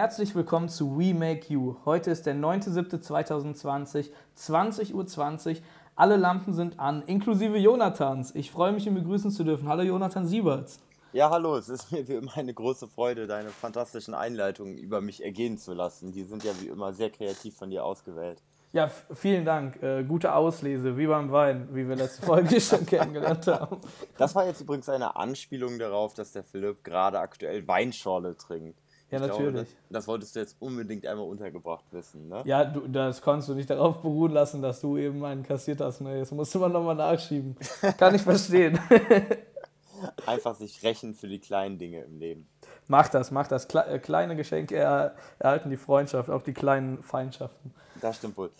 Herzlich 0.00 0.34
willkommen 0.34 0.70
zu 0.70 0.98
We 0.98 1.12
Make 1.12 1.52
You. 1.52 1.76
Heute 1.84 2.10
ist 2.10 2.24
der 2.24 2.34
9.7.2020, 2.34 4.08
20.20 4.34 4.94
Uhr. 4.94 5.06
20. 5.06 5.62
Alle 5.94 6.16
Lampen 6.16 6.54
sind 6.54 6.80
an, 6.80 7.02
inklusive 7.02 7.58
Jonathans. 7.58 8.34
Ich 8.34 8.50
freue 8.50 8.72
mich, 8.72 8.86
ihn 8.86 8.94
begrüßen 8.94 9.30
zu 9.30 9.44
dürfen. 9.44 9.68
Hallo 9.68 9.82
Jonathan 9.82 10.26
Sieberts. 10.26 10.80
Ja, 11.12 11.28
hallo, 11.28 11.54
es 11.54 11.68
ist 11.68 11.92
mir 11.92 12.08
wie 12.08 12.14
immer 12.14 12.34
eine 12.34 12.54
große 12.54 12.88
Freude, 12.88 13.26
deine 13.26 13.50
fantastischen 13.50 14.14
Einleitungen 14.14 14.78
über 14.78 15.02
mich 15.02 15.22
ergehen 15.22 15.58
zu 15.58 15.74
lassen. 15.74 16.12
Die 16.12 16.22
sind 16.22 16.44
ja 16.44 16.52
wie 16.62 16.68
immer 16.68 16.94
sehr 16.94 17.10
kreativ 17.10 17.58
von 17.58 17.68
dir 17.68 17.84
ausgewählt. 17.84 18.42
Ja, 18.72 18.88
vielen 19.12 19.44
Dank. 19.44 19.82
Äh, 19.82 20.04
gute 20.04 20.34
Auslese, 20.34 20.96
wie 20.96 21.08
beim 21.08 21.30
Wein, 21.30 21.68
wie 21.72 21.86
wir 21.86 21.96
letzte 21.96 22.24
Folge 22.24 22.58
schon 22.62 22.86
kennengelernt 22.86 23.46
haben. 23.48 23.76
Das 24.16 24.34
war 24.34 24.46
jetzt 24.46 24.62
übrigens 24.62 24.88
eine 24.88 25.16
Anspielung 25.16 25.78
darauf, 25.78 26.14
dass 26.14 26.32
der 26.32 26.42
Philipp 26.42 26.84
gerade 26.84 27.18
aktuell 27.18 27.68
Weinschorle 27.68 28.38
trinkt. 28.38 28.79
Ja, 29.10 29.18
Ich 29.18 29.24
glaube, 29.24 29.44
natürlich. 29.44 29.68
das, 29.68 29.76
das 29.90 30.08
wolltest 30.08 30.36
du 30.36 30.40
jetzt 30.40 30.56
unbedingt 30.60 31.06
einmal 31.06 31.26
untergebracht 31.26 31.84
wissen, 31.90 32.28
ne? 32.28 32.42
Ja, 32.44 32.64
du, 32.64 32.86
das 32.86 33.20
konntest 33.20 33.48
du 33.48 33.54
nicht 33.54 33.68
darauf 33.68 34.00
beruhen 34.00 34.32
lassen, 34.32 34.62
dass 34.62 34.80
du 34.80 34.96
eben 34.96 35.24
einen 35.24 35.42
kassiert 35.42 35.80
hast. 35.80 36.00
Ne? 36.00 36.18
Jetzt 36.18 36.32
musste 36.32 36.58
man 36.58 36.72
nochmal 36.72 36.94
nachschieben. 36.94 37.56
Kann 37.98 38.14
ich 38.14 38.22
verstehen. 38.22 38.78
Einfach 40.26 40.54
sich 40.54 40.82
rächen 40.82 41.14
für 41.14 41.28
die 41.28 41.40
kleinen 41.40 41.78
Dinge 41.78 42.02
im 42.02 42.18
Leben. 42.18 42.48
mach 42.88 43.08
das, 43.08 43.30
mach 43.30 43.48
das. 43.48 43.68
Kle 43.68 43.84
äh, 43.86 43.98
kleine 43.98 44.36
Geschenke 44.36 44.76
er 44.76 45.14
erhalten 45.38 45.70
die 45.70 45.76
Freundschaft, 45.76 46.30
auch 46.30 46.42
die 46.42 46.54
kleinen 46.54 47.02
Feindschaften. 47.02 47.74
Das 48.00 48.16
stimmt 48.16 48.36
wohl. 48.36 48.50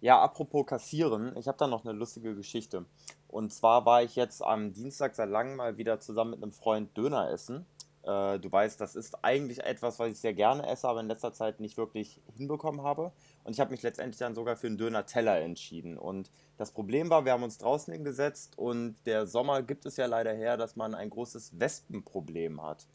Ja, 0.00 0.20
apropos 0.22 0.66
Kassieren, 0.66 1.36
ich 1.36 1.48
habe 1.48 1.58
da 1.58 1.66
noch 1.66 1.84
eine 1.84 1.92
lustige 1.92 2.34
Geschichte. 2.34 2.84
Und 3.28 3.52
zwar 3.52 3.84
war 3.84 4.02
ich 4.02 4.16
jetzt 4.16 4.42
am 4.42 4.72
Dienstag 4.72 5.14
seit 5.14 5.28
langem 5.28 5.56
mal 5.56 5.76
wieder 5.76 6.00
zusammen 6.00 6.32
mit 6.32 6.42
einem 6.42 6.52
Freund 6.52 6.96
Döner 6.96 7.30
essen. 7.30 7.66
Äh, 8.02 8.38
du 8.38 8.50
weißt, 8.50 8.80
das 8.80 8.96
ist 8.96 9.24
eigentlich 9.24 9.64
etwas, 9.64 9.98
was 9.98 10.10
ich 10.10 10.18
sehr 10.18 10.34
gerne 10.34 10.66
esse, 10.66 10.88
aber 10.88 11.00
in 11.00 11.08
letzter 11.08 11.32
Zeit 11.32 11.60
nicht 11.60 11.76
wirklich 11.76 12.20
hinbekommen 12.36 12.82
habe. 12.82 13.12
Und 13.44 13.52
ich 13.52 13.60
habe 13.60 13.70
mich 13.70 13.82
letztendlich 13.82 14.18
dann 14.18 14.34
sogar 14.34 14.56
für 14.56 14.66
einen 14.66 14.78
Döner-Teller 14.78 15.40
entschieden. 15.40 15.98
Und 15.98 16.30
das 16.56 16.72
Problem 16.72 17.10
war, 17.10 17.24
wir 17.24 17.32
haben 17.32 17.42
uns 17.42 17.58
draußen 17.58 17.92
hingesetzt 17.92 18.56
und 18.58 18.96
der 19.06 19.26
Sommer 19.26 19.62
gibt 19.62 19.86
es 19.86 19.96
ja 19.96 20.06
leider 20.06 20.32
her, 20.32 20.56
dass 20.56 20.76
man 20.76 20.94
ein 20.94 21.10
großes 21.10 21.58
Wespenproblem 21.58 22.62
hat. 22.62 22.86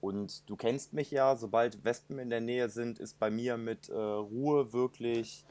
Und 0.00 0.48
du 0.48 0.56
kennst 0.56 0.92
mich 0.92 1.10
ja, 1.10 1.36
sobald 1.36 1.84
Wespen 1.84 2.18
in 2.18 2.30
der 2.30 2.40
Nähe 2.40 2.68
sind, 2.68 2.98
ist 2.98 3.18
bei 3.18 3.30
mir 3.30 3.56
mit 3.56 3.88
äh, 3.88 3.94
Ruhe 3.94 4.72
wirklich 4.72 5.44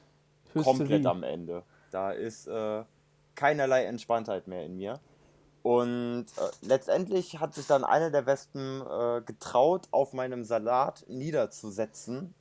komplett 0.53 0.89
Hysterie. 0.89 1.09
am 1.09 1.23
Ende. 1.23 1.63
Da 1.91 2.11
ist 2.11 2.47
äh, 2.47 2.83
keinerlei 3.35 3.83
Entspanntheit 3.85 4.47
mehr 4.47 4.63
in 4.65 4.77
mir. 4.77 4.99
Und 5.65 6.27
äh, 6.37 6.41
letztendlich 6.61 7.39
hat 7.39 7.55
sich 7.55 7.65
dann 7.65 7.83
eine 7.83 8.11
der 8.11 8.27
Wespen 8.27 8.81
äh, 8.81 9.21
getraut, 9.25 9.87
auf 9.89 10.13
meinem 10.13 10.43
Salat 10.43 11.03
niederzusetzen. 11.07 12.35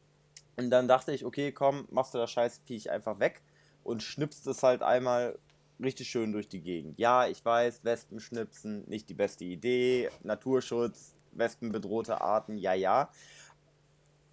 Und 0.57 0.69
dann 0.69 0.89
dachte 0.89 1.11
ich, 1.13 1.25
okay, 1.25 1.51
komm, 1.51 1.89
machst 1.91 2.13
du 2.13 2.19
das 2.19 2.31
Scheißviech 2.31 2.91
einfach 2.91 3.21
weg 3.21 3.41
und 3.83 4.03
schnippst 4.03 4.47
es 4.47 4.63
halt 4.63 4.83
einmal 4.83 5.39
richtig 5.83 6.11
schön 6.11 6.33
durch 6.33 6.49
die 6.49 6.61
Gegend. 6.61 6.99
Ja, 6.99 7.27
ich 7.27 7.43
weiß, 7.43 7.83
Wespen 7.83 8.21
schnipsen, 8.21 8.85
nicht 8.91 9.09
die 9.09 9.15
beste 9.15 9.45
Idee. 9.45 10.11
Naturschutz, 10.23 11.15
wespenbedrohte 11.33 12.21
Arten, 12.21 12.59
ja, 12.59 12.75
ja. 12.75 13.09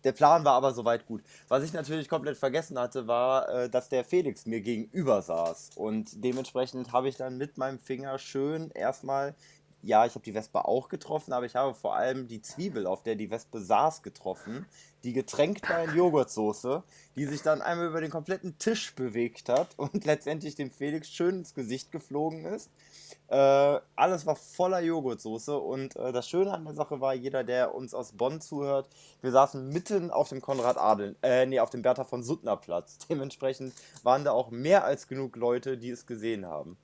Der 0.03 0.11
Plan 0.11 0.43
war 0.45 0.53
aber 0.53 0.73
soweit 0.73 1.05
gut. 1.05 1.21
Was 1.47 1.63
ich 1.63 1.73
natürlich 1.73 2.09
komplett 2.09 2.37
vergessen 2.37 2.79
hatte, 2.79 3.07
war, 3.07 3.49
äh, 3.49 3.69
dass 3.69 3.89
der 3.89 4.03
Felix 4.03 4.45
mir 4.45 4.61
gegenüber 4.61 5.21
saß. 5.21 5.71
Und 5.75 6.23
dementsprechend 6.23 6.91
habe 6.91 7.09
ich 7.09 7.17
dann 7.17 7.37
mit 7.37 7.57
meinem 7.57 7.79
Finger 7.79 8.17
schön 8.17 8.71
erstmal, 8.71 9.35
ja, 9.83 10.05
ich 10.05 10.13
habe 10.13 10.23
die 10.23 10.33
Wespe 10.33 10.65
auch 10.65 10.89
getroffen, 10.89 11.33
aber 11.33 11.45
ich 11.45 11.55
habe 11.55 11.73
vor 11.73 11.95
allem 11.95 12.27
die 12.27 12.41
Zwiebel, 12.41 12.85
auf 12.85 13.03
der 13.03 13.15
die 13.15 13.31
Wespe 13.31 13.59
saß, 13.59 14.03
getroffen. 14.03 14.65
Die 15.03 15.13
getränkt 15.13 15.67
war 15.67 15.83
in 15.83 15.95
Joghurtsoße, 15.95 16.83
die 17.15 17.25
sich 17.25 17.41
dann 17.41 17.63
einmal 17.63 17.87
über 17.87 18.01
den 18.01 18.11
kompletten 18.11 18.57
Tisch 18.59 18.93
bewegt 18.93 19.49
hat 19.49 19.69
und 19.77 20.05
letztendlich 20.05 20.55
dem 20.55 20.71
Felix 20.71 21.09
schön 21.09 21.39
ins 21.39 21.55
Gesicht 21.55 21.91
geflogen 21.91 22.45
ist. 22.45 22.69
Äh, 23.27 23.79
alles 23.95 24.25
war 24.25 24.35
voller 24.35 24.81
Joghurtsoße 24.81 25.57
und 25.57 25.95
äh, 25.95 26.11
das 26.11 26.29
Schöne 26.29 26.53
an 26.53 26.65
der 26.65 26.75
Sache 26.75 27.01
war, 27.01 27.13
jeder, 27.13 27.43
der 27.43 27.73
uns 27.73 27.93
aus 27.93 28.11
Bonn 28.11 28.41
zuhört, 28.41 28.89
wir 29.21 29.31
saßen 29.31 29.69
mitten 29.69 30.11
auf 30.11 30.29
dem 30.29 30.41
Konrad 30.41 30.77
Adel, 30.77 31.15
äh, 31.23 31.45
nee, 31.45 31.59
auf 31.59 31.69
dem 31.69 31.81
Bertha 31.81 32.03
von 32.03 32.23
Suttner 32.23 32.57
Platz. 32.57 32.97
Dementsprechend 33.09 33.73
waren 34.03 34.25
da 34.25 34.31
auch 34.31 34.51
mehr 34.51 34.83
als 34.83 35.07
genug 35.07 35.35
Leute, 35.37 35.77
die 35.77 35.89
es 35.89 36.05
gesehen 36.05 36.45
haben. 36.45 36.77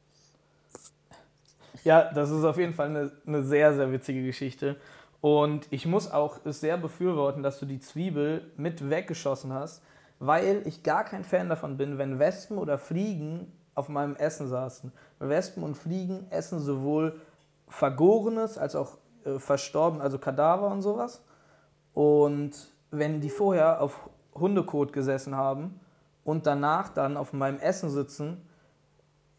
Ja, 1.84 2.12
das 2.14 2.30
ist 2.32 2.44
auf 2.44 2.58
jeden 2.58 2.74
Fall 2.74 2.88
eine, 2.88 3.12
eine 3.26 3.44
sehr, 3.44 3.74
sehr 3.74 3.92
witzige 3.92 4.24
Geschichte. 4.24 4.78
Und 5.22 5.68
ich 5.72 5.86
muss 5.86 6.12
auch 6.12 6.40
es 6.46 6.60
sehr 6.60 6.78
befürworten, 6.78 7.44
dass 7.44 7.60
du 7.60 7.66
die 7.66 7.80
Zwiebel 7.80 8.52
mit 8.56 8.90
weggeschossen 8.90 9.54
hast, 9.54 9.82
weil 10.20 10.62
ich 10.66 10.84
gar 10.84 11.04
kein 11.04 11.24
Fan 11.24 11.50
davon 11.50 11.78
bin, 11.78 11.98
wenn 11.98 12.20
Wespen 12.20 12.58
oder 12.58 12.78
Fliegen 12.78 13.52
auf 13.76 13.90
meinem 13.90 14.16
Essen 14.16 14.48
saßen. 14.48 14.92
Wespen 15.20 15.64
und 15.64 15.76
Fliegen 15.76 16.26
essen 16.32 16.60
sowohl 16.60 17.20
Vergorenes 17.68 18.58
als 18.58 18.76
auch 18.76 18.98
äh, 19.24 19.40
verstorben, 19.40 20.02
also 20.02 20.18
Kadaver 20.18 20.70
und 20.72 20.82
sowas. 20.82 21.24
Und 21.94 22.52
wenn 22.92 23.22
die 23.22 23.30
vorher 23.30 23.82
auf 23.82 24.10
Hundekot 24.34 24.94
gesessen 24.94 25.36
haben 25.36 25.80
und 26.24 26.46
danach 26.46 26.90
dann 26.90 27.18
auf 27.18 27.34
meinem 27.34 27.60
Essen 27.60 27.90
sitzen, 27.90 28.42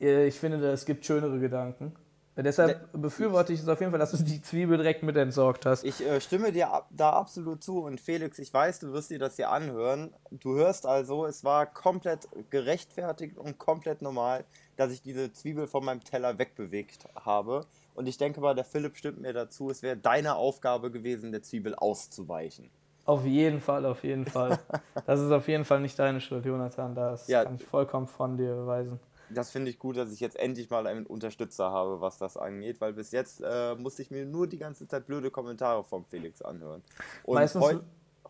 äh, 0.01 0.27
ich 0.27 0.39
finde, 0.39 0.65
es 0.71 0.85
gibt 0.85 1.05
schönere 1.05 1.39
Gedanken. 1.39 1.95
Deshalb 2.43 2.89
befürworte 2.93 3.53
ich 3.53 3.61
es 3.61 3.69
auf 3.69 3.81
jeden 3.81 3.91
Fall, 3.91 3.99
dass 3.99 4.13
du 4.13 4.23
die 4.23 4.41
Zwiebel 4.41 4.77
direkt 4.79 5.03
mit 5.03 5.17
entsorgt 5.17 5.67
hast. 5.67 5.85
Ich 5.85 6.05
äh, 6.05 6.21
stimme 6.21 6.53
dir 6.53 6.73
ab, 6.73 6.87
da 6.91 7.11
absolut 7.11 7.65
zu 7.65 7.83
und 7.83 8.01
Felix, 8.01 8.39
ich 8.39 8.55
weiß, 8.55 8.79
du 8.79 8.93
wirst 8.93 9.11
dir 9.11 9.19
das 9.19 9.37
hier 9.37 9.51
anhören. 9.51 10.15
Du 10.31 10.55
hörst 10.55 10.87
also, 10.87 11.27
es 11.27 11.43
war 11.43 11.67
komplett 11.67 12.29
gerechtfertigt 12.51 13.37
und 13.37 13.59
komplett 13.59 14.03
normal, 14.03 14.45
dass 14.77 14.93
ich 14.93 15.03
diese 15.03 15.33
Zwiebel 15.33 15.67
von 15.67 15.85
meinem 15.85 16.05
Teller 16.05 16.39
wegbewegt 16.39 17.07
habe. 17.17 17.67
Und 17.95 18.07
ich 18.07 18.19
denke 18.19 18.41
mal, 18.41 18.55
der 18.55 18.65
Philipp 18.65 18.97
stimmt 18.97 19.21
mir 19.21 19.33
dazu, 19.33 19.71
es 19.71 19.83
wäre 19.83 19.97
deine 19.97 20.37
Aufgabe 20.37 20.91
gewesen, 20.93 21.33
der 21.33 21.43
Zwiebel 21.43 21.75
auszuweichen. 21.75 22.71
Auf 23.05 23.25
jeden 23.25 23.61
Fall, 23.61 23.87
auf 23.87 24.05
jeden 24.05 24.27
Fall. 24.27 24.59
Das 25.07 25.21
ist 25.21 25.31
auf 25.33 25.49
jeden 25.49 25.65
Fall 25.65 25.81
nicht 25.81 25.99
deine 25.99 26.21
Schuld, 26.21 26.45
Jonathan. 26.45 26.95
Das 26.95 27.27
Ja. 27.29 27.45
kann 27.45 27.55
ich 27.55 27.65
vollkommen 27.65 28.07
von 28.07 28.37
dir 28.37 28.55
beweisen. 28.55 29.01
Das 29.31 29.51
finde 29.51 29.71
ich 29.71 29.79
gut, 29.79 29.97
dass 29.97 30.13
ich 30.13 30.21
jetzt 30.21 30.37
endlich 30.37 30.71
mal 30.71 30.87
einen 30.87 31.07
Unterstützer 31.07 31.71
habe, 31.71 32.01
was 32.01 32.19
das 32.19 32.37
angeht, 32.37 32.81
weil 32.81 32.93
bis 32.93 33.13
jetzt 33.13 33.43
äh, 33.45 33.75
musste 33.75 34.03
ich 34.03 34.11
mir 34.11 34.25
nur 34.25 34.47
die 34.47 34.59
ganze 34.59 34.87
Zeit 34.89 35.07
blöde 35.07 35.31
Kommentare 35.31 35.85
vom 35.85 36.05
Felix 36.07 36.43
anhören. 36.43 36.83
Und 37.25 37.35
Meistens- 37.35 37.65
heu 37.65 37.79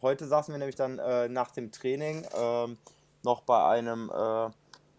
heute 0.01 0.27
saßen 0.27 0.55
wir 0.55 0.59
nämlich 0.59 0.77
dann 0.77 0.99
äh, 0.99 1.29
nach 1.29 1.51
dem 1.51 1.73
Training 1.73 2.25
ähm, 2.37 2.79
noch 3.25 3.41
bei 3.43 3.65
einem 3.65 4.11
äh, 4.11 4.51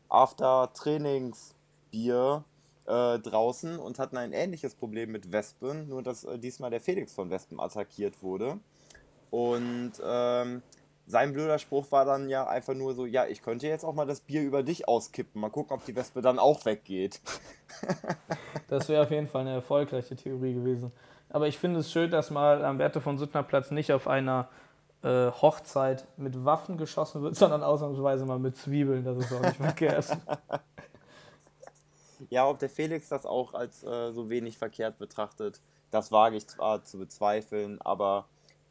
After-Trainings-Bier 0.09 2.43
äh, 2.85 3.19
draußen 3.19 3.79
und 3.79 3.99
hatten 3.99 4.17
ein 4.17 4.33
ähnliches 4.33 4.75
Problem 4.75 5.11
mit 5.11 5.31
Wespen, 5.31 5.87
nur 5.87 6.03
dass 6.03 6.23
äh, 6.25 6.37
diesmal 6.37 6.69
der 6.71 6.81
Felix 6.81 7.13
von 7.13 7.29
Wespen 7.29 7.59
attackiert 7.59 8.21
wurde. 8.23 8.59
Und 9.31 9.93
ähm, 10.03 10.63
sein 11.09 11.33
blöder 11.33 11.57
Spruch 11.57 11.91
war 11.91 12.05
dann 12.05 12.29
ja 12.29 12.47
einfach 12.47 12.75
nur 12.75 12.93
so, 12.93 13.07
ja, 13.07 13.25
ich 13.25 13.41
könnte 13.41 13.67
jetzt 13.67 13.83
auch 13.83 13.95
mal 13.95 14.05
das 14.05 14.21
Bier 14.21 14.43
über 14.43 14.61
dich 14.61 14.87
auskippen. 14.87 15.41
Mal 15.41 15.49
gucken, 15.49 15.75
ob 15.75 15.83
die 15.83 15.95
Wespe 15.95 16.21
dann 16.21 16.39
auch 16.39 16.65
weggeht. 16.65 17.19
Das 18.67 18.87
wäre 18.87 19.01
auf 19.01 19.09
jeden 19.09 19.27
Fall 19.27 19.41
eine 19.41 19.53
erfolgreiche 19.53 20.15
Theorie 20.15 20.53
gewesen. 20.53 20.91
Aber 21.29 21.47
ich 21.47 21.57
finde 21.57 21.79
es 21.79 21.91
schön, 21.91 22.11
dass 22.11 22.29
mal 22.29 22.63
am 22.63 22.77
Berthe 22.77 23.01
von 23.01 23.17
Suttner 23.17 23.41
Platz 23.41 23.71
nicht 23.71 23.91
auf 23.91 24.07
einer 24.07 24.47
äh, 25.01 25.31
Hochzeit 25.31 26.05
mit 26.17 26.45
Waffen 26.45 26.77
geschossen 26.77 27.23
wird, 27.23 27.35
sondern 27.35 27.63
ausnahmsweise 27.63 28.27
mal 28.27 28.37
mit 28.37 28.57
Zwiebeln. 28.57 29.03
Das 29.03 29.17
ist 29.17 29.33
auch 29.33 29.41
nicht 29.41 29.57
verkehrt. 29.57 30.05
Ja, 32.29 32.47
ob 32.49 32.59
der 32.59 32.69
Felix 32.69 33.07
das 33.07 33.25
auch 33.25 33.53
als 33.53 33.81
äh, 33.83 34.11
so 34.11 34.29
wenig 34.29 34.57
verkehrt 34.57 34.99
betrachtet, 34.99 35.61
das 35.89 36.11
wage 36.11 36.35
ich 36.35 36.45
zwar 36.47 36.83
zu 36.83 36.99
bezweifeln, 36.99 37.81
aber 37.81 38.25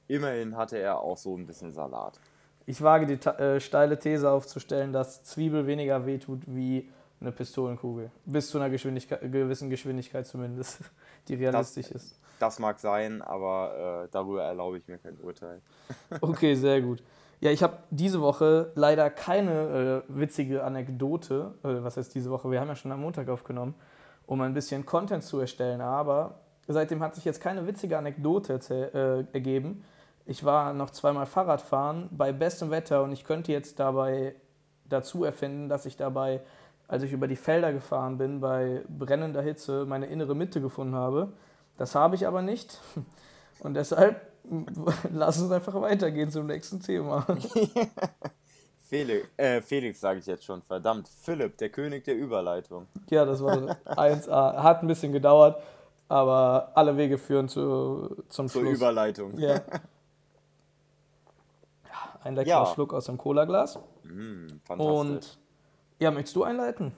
immerhin 0.06 0.56
hatte 0.56 0.76
er 0.78 1.00
auch 1.00 1.16
so 1.16 1.34
ein 1.34 1.46
bisschen 1.46 1.72
Salat. 1.72 2.20
Ich 2.68 2.82
wage 2.82 3.06
die 3.06 3.26
äh, 3.26 3.60
steile 3.60 3.98
These 3.98 4.30
aufzustellen, 4.30 4.92
dass 4.92 5.24
Zwiebel 5.24 5.66
weniger 5.66 6.04
wehtut 6.04 6.42
wie 6.46 6.86
eine 7.18 7.32
Pistolenkugel. 7.32 8.10
Bis 8.26 8.50
zu 8.50 8.58
einer 8.58 8.68
Geschwindigkeit, 8.68 9.22
gewissen 9.22 9.70
Geschwindigkeit 9.70 10.26
zumindest, 10.26 10.80
die 11.28 11.36
realistisch 11.36 11.90
ist. 11.90 12.20
Das 12.38 12.58
mag 12.58 12.78
sein, 12.78 13.22
aber 13.22 14.04
äh, 14.04 14.08
darüber 14.10 14.42
erlaube 14.42 14.76
ich 14.76 14.86
mir 14.86 14.98
kein 14.98 15.16
Urteil. 15.16 15.62
Okay, 16.20 16.54
sehr 16.54 16.82
gut. 16.82 17.02
Ja, 17.40 17.50
ich 17.50 17.62
habe 17.62 17.78
diese 17.90 18.20
Woche 18.20 18.70
leider 18.74 19.08
keine 19.08 20.04
äh, 20.06 20.20
witzige 20.20 20.62
Anekdote. 20.62 21.54
Äh, 21.64 21.82
was 21.82 21.96
heißt 21.96 22.14
diese 22.14 22.28
Woche? 22.28 22.50
Wir 22.50 22.60
haben 22.60 22.68
ja 22.68 22.76
schon 22.76 22.92
am 22.92 23.00
Montag 23.00 23.30
aufgenommen, 23.30 23.76
um 24.26 24.42
ein 24.42 24.52
bisschen 24.52 24.84
Content 24.84 25.24
zu 25.24 25.40
erstellen. 25.40 25.80
Aber 25.80 26.40
seitdem 26.66 27.02
hat 27.02 27.14
sich 27.14 27.24
jetzt 27.24 27.40
keine 27.40 27.66
witzige 27.66 27.96
Anekdote 27.96 28.60
äh, 29.32 29.34
ergeben. 29.34 29.84
Ich 30.28 30.44
war 30.44 30.74
noch 30.74 30.90
zweimal 30.90 31.24
Fahrradfahren 31.24 32.10
bei 32.10 32.32
bestem 32.32 32.70
Wetter 32.70 33.02
und 33.02 33.12
ich 33.12 33.24
könnte 33.24 33.50
jetzt 33.50 33.80
dabei 33.80 34.34
dazu 34.84 35.24
erfinden, 35.24 35.70
dass 35.70 35.86
ich 35.86 35.96
dabei, 35.96 36.42
als 36.86 37.02
ich 37.02 37.12
über 37.12 37.26
die 37.26 37.34
Felder 37.34 37.72
gefahren 37.72 38.18
bin, 38.18 38.38
bei 38.38 38.82
brennender 38.90 39.40
Hitze 39.40 39.86
meine 39.86 40.04
innere 40.04 40.36
Mitte 40.36 40.60
gefunden 40.60 40.94
habe. 40.94 41.32
Das 41.78 41.94
habe 41.94 42.14
ich 42.14 42.26
aber 42.26 42.42
nicht. 42.42 42.78
Und 43.60 43.72
deshalb 43.72 44.20
lass 45.12 45.40
uns 45.40 45.50
einfach 45.50 45.74
weitergehen 45.80 46.30
zum 46.30 46.46
nächsten 46.46 46.80
Thema. 46.80 47.26
Felix, 48.88 49.26
äh, 49.38 49.62
Felix 49.62 49.98
sage 49.98 50.18
ich 50.18 50.26
jetzt 50.26 50.44
schon, 50.44 50.60
verdammt. 50.60 51.08
Philipp, 51.08 51.56
der 51.56 51.70
König 51.70 52.04
der 52.04 52.16
Überleitung. 52.16 52.86
Ja, 53.08 53.24
das 53.24 53.42
war 53.42 53.56
1A. 53.86 54.62
Hat 54.62 54.82
ein 54.82 54.88
bisschen 54.88 55.12
gedauert, 55.12 55.60
aber 56.08 56.70
alle 56.74 56.96
Wege 56.98 57.16
führen 57.16 57.48
zu, 57.48 58.24
zum 58.28 58.48
Zur 58.48 58.62
Schluss. 58.62 58.76
Überleitung. 58.76 59.38
Ja. 59.38 59.62
Ein 62.28 62.34
leckerer 62.34 62.64
Ja. 62.64 62.66
Schluck 62.66 62.92
aus 62.92 63.06
dem 63.06 63.16
Cola-Glas. 63.16 63.78
Mm. 64.02 64.48
Und 64.76 65.38
ja, 65.98 66.10
möchtest 66.10 66.36
du 66.36 66.44
einleiten? 66.44 66.92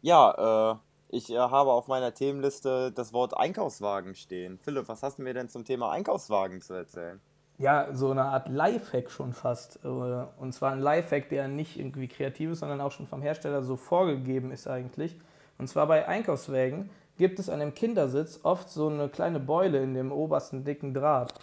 Ja, 0.00 0.72
äh, 0.72 0.76
ich 1.10 1.30
äh, 1.30 1.36
habe 1.36 1.72
auf 1.72 1.88
meiner 1.88 2.14
Themenliste 2.14 2.90
das 2.90 3.12
Wort 3.12 3.36
Einkaufswagen 3.36 4.14
stehen. 4.14 4.58
Philipp, 4.58 4.88
was 4.88 5.02
hast 5.02 5.18
du 5.18 5.22
mir 5.22 5.34
denn 5.34 5.50
zum 5.50 5.66
Thema 5.66 5.90
Einkaufswagen 5.90 6.62
zu 6.62 6.72
erzählen? 6.72 7.20
Ja, 7.58 7.88
so 7.92 8.10
eine 8.10 8.24
Art 8.24 8.48
Lifehack 8.48 9.10
schon 9.10 9.34
fast. 9.34 9.78
Äh, 9.84 9.88
Und 9.88 10.54
zwar 10.54 10.72
ein 10.72 10.80
Lifehack, 10.80 11.28
der 11.28 11.48
nicht 11.48 11.78
irgendwie 11.78 12.08
kreativ 12.08 12.52
ist, 12.52 12.60
sondern 12.60 12.80
auch 12.80 12.92
schon 12.92 13.06
vom 13.06 13.20
Hersteller 13.20 13.62
so 13.62 13.76
vorgegeben 13.76 14.52
ist 14.52 14.68
eigentlich. 14.68 15.16
Und 15.58 15.68
zwar 15.68 15.86
bei 15.86 16.08
Einkaufswägen 16.08 16.88
gibt 17.18 17.38
es 17.38 17.50
an 17.50 17.60
dem 17.60 17.74
Kindersitz 17.74 18.40
oft 18.42 18.70
so 18.70 18.88
eine 18.88 19.10
kleine 19.10 19.38
Beule 19.38 19.82
in 19.82 19.92
dem 19.92 20.12
obersten 20.12 20.64
dicken 20.64 20.94
Draht. 20.94 21.34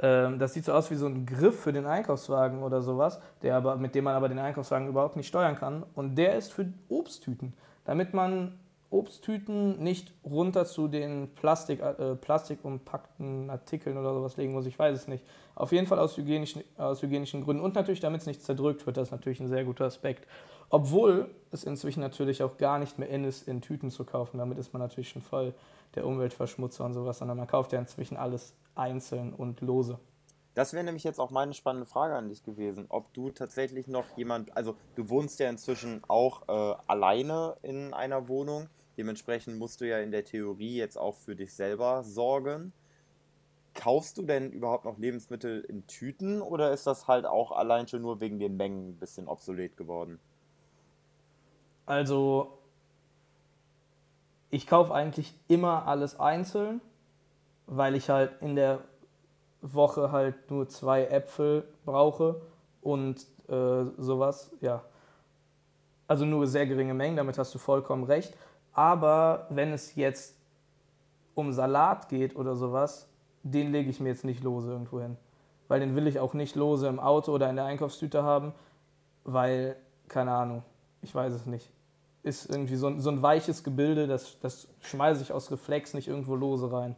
Ähm, 0.00 0.38
Das 0.38 0.54
sieht 0.54 0.64
so 0.64 0.72
aus 0.72 0.90
wie 0.90 0.96
so 0.96 1.06
ein 1.06 1.26
Griff 1.26 1.60
für 1.60 1.72
den 1.72 1.86
Einkaufswagen 1.86 2.62
oder 2.62 2.82
sowas, 2.82 3.20
der 3.42 3.56
aber, 3.56 3.76
mit 3.76 3.94
dem 3.94 4.04
man 4.04 4.14
aber 4.14 4.28
den 4.28 4.38
Einkaufswagen 4.38 4.88
überhaupt 4.88 5.16
nicht 5.16 5.28
steuern 5.28 5.56
kann. 5.56 5.84
Und 5.94 6.16
der 6.16 6.36
ist 6.36 6.52
für 6.52 6.72
Obsttüten, 6.88 7.52
damit 7.84 8.14
man 8.14 8.58
Obsttüten 8.90 9.80
nicht 9.82 10.12
runter 10.24 10.64
zu 10.64 10.88
den 10.88 11.28
Plastik, 11.36 11.80
äh, 11.80 12.16
plastikumpackten 12.16 13.48
Artikeln 13.48 13.96
oder 13.96 14.14
sowas 14.14 14.36
legen 14.36 14.52
muss. 14.52 14.66
Ich 14.66 14.78
weiß 14.78 14.96
es 14.96 15.06
nicht. 15.06 15.24
Auf 15.54 15.70
jeden 15.70 15.86
Fall 15.86 16.00
aus 16.00 16.16
hygienischen, 16.16 16.64
aus 16.76 17.00
hygienischen 17.00 17.44
Gründen 17.44 17.62
und 17.62 17.76
natürlich, 17.76 18.00
damit 18.00 18.22
es 18.22 18.26
nicht 18.26 18.42
zerdrückt 18.42 18.86
wird. 18.86 18.96
Das 18.96 19.08
ist 19.08 19.12
natürlich 19.12 19.38
ein 19.40 19.48
sehr 19.48 19.64
guter 19.64 19.84
Aspekt. 19.84 20.26
Obwohl 20.70 21.28
es 21.52 21.62
inzwischen 21.64 22.00
natürlich 22.00 22.42
auch 22.42 22.56
gar 22.56 22.78
nicht 22.78 22.98
mehr 22.98 23.08
in 23.08 23.24
ist, 23.24 23.46
in 23.46 23.60
Tüten 23.60 23.90
zu 23.90 24.04
kaufen. 24.04 24.38
Damit 24.38 24.58
ist 24.58 24.72
man 24.72 24.80
natürlich 24.80 25.10
schon 25.10 25.22
voll 25.22 25.54
der 25.94 26.06
Umweltverschmutzer 26.06 26.84
und 26.84 26.94
sowas, 26.94 27.18
sondern 27.18 27.36
man 27.36 27.46
kauft 27.46 27.72
ja 27.72 27.78
inzwischen 27.78 28.16
alles 28.16 28.54
einzeln 28.74 29.32
und 29.32 29.60
lose. 29.60 29.98
Das 30.54 30.72
wäre 30.72 30.84
nämlich 30.84 31.04
jetzt 31.04 31.20
auch 31.20 31.30
meine 31.30 31.54
spannende 31.54 31.86
Frage 31.86 32.14
an 32.14 32.28
dich 32.28 32.42
gewesen, 32.42 32.86
ob 32.88 33.12
du 33.14 33.30
tatsächlich 33.30 33.86
noch 33.86 34.04
jemand, 34.16 34.56
also 34.56 34.76
du 34.96 35.08
wohnst 35.08 35.38
ja 35.38 35.48
inzwischen 35.48 36.02
auch 36.08 36.48
äh, 36.48 36.76
alleine 36.86 37.56
in 37.62 37.94
einer 37.94 38.28
Wohnung, 38.28 38.68
dementsprechend 38.96 39.58
musst 39.58 39.80
du 39.80 39.88
ja 39.88 40.00
in 40.00 40.10
der 40.10 40.24
Theorie 40.24 40.76
jetzt 40.76 40.98
auch 40.98 41.14
für 41.14 41.36
dich 41.36 41.54
selber 41.54 42.02
sorgen. 42.02 42.72
Kaufst 43.74 44.18
du 44.18 44.22
denn 44.22 44.50
überhaupt 44.50 44.84
noch 44.84 44.98
Lebensmittel 44.98 45.60
in 45.60 45.86
Tüten 45.86 46.42
oder 46.42 46.72
ist 46.72 46.86
das 46.86 47.06
halt 47.06 47.26
auch 47.26 47.52
allein 47.52 47.86
schon 47.86 48.02
nur 48.02 48.20
wegen 48.20 48.40
den 48.40 48.56
Mengen 48.56 48.90
ein 48.90 48.96
bisschen 48.96 49.28
obsolet 49.28 49.76
geworden? 49.76 50.18
Also, 51.86 52.58
ich 54.50 54.66
kaufe 54.66 54.92
eigentlich 54.92 55.38
immer 55.46 55.86
alles 55.86 56.18
einzeln, 56.18 56.80
weil 57.70 57.94
ich 57.94 58.10
halt 58.10 58.32
in 58.42 58.56
der 58.56 58.80
Woche 59.62 60.10
halt 60.10 60.50
nur 60.50 60.68
zwei 60.68 61.04
Äpfel 61.06 61.64
brauche 61.84 62.40
und 62.82 63.26
äh, 63.48 63.84
sowas, 63.96 64.50
ja. 64.60 64.82
Also 66.08 66.24
nur 66.24 66.46
sehr 66.48 66.66
geringe 66.66 66.94
Mengen, 66.94 67.16
damit 67.16 67.38
hast 67.38 67.54
du 67.54 67.58
vollkommen 67.58 68.02
recht. 68.04 68.34
Aber 68.72 69.46
wenn 69.50 69.72
es 69.72 69.94
jetzt 69.94 70.36
um 71.34 71.52
Salat 71.52 72.08
geht 72.08 72.34
oder 72.34 72.56
sowas, 72.56 73.06
den 73.44 73.70
lege 73.70 73.88
ich 73.90 74.00
mir 74.00 74.08
jetzt 74.08 74.24
nicht 74.24 74.42
lose 74.42 74.70
irgendwo 74.72 75.00
hin. 75.00 75.16
Weil 75.68 75.78
den 75.80 75.94
will 75.94 76.08
ich 76.08 76.18
auch 76.18 76.34
nicht 76.34 76.56
lose 76.56 76.88
im 76.88 76.98
Auto 76.98 77.32
oder 77.32 77.48
in 77.48 77.56
der 77.56 77.66
Einkaufstüte 77.66 78.24
haben, 78.24 78.52
weil, 79.22 79.76
keine 80.08 80.32
Ahnung, 80.32 80.64
ich 81.02 81.14
weiß 81.14 81.32
es 81.32 81.46
nicht. 81.46 81.70
Ist 82.24 82.50
irgendwie 82.50 82.74
so, 82.76 82.88
ein- 82.88 83.00
so 83.00 83.10
ein 83.10 83.22
weiches 83.22 83.62
Gebilde, 83.62 84.08
das, 84.08 84.38
das 84.40 84.66
schmeiße 84.80 85.22
ich 85.22 85.32
aus 85.32 85.50
Reflex 85.52 85.94
nicht 85.94 86.08
irgendwo 86.08 86.34
lose 86.34 86.72
rein. 86.72 86.96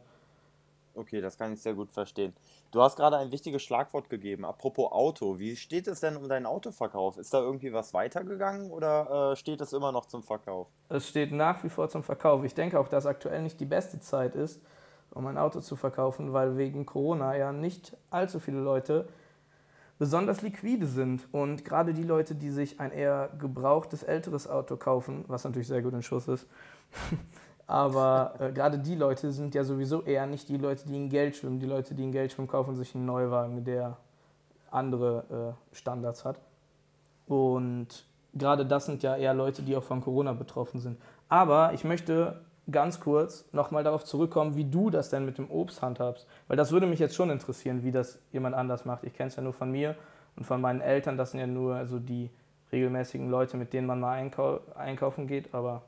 Okay, 0.95 1.21
das 1.21 1.39
kann 1.39 1.53
ich 1.53 1.63
sehr 1.63 1.75
gut 1.75 1.91
verstehen. 1.91 2.35
Du 2.71 2.83
hast 2.83 2.97
gerade 2.97 3.17
ein 3.17 3.33
wichtiges 3.33 3.63
Schlagwort 3.63 4.11
gegeben. 4.11 4.45
Apropos 4.45 4.93
Auto, 4.93 5.39
wie 5.39 5.57
steht 5.57 5.89
es 5.89 6.01
denn 6.01 6.17
um 6.17 6.29
deinen 6.29 6.47
Autoverkauf? 6.47 7.17
Ist 7.17 7.33
da 7.33 7.41
irgendwie 7.41 7.73
was 7.73 7.95
weitergegangen 7.95 8.71
oder 8.71 9.33
äh, 9.33 9.37
steht 9.37 9.61
es 9.61 9.73
immer 9.73 9.93
noch 9.93 10.07
zum 10.07 10.23
Verkauf? 10.23 10.69
Es 10.89 11.09
steht 11.09 11.33
nach 11.33 11.65
wie 11.65 11.71
vor 11.71 11.89
zum 11.89 12.03
Verkauf. 12.03 12.45
Ich 12.45 12.55
denke 12.55 12.79
auch, 12.79 12.89
dass 12.89 13.07
aktuell 13.07 13.43
nicht 13.43 13.59
die 13.61 13.65
beste 13.65 14.01
Zeit 14.01 14.35
ist, 14.35 14.61
um 15.11 15.27
ein 15.27 15.39
Auto 15.39 15.61
zu 15.61 15.77
verkaufen, 15.77 16.33
weil 16.33 16.57
wegen 16.57 16.85
Corona 16.85 17.37
ja 17.37 17.53
nicht 17.53 17.97
allzu 18.11 18.39
viele 18.39 18.61
Leute 18.61 19.09
besonders 19.99 20.43
liquide 20.43 20.87
sind. 20.87 21.29
Und 21.33 21.65
gerade 21.65 21.95
die 21.95 22.03
Leute, 22.03 22.35
die 22.35 22.51
sich 22.51 22.81
ein 22.81 22.91
eher 22.91 23.31
gebrauchtes, 23.39 24.03
älteres 24.03 24.49
Auto 24.49 24.77
kaufen, 24.77 25.25
was 25.29 25.45
natürlich 25.45 25.69
sehr 25.69 25.81
gut 25.81 25.95
in 25.95 26.03
Schuss 26.03 26.29
ist, 26.29 26.47
aber 27.73 28.35
äh, 28.39 28.53
gerade 28.53 28.79
die 28.79 28.97
Leute 28.97 29.33
sind 29.33 29.55
ja 29.55 29.65
sowieso 29.65 30.03
eher 30.03 30.27
nicht 30.27 30.47
die 30.51 30.59
Leute, 30.59 30.87
die 30.87 30.95
in 30.95 31.09
Geld 31.09 31.37
schwimmen. 31.37 31.59
Die 31.59 31.65
Leute, 31.65 31.95
die 31.95 32.05
in 32.05 32.13
Geld 32.13 32.31
schwimmen, 32.31 32.47
kaufen 32.47 32.77
sich 32.77 32.95
einen 32.95 33.07
Neuwagen, 33.07 33.65
der 33.65 33.97
andere 34.71 35.55
äh, 35.73 35.75
Standards 35.75 36.27
hat. 36.27 36.39
Und 37.27 38.05
gerade 38.35 38.67
das 38.67 38.85
sind 38.85 39.03
ja 39.03 39.17
eher 39.17 39.33
Leute, 39.33 39.63
die 39.63 39.75
auch 39.75 39.83
von 39.83 40.03
Corona 40.03 40.35
betroffen 40.35 40.81
sind. 40.81 41.01
Aber 41.31 41.73
ich 41.73 41.83
möchte 41.83 42.43
ganz 42.71 43.01
kurz 43.01 43.47
nochmal 43.53 43.85
darauf 43.85 44.05
zurückkommen, 44.05 44.55
wie 44.55 44.67
du 44.67 44.91
das 44.91 45.09
denn 45.09 45.25
mit 45.25 45.39
dem 45.39 45.51
Obst 45.51 45.81
handhabst. 45.81 46.27
Weil 46.49 46.59
das 46.59 46.73
würde 46.73 46.87
mich 46.87 46.99
jetzt 46.99 47.15
schon 47.15 47.31
interessieren, 47.31 47.83
wie 47.85 47.91
das 47.91 48.19
jemand 48.33 48.55
anders 48.55 48.85
macht. 48.85 49.03
Ich 49.05 49.15
kenne 49.15 49.29
es 49.29 49.37
ja 49.37 49.43
nur 49.43 49.55
von 49.55 49.71
mir 49.71 49.97
und 50.37 50.45
von 50.45 50.61
meinen 50.61 50.83
Eltern. 50.83 51.17
Das 51.17 51.31
sind 51.31 51.41
ja 51.41 51.47
nur 51.47 51.75
also 51.75 51.99
die 51.99 52.29
regelmäßigen 52.71 53.31
Leute, 53.31 53.57
mit 53.57 53.73
denen 53.73 53.87
man 53.87 53.99
mal 53.99 54.13
einkau 54.13 54.61
einkaufen 54.75 55.27
geht. 55.27 55.55
Aber 55.55 55.81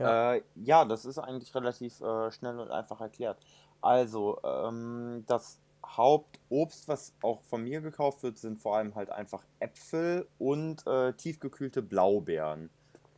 Ja. 0.00 0.34
Äh, 0.34 0.42
ja, 0.56 0.84
das 0.84 1.04
ist 1.04 1.18
eigentlich 1.18 1.54
relativ 1.54 2.00
äh, 2.00 2.30
schnell 2.32 2.58
und 2.58 2.70
einfach 2.70 3.00
erklärt. 3.00 3.38
Also, 3.80 4.38
ähm, 4.44 5.24
das 5.26 5.58
Hauptobst, 5.86 6.88
was 6.88 7.14
auch 7.22 7.40
von 7.42 7.64
mir 7.64 7.80
gekauft 7.80 8.22
wird, 8.22 8.38
sind 8.38 8.60
vor 8.60 8.76
allem 8.76 8.94
halt 8.94 9.10
einfach 9.10 9.42
Äpfel 9.58 10.26
und 10.38 10.86
äh, 10.86 11.12
tiefgekühlte 11.14 11.82
Blaubeeren. 11.82 12.70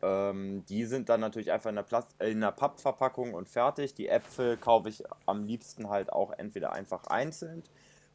Ähm, 0.02 0.64
die 0.68 0.84
sind 0.84 1.08
dann 1.08 1.20
natürlich 1.20 1.52
einfach 1.52 1.70
in 1.70 1.78
einer, 1.78 1.86
Plast 1.86 2.14
äh, 2.18 2.30
in 2.30 2.38
einer 2.38 2.52
Pappverpackung 2.52 3.34
und 3.34 3.48
fertig. 3.48 3.94
Die 3.94 4.08
Äpfel 4.08 4.56
kaufe 4.56 4.88
ich 4.88 5.04
am 5.26 5.44
liebsten 5.44 5.88
halt 5.88 6.12
auch 6.12 6.32
entweder 6.32 6.72
einfach 6.72 7.04
einzeln 7.06 7.62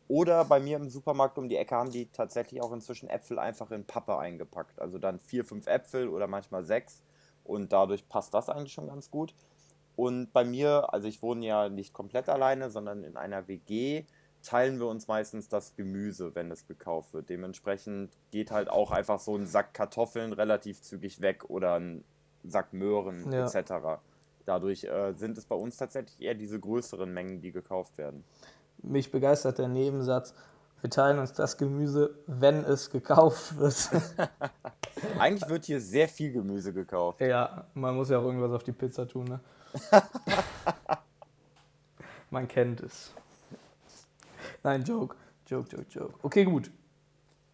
oder 0.07 0.45
bei 0.45 0.59
mir 0.59 0.77
im 0.77 0.89
Supermarkt 0.89 1.37
um 1.37 1.49
die 1.49 1.57
Ecke 1.57 1.75
haben 1.75 1.91
die 1.91 2.07
tatsächlich 2.07 2.61
auch 2.61 2.71
inzwischen 2.71 3.09
Äpfel 3.09 3.39
einfach 3.39 3.71
in 3.71 3.85
Pappe 3.85 4.17
eingepackt. 4.17 4.79
Also 4.79 4.97
dann 4.99 5.19
vier, 5.19 5.43
fünf 5.43 5.67
Äpfel 5.67 6.07
oder 6.07 6.27
manchmal 6.27 6.63
sechs. 6.63 7.01
Und 7.47 7.71
dadurch 7.73 8.07
passt 8.09 8.33
das 8.33 8.49
eigentlich 8.49 8.73
schon 8.73 8.87
ganz 8.87 9.09
gut. 9.09 9.33
Und 9.95 10.31
bei 10.31 10.45
mir, 10.45 10.93
also 10.93 11.07
ich 11.07 11.21
wohne 11.23 11.45
ja 11.45 11.69
nicht 11.69 11.93
komplett 11.93 12.29
alleine, 12.29 12.69
sondern 12.69 13.03
in 13.03 13.17
einer 13.17 13.47
WG, 13.47 14.05
teilen 14.43 14.79
wir 14.79 14.87
uns 14.87 15.07
meistens 15.07 15.49
das 15.49 15.75
Gemüse, 15.75 16.35
wenn 16.35 16.51
es 16.51 16.67
gekauft 16.67 17.13
wird. 17.13 17.29
Dementsprechend 17.29 18.15
geht 18.31 18.51
halt 18.51 18.69
auch 18.69 18.91
einfach 18.91 19.19
so 19.19 19.35
ein 19.35 19.47
Sack 19.47 19.73
Kartoffeln 19.73 20.33
relativ 20.33 20.81
zügig 20.81 21.19
weg 21.21 21.49
oder 21.49 21.79
ein 21.79 22.03
Sack 22.43 22.73
Möhren 22.73 23.31
Ja. 23.31 23.45
etc. 23.45 23.99
Dadurch 24.45 24.83
äh, 24.85 25.13
sind 25.13 25.37
es 25.37 25.45
bei 25.45 25.55
uns 25.55 25.77
tatsächlich 25.77 26.21
eher 26.21 26.35
diese 26.35 26.59
größeren 26.59 27.11
Mengen, 27.11 27.41
die 27.41 27.51
gekauft 27.51 27.97
werden. 27.97 28.23
mich 28.83 29.11
begeistert 29.11 29.57
der 29.57 29.67
Nebensatz. 29.67 30.35
Wir 30.81 30.91
teilen 30.91 31.17
uns 31.17 31.33
das 31.33 31.57
Gemüse, 31.57 32.19
wenn 32.27 32.63
es 32.63 32.91
gekauft 32.91 33.57
wird. 33.57 33.89
Eigentlich 35.19 35.49
wird 35.49 35.65
hier 35.65 35.79
sehr 35.81 36.07
viel 36.07 36.31
Gemüse 36.31 36.73
gekauft. 36.73 37.21
Ja, 37.21 37.65
man 37.73 37.95
muss 37.95 38.09
ja 38.09 38.19
auch 38.19 38.23
irgendwas 38.23 38.51
auf 38.51 38.63
die 38.63 38.71
Pizza 38.71 39.07
tun, 39.07 39.25
ne? 39.25 39.39
man 42.29 42.47
kennt 42.47 42.81
es. 42.81 43.13
Nein, 44.63 44.83
Joke. 44.83 45.15
Joke, 45.45 45.69
Joke, 45.69 45.85
Joke. 45.89 46.13
Okay, 46.23 46.43
gut. 46.43 46.71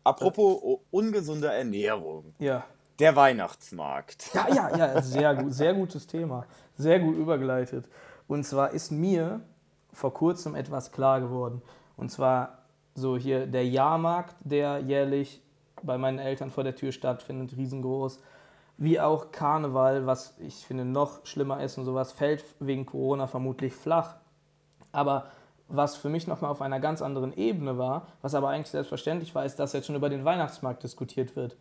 Apropos 0.03 0.61
o- 0.63 0.81
ungesunde 0.91 1.51
Ernährung. 1.51 2.33
Ja. 2.39 2.65
Der 2.99 3.15
Weihnachtsmarkt. 3.15 4.33
Ja, 4.33 4.47
ja, 4.53 4.77
ja, 4.77 5.01
sehr 5.01 5.35
gut, 5.35 5.53
sehr 5.53 5.73
gutes 5.73 6.07
Thema. 6.07 6.45
Sehr 6.77 6.99
gut 6.99 7.15
übergeleitet. 7.15 7.87
Und 8.27 8.43
zwar 8.45 8.71
ist 8.71 8.91
mir 8.91 9.41
vor 9.91 10.13
kurzem 10.13 10.55
etwas 10.55 10.91
klar 10.91 11.19
geworden. 11.21 11.61
Und 11.97 12.09
zwar 12.11 12.59
so 12.95 13.17
hier 13.17 13.47
der 13.47 13.67
Jahrmarkt, 13.67 14.35
der 14.41 14.79
jährlich 14.79 15.41
bei 15.83 15.97
meinen 15.97 16.19
Eltern 16.19 16.51
vor 16.51 16.63
der 16.63 16.75
Tür 16.75 16.91
stattfindet, 16.91 17.57
riesengroß. 17.57 18.19
Wie 18.77 18.99
auch 18.99 19.31
Karneval, 19.31 20.05
was 20.05 20.35
ich 20.39 20.55
finde 20.55 20.85
noch 20.85 21.25
schlimmer 21.25 21.61
ist 21.61 21.77
und 21.77 21.85
sowas, 21.85 22.11
fällt 22.11 22.43
wegen 22.59 22.85
Corona 22.85 23.27
vermutlich 23.27 23.73
flach. 23.73 24.15
Aber 24.91 25.27
was 25.67 25.95
für 25.95 26.09
mich 26.09 26.27
nochmal 26.27 26.51
auf 26.51 26.61
einer 26.61 26.79
ganz 26.79 27.01
anderen 27.01 27.33
Ebene 27.33 27.77
war, 27.77 28.07
was 28.21 28.35
aber 28.35 28.49
eigentlich 28.49 28.71
selbstverständlich 28.71 29.33
war, 29.35 29.45
ist, 29.45 29.57
dass 29.59 29.73
jetzt 29.73 29.87
schon 29.87 29.95
über 29.95 30.09
den 30.09 30.25
Weihnachtsmarkt 30.25 30.83
diskutiert 30.83 31.35
wird. 31.35 31.55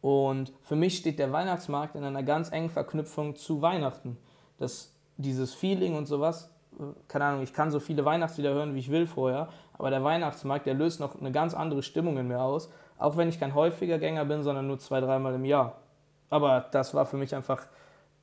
Und 0.00 0.52
für 0.62 0.76
mich 0.76 0.98
steht 0.98 1.18
der 1.18 1.32
Weihnachtsmarkt 1.32 1.94
in 1.94 2.04
einer 2.04 2.22
ganz 2.22 2.50
engen 2.50 2.70
Verknüpfung 2.70 3.36
zu 3.36 3.62
Weihnachten. 3.62 4.18
Das, 4.58 4.94
dieses 5.16 5.54
Feeling 5.54 5.96
und 5.96 6.06
sowas 6.06 6.50
keine 7.08 7.24
Ahnung, 7.24 7.42
ich 7.42 7.52
kann 7.52 7.70
so 7.70 7.80
viele 7.80 8.04
Weihnachtslieder 8.04 8.52
hören, 8.52 8.74
wie 8.74 8.80
ich 8.80 8.90
will 8.90 9.06
vorher, 9.06 9.48
aber 9.74 9.90
der 9.90 10.04
Weihnachtsmarkt, 10.04 10.66
der 10.66 10.74
löst 10.74 11.00
noch 11.00 11.20
eine 11.20 11.32
ganz 11.32 11.54
andere 11.54 11.82
Stimmung 11.82 12.18
in 12.18 12.28
mir 12.28 12.40
aus, 12.40 12.70
auch 12.98 13.16
wenn 13.16 13.28
ich 13.28 13.40
kein 13.40 13.54
häufiger 13.54 13.98
Gänger 13.98 14.24
bin, 14.24 14.42
sondern 14.42 14.66
nur 14.66 14.78
zwei, 14.78 15.00
dreimal 15.00 15.34
im 15.34 15.44
Jahr. 15.44 15.80
Aber 16.30 16.66
das 16.70 16.94
war 16.94 17.06
für 17.06 17.16
mich 17.16 17.34
einfach 17.34 17.66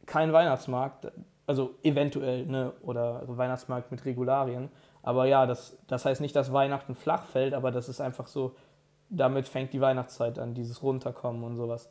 kein 0.05 0.33
Weihnachtsmarkt, 0.33 1.11
also 1.47 1.75
eventuell, 1.83 2.45
ne, 2.45 2.73
oder 2.81 3.23
Weihnachtsmarkt 3.25 3.91
mit 3.91 4.05
Regularien. 4.05 4.69
Aber 5.03 5.25
ja, 5.25 5.45
das, 5.45 5.77
das 5.87 6.05
heißt 6.05 6.21
nicht, 6.21 6.35
dass 6.35 6.53
Weihnachten 6.53 6.95
flach 6.95 7.25
fällt, 7.25 7.53
aber 7.53 7.71
das 7.71 7.89
ist 7.89 8.01
einfach 8.01 8.27
so, 8.27 8.55
damit 9.09 9.47
fängt 9.47 9.73
die 9.73 9.81
Weihnachtszeit 9.81 10.39
an, 10.39 10.53
dieses 10.53 10.81
Runterkommen 10.83 11.43
und 11.43 11.57
sowas. 11.57 11.89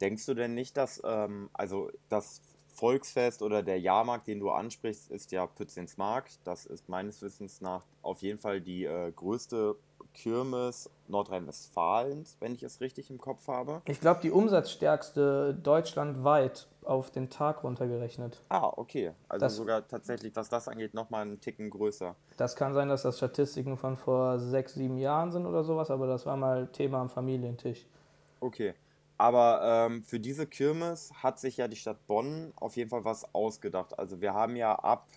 Denkst 0.00 0.26
du 0.26 0.34
denn 0.34 0.54
nicht, 0.54 0.76
dass, 0.76 1.00
ähm, 1.04 1.50
also 1.52 1.90
das 2.08 2.42
Volksfest 2.74 3.42
oder 3.42 3.62
der 3.62 3.78
Jahrmarkt, 3.78 4.26
den 4.26 4.40
du 4.40 4.50
ansprichst, 4.50 5.10
ist 5.10 5.32
ja 5.32 5.46
Pützensmarkt. 5.46 6.38
Das 6.44 6.66
ist 6.66 6.88
meines 6.88 7.20
Wissens 7.22 7.60
nach 7.60 7.82
auf 8.02 8.22
jeden 8.22 8.38
Fall 8.38 8.60
die 8.60 8.84
äh, 8.84 9.12
größte 9.12 9.76
Kirmes 10.14 10.90
Nordrhein-Westfalens, 11.08 12.36
wenn 12.40 12.54
ich 12.54 12.62
es 12.62 12.80
richtig 12.80 13.10
im 13.10 13.18
Kopf 13.18 13.48
habe. 13.48 13.82
Ich 13.86 14.00
glaube, 14.00 14.20
die 14.22 14.30
umsatzstärkste 14.30 15.54
deutschlandweit 15.54 16.68
auf 16.84 17.10
den 17.10 17.30
Tag 17.30 17.62
runtergerechnet. 17.64 18.42
Ah, 18.48 18.72
okay. 18.76 19.12
Also 19.28 19.44
das, 19.44 19.56
sogar 19.56 19.86
tatsächlich, 19.86 20.34
was 20.36 20.48
das 20.48 20.68
angeht, 20.68 20.94
nochmal 20.94 21.22
einen 21.22 21.40
Ticken 21.40 21.70
größer. 21.70 22.14
Das 22.36 22.56
kann 22.56 22.74
sein, 22.74 22.88
dass 22.88 23.02
das 23.02 23.18
Statistiken 23.18 23.76
von 23.76 23.96
vor 23.96 24.38
sechs, 24.38 24.74
sieben 24.74 24.98
Jahren 24.98 25.30
sind 25.30 25.46
oder 25.46 25.64
sowas, 25.64 25.90
aber 25.90 26.06
das 26.06 26.26
war 26.26 26.36
mal 26.36 26.68
Thema 26.68 27.00
am 27.00 27.10
Familientisch. 27.10 27.86
Okay. 28.40 28.74
Aber 29.18 29.60
ähm, 29.62 30.02
für 30.02 30.18
diese 30.18 30.46
Kirmes 30.46 31.12
hat 31.22 31.38
sich 31.38 31.58
ja 31.58 31.68
die 31.68 31.76
Stadt 31.76 32.06
Bonn 32.06 32.54
auf 32.56 32.76
jeden 32.76 32.88
Fall 32.88 33.04
was 33.04 33.34
ausgedacht. 33.34 33.98
Also 33.98 34.22
wir 34.22 34.32
haben 34.32 34.56
ja 34.56 34.74
ab 34.74 35.08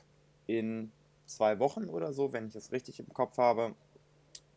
in 0.45 0.91
zwei 1.25 1.59
Wochen 1.59 1.85
oder 1.85 2.11
so, 2.11 2.33
wenn 2.33 2.47
ich 2.47 2.55
es 2.55 2.73
richtig 2.73 2.99
im 2.99 3.13
Kopf 3.13 3.37
habe, 3.37 3.73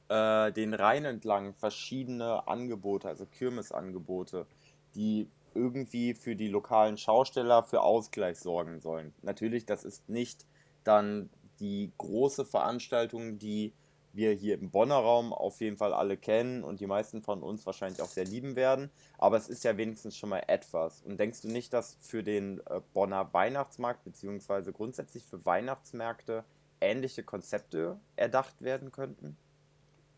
äh, 0.09 0.53
den 0.53 0.75
Rhein 0.75 1.05
entlang 1.05 1.55
verschiedene 1.55 2.47
Angebote, 2.47 3.09
also 3.09 3.27
Kirmesangebote, 3.27 4.47
die 4.95 5.29
irgendwie 5.55 6.15
für 6.15 6.37
die 6.37 6.49
lokalen 6.49 6.99
Schausteller 6.99 7.63
für 7.63 7.83
Ausgleich 7.83 8.39
sorgen 8.39 8.81
sollen. 8.81 9.15
Natürlich, 9.23 9.67
das 9.67 9.85
ist 9.85 10.09
nicht 10.09 10.47
dann 10.85 11.31
die 11.61 11.93
große 11.97 12.45
Veranstaltung, 12.45 13.39
die 13.39 13.73
wir 14.13 14.33
hier 14.33 14.55
im 14.55 14.71
Bonner 14.71 14.97
Raum 14.97 15.33
auf 15.33 15.61
jeden 15.61 15.77
Fall 15.77 15.93
alle 15.93 16.17
kennen 16.17 16.65
und 16.65 16.81
die 16.81 16.87
meisten 16.87 17.23
von 17.23 17.43
uns 17.43 17.67
wahrscheinlich 17.67 18.01
auch 18.01 18.09
sehr 18.09 18.25
lieben 18.25 18.57
werden. 18.57 18.91
Aber 19.19 19.37
es 19.37 19.49
ist 19.49 19.63
ja 19.65 19.77
wenigstens 19.77 20.17
schon 20.17 20.31
mal 20.31 20.43
etwas. 20.47 21.03
Und 21.03 21.21
denkst 21.21 21.43
du 21.43 21.49
nicht, 21.49 21.73
dass 21.73 21.97
für 22.01 22.23
den 22.23 22.61
äh, 22.67 22.81
Bonner 22.95 23.33
Weihnachtsmarkt 23.33 24.05
beziehungsweise 24.05 24.73
grundsätzlich 24.73 25.25
für 25.25 25.45
Weihnachtsmärkte 25.45 26.45
ähnliche 26.81 27.23
Konzepte 27.23 27.99
erdacht 28.17 28.63
werden 28.63 28.91
könnten? 28.91 29.37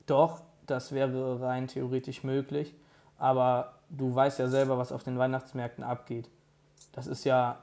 Doch, 0.09 0.41
das 0.67 0.93
wäre 0.93 1.41
rein 1.41 1.69
theoretisch 1.69 2.25
möglich. 2.25 2.75
Aber 3.19 3.75
du 3.91 4.15
weißt 4.15 4.39
ja 4.39 4.49
selber, 4.49 4.79
was 4.79 4.91
auf 4.91 5.05
den 5.05 5.19
Weihnachtsmärkten 5.19 5.85
abgeht. 5.85 6.29
Das 6.93 7.07
ist 7.07 7.25
ja, 7.25 7.59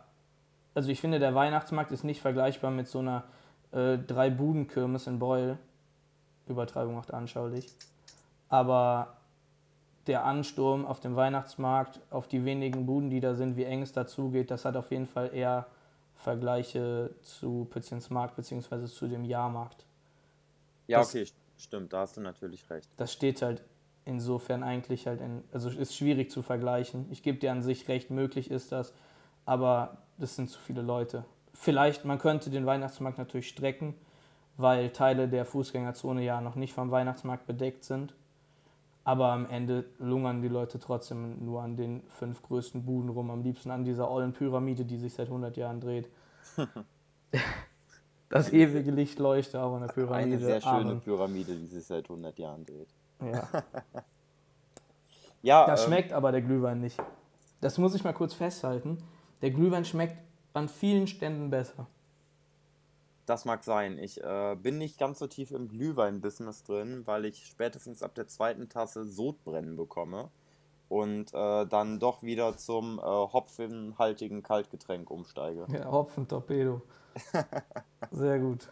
also 0.74 0.90
ich 0.90 1.02
finde, 1.02 1.20
der 1.20 1.34
Weihnachtsmarkt 1.34 1.92
ist 1.92 2.04
nicht 2.04 2.22
vergleichbar 2.22 2.72
mit 2.72 2.88
so 2.88 3.00
einer 3.00 3.24
äh, 3.72 3.98
Drei-Buden-Kirmes 3.98 5.08
in 5.08 5.20
Beul, 5.20 5.58
Übertreibung 6.48 6.96
macht 6.96 7.14
anschaulich. 7.14 7.68
Aber 8.50 9.16
der 10.08 10.26
Ansturm 10.26 10.86
auf 10.86 11.00
dem 11.00 11.16
Weihnachtsmarkt, 11.16 12.00
auf 12.12 12.28
die 12.28 12.46
wenigen 12.46 12.86
Buden, 12.86 13.10
die 13.10 13.22
da 13.22 13.34
sind, 13.34 13.58
wie 13.58 13.64
eng 13.64 13.82
es 13.82 13.92
dazugeht, 13.92 14.52
das 14.52 14.66
hat 14.66 14.78
auf 14.78 14.92
jeden 14.92 15.08
Fall 15.08 15.34
eher 15.34 15.66
Vergleiche 16.14 17.10
zu 17.24 17.66
Pützchens 17.72 18.10
Markt 18.10 18.36
bzw. 18.36 18.86
zu 18.86 19.08
dem 19.08 19.26
Jahrmarkt. 19.26 19.86
Ja, 20.88 21.00
das, 21.00 21.10
okay, 21.10 21.26
stimmt, 21.58 21.94
da 21.94 22.02
hast 22.02 22.18
du 22.18 22.22
natürlich 22.22 22.70
recht. 22.70 22.90
Das 22.98 23.14
steht 23.14 23.42
halt 23.42 23.64
insofern 24.06 24.64
eigentlich 24.64 25.08
halt 25.08 25.22
in, 25.22 25.44
also 25.52 25.70
ist 25.70 25.96
schwierig 25.96 26.32
zu 26.32 26.42
vergleichen. 26.42 27.08
Ich 27.10 27.24
gebe 27.24 27.40
dir 27.40 27.52
an 27.52 27.62
sich 27.62 27.88
recht, 27.88 28.12
möglich 28.12 28.52
ist 28.52 28.72
das, 28.72 28.94
aber 29.46 29.98
das 30.18 30.36
sind 30.36 30.50
zu 30.50 30.60
viele 30.60 30.82
Leute. 30.82 31.26
Vielleicht, 31.54 32.06
man 32.06 32.20
könnte 32.20 32.50
den 32.50 32.66
Weihnachtsmarkt 32.66 33.18
natürlich 33.18 33.50
strecken, 33.50 33.96
weil 34.58 34.92
Teile 34.92 35.28
der 35.28 35.46
Fußgängerzone 35.46 36.24
ja 36.24 36.42
noch 36.42 36.56
nicht 36.56 36.74
vom 36.74 36.92
Weihnachtsmarkt 36.92 37.48
bedeckt 37.48 37.84
sind. 37.84 38.14
Aber 39.04 39.28
am 39.28 39.48
Ende 39.50 39.86
lungern 40.00 40.42
die 40.42 40.48
Leute 40.48 40.80
trotzdem 40.80 41.46
nur 41.46 41.62
an 41.62 41.78
den 41.78 42.02
fünf 42.08 42.42
größten 42.42 42.86
Buden 42.86 43.10
rum, 43.10 43.30
am 43.30 43.44
liebsten 43.44 43.70
an 43.70 43.84
dieser 43.84 44.10
ollen 44.10 44.34
Pyramide, 44.34 44.84
die 44.84 44.98
sich 44.98 45.14
seit 45.14 45.28
100 45.28 45.56
Jahren 45.58 45.80
dreht. 45.80 46.10
das 48.30 48.52
ewige 48.52 48.92
Licht 48.92 49.20
leuchtet 49.20 49.56
auch 49.56 49.76
an 49.76 49.82
der 49.82 49.88
Pyramide. 49.88 50.36
Eine 50.36 50.40
sehr 50.40 50.62
schöne 50.62 50.92
Amen. 50.92 51.02
Pyramide, 51.02 51.56
die 51.56 51.68
sich 51.68 51.86
seit 51.86 52.06
100 52.06 52.38
Jahren 52.40 52.66
dreht. 52.66 52.90
Ja. 53.22 53.48
ja 55.42 55.66
das 55.66 55.82
ähm, 55.82 55.88
schmeckt 55.88 56.14
aber 56.14 56.32
der 56.32 56.42
Glühwein 56.42 56.82
nicht. 56.82 57.02
Das 57.62 57.78
muss 57.78 57.96
ich 57.96 58.04
mal 58.04 58.14
kurz 58.14 58.34
festhalten. 58.34 58.98
Der 59.42 59.52
Glühwein 59.52 59.86
schmeckt 59.86 60.18
an 60.54 60.70
vielen 60.70 61.08
Ständen 61.08 61.50
besser. 61.50 61.88
Das 63.26 63.46
mag 63.46 63.64
sein. 63.64 63.98
Ich 63.98 64.24
äh, 64.24 64.56
bin 64.62 64.78
nicht 64.78 65.00
ganz 65.00 65.20
so 65.20 65.28
tief 65.28 65.52
im 65.52 65.68
Glühwein-Business 65.68 66.64
drin, 66.64 67.04
weil 67.06 67.26
ich 67.26 67.46
spätestens 67.46 68.04
ab 68.04 68.14
der 68.16 68.28
zweiten 68.28 68.70
Tasse 68.70 69.06
Sodbrennen 69.06 69.76
bekomme 69.76 70.30
und 70.90 71.34
äh, 71.34 71.66
dann 71.66 72.00
doch 72.00 72.24
wieder 72.24 72.58
zum 72.58 73.00
äh, 73.00 73.02
hopfenhaltigen 73.02 74.44
Kaltgetränk 74.44 75.10
umsteige. 75.10 75.66
Ja, 75.70 75.92
Hopfentorpedo. 75.92 76.82
Sehr 78.12 78.40
gut. 78.40 78.70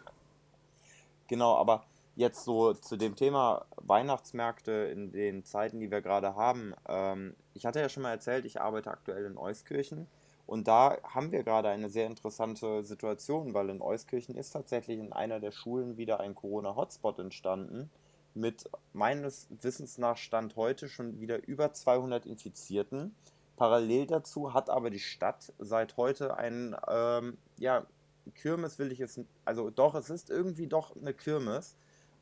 Genau, 1.28 1.56
aber 1.56 1.84
jetzt 2.16 2.44
so 2.44 2.74
zu 2.74 2.96
dem 2.96 3.16
Thema 3.16 3.64
Weihnachtsmärkte 3.76 4.72
in 4.72 5.10
den 5.12 5.44
Zeiten, 5.44 5.80
die 5.80 5.90
wir 5.90 6.00
gerade 6.00 6.36
haben. 6.36 6.74
Ähm, 6.88 7.34
ich 7.54 7.66
hatte 7.66 7.80
ja 7.80 7.88
schon 7.88 8.02
mal 8.02 8.10
erzählt, 8.10 8.44
ich 8.44 8.60
arbeite 8.60 8.90
aktuell 8.90 9.24
in 9.24 9.36
Euskirchen 9.36 10.06
und 10.46 10.68
da 10.68 10.98
haben 11.02 11.32
wir 11.32 11.42
gerade 11.42 11.68
eine 11.68 11.88
sehr 11.88 12.06
interessante 12.06 12.84
Situation, 12.84 13.54
weil 13.54 13.70
in 13.70 13.80
Euskirchen 13.80 14.36
ist 14.36 14.50
tatsächlich 14.50 14.98
in 14.98 15.12
einer 15.12 15.40
der 15.40 15.52
Schulen 15.52 15.96
wieder 15.96 16.20
ein 16.20 16.34
Corona-Hotspot 16.34 17.18
entstanden. 17.18 17.90
Mit 18.34 18.68
meines 18.92 19.48
Wissens 19.62 19.98
nach 19.98 20.16
Stand 20.16 20.56
heute 20.56 20.88
schon 20.88 21.20
wieder 21.20 21.46
über 21.46 21.72
200 21.72 22.26
Infizierten. 22.26 23.14
Parallel 23.56 24.06
dazu 24.06 24.52
hat 24.52 24.68
aber 24.70 24.90
die 24.90 24.98
Stadt 24.98 25.52
seit 25.58 25.96
heute 25.96 26.36
ein, 26.36 26.76
ähm, 26.88 27.38
ja, 27.58 27.86
Kirmes 28.34 28.78
will 28.78 28.90
ich 28.90 29.00
es, 29.00 29.20
also 29.44 29.70
doch, 29.70 29.94
es 29.94 30.10
ist 30.10 30.30
irgendwie 30.30 30.66
doch 30.66 30.96
eine 30.96 31.14
Kirmes, 31.14 31.76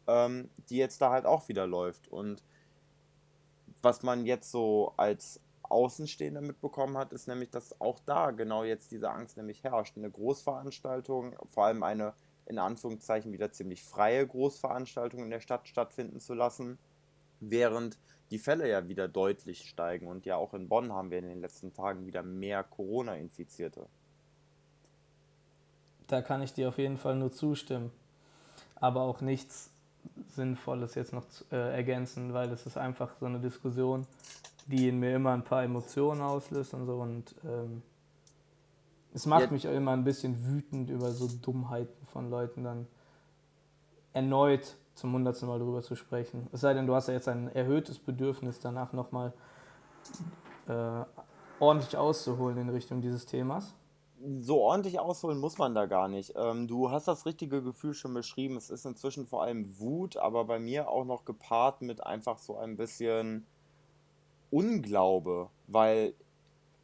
ähm, 0.07 0.51
die 0.69 0.77
jetzt 0.77 1.01
da 1.01 1.11
halt 1.11 1.25
auch 1.25 1.49
wieder 1.49 1.67
läuft. 1.67 2.09
Und 2.09 2.43
was 3.81 4.03
man 4.03 4.27
jetzt 4.27 4.51
so 4.51 4.93
als 4.97 5.41
Außenstehender 5.63 6.41
mitbekommen 6.41 6.99
hat, 6.99 7.13
ist 7.13 7.29
nämlich, 7.29 7.51
dass 7.51 7.81
auch 7.81 7.99
da 8.01 8.31
genau 8.31 8.65
jetzt 8.65 8.91
diese 8.93 9.11
Angst 9.11 9.37
nämlich 9.37 9.65
herrscht. 9.65 9.97
Eine 9.97 10.11
Großveranstaltung, 10.11 11.35
vor 11.51 11.65
allem 11.67 11.83
eine 11.83 12.15
in 12.47 12.59
Anführungszeichen 12.59 13.33
wieder 13.33 13.53
ziemlich 13.53 13.83
freie 13.83 14.27
Großveranstaltung 14.27 15.23
in 15.23 15.31
der 15.31 15.41
Stadt 15.41 15.69
stattfinden 15.69 16.21
zu 16.21 16.35
lassen, 16.35 16.79
während 17.41 17.99
die 18.31 18.39
Fälle 18.39 18.69
ja 18.69 18.89
wieder 18.89 19.09
deutlich 19.09 19.69
steigen. 19.69 20.07
Und 20.07 20.27
ja 20.27 20.37
auch 20.37 20.55
in 20.55 20.69
Bonn 20.69 20.93
haben 20.93 21.11
wir 21.11 21.19
in 21.19 21.29
den 21.29 21.41
letzten 21.41 21.73
Tagen 21.73 22.07
wieder 22.07 22.23
mehr 22.23 22.65
Corona-Infizierte. 22.65 23.87
Da 26.07 26.23
kann 26.23 26.43
ich 26.43 26.53
dir 26.53 26.69
auf 26.69 26.79
jeden 26.79 26.99
Fall 26.99 27.17
nur 27.17 27.33
zustimmen. 27.33 27.91
Aber 28.77 29.03
auch 29.03 29.21
nichts 29.21 29.71
Sinnvolles 30.29 30.95
jetzt 30.95 31.13
noch 31.13 31.25
äh, 31.51 31.75
ergänzen, 31.75 32.33
weil 32.35 32.51
es 32.51 32.67
ist 32.67 32.77
einfach 32.77 33.15
so 33.21 33.27
eine 33.27 33.39
Diskussion, 33.39 34.07
die 34.67 34.89
in 34.89 34.99
mir 34.99 35.15
immer 35.15 35.33
ein 35.33 35.45
paar 35.45 35.63
Emotionen 35.63 36.21
auslöst 36.21 36.75
und 36.75 36.87
so. 36.87 36.97
Und 36.97 37.35
ähm, 37.45 37.83
es 39.15 39.27
macht 39.27 39.47
ja. 39.47 39.51
mich 39.51 39.65
immer 39.65 39.93
ein 39.93 40.05
bisschen 40.05 40.47
wütend 40.47 40.91
über 40.91 41.11
so 41.11 41.29
Dummheiten 41.29 42.07
von 42.07 42.31
Leuten 42.31 42.65
dann 42.65 42.87
erneut 44.13 44.77
zum 44.95 45.13
hundertsten 45.13 45.49
Mal 45.49 45.59
drüber 45.59 45.83
zu 45.83 45.97
sprechen. 45.97 46.49
Es 46.53 46.61
sei 46.61 46.75
denn, 46.75 46.87
du 46.87 46.95
hast 46.95 47.09
ja 47.09 47.15
jetzt 47.15 47.29
ein 47.29 47.49
erhöhtes 47.49 47.99
Bedürfnis, 47.99 48.61
danach 48.61 48.93
nochmal 48.93 49.33
äh, 50.69 51.05
ordentlich 51.59 51.97
auszuholen 51.97 52.59
in 52.59 52.69
Richtung 52.69 53.01
dieses 53.01 53.27
Themas. 53.27 53.75
So 54.41 54.61
ordentlich 54.61 55.01
ausholen 55.01 55.39
muss 55.39 55.59
man 55.59 55.75
da 55.75 55.87
gar 55.87 56.09
nicht. 56.09 56.35
Ähm, 56.37 56.69
du 56.69 56.91
hast 56.91 57.09
das 57.09 57.27
richtige 57.27 57.63
Gefühl 57.63 57.93
schon 57.93 58.15
beschrieben. 58.15 58.57
Es 58.57 58.71
ist 58.71 58.87
inzwischen 58.87 59.27
vor 59.27 59.43
allem 59.43 59.79
Wut, 59.81 60.17
aber 60.17 60.45
bei 60.45 60.59
mir 60.59 60.89
auch 60.89 61.05
noch 61.05 61.25
gepaart 61.25 61.83
mit 61.83 62.07
einfach 62.07 62.39
so 62.39 62.57
ein 62.57 62.77
bisschen 62.77 63.47
Unglaube, 64.51 65.49
weil 65.67 66.15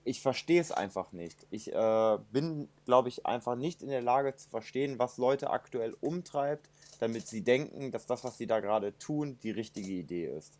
ich 0.04 0.20
verstehe 0.22 0.60
es 0.60 0.72
einfach 0.72 1.12
nicht. 1.12 1.46
Ich 1.50 1.72
äh, 1.72 2.18
bin, 2.32 2.68
glaube 2.84 3.08
ich, 3.08 3.26
einfach 3.26 3.56
nicht 3.56 3.82
in 3.82 3.88
der 3.88 4.02
Lage 4.02 4.34
zu 4.34 4.48
verstehen, 4.48 4.98
was 4.98 5.18
Leute 5.18 5.50
aktuell 5.50 5.94
umtreibt, 6.00 6.70
damit 7.00 7.26
sie 7.26 7.42
denken, 7.42 7.90
dass 7.90 8.06
das, 8.06 8.24
was 8.24 8.38
sie 8.38 8.46
da 8.46 8.60
gerade 8.60 8.96
tun, 8.98 9.38
die 9.42 9.50
richtige 9.50 9.92
Idee 9.92 10.26
ist. 10.26 10.58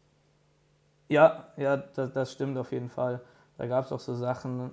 Ja, 1.09 1.53
ja, 1.57 1.77
das, 1.77 2.13
das 2.13 2.33
stimmt 2.33 2.59
auf 2.59 2.73
jeden 2.73 2.91
Fall. 2.91 3.23
Da 3.57 3.67
gab 3.67 3.87
es 3.87 3.93
auch 3.93 4.01
so 4.01 4.15
Sachen, 4.15 4.73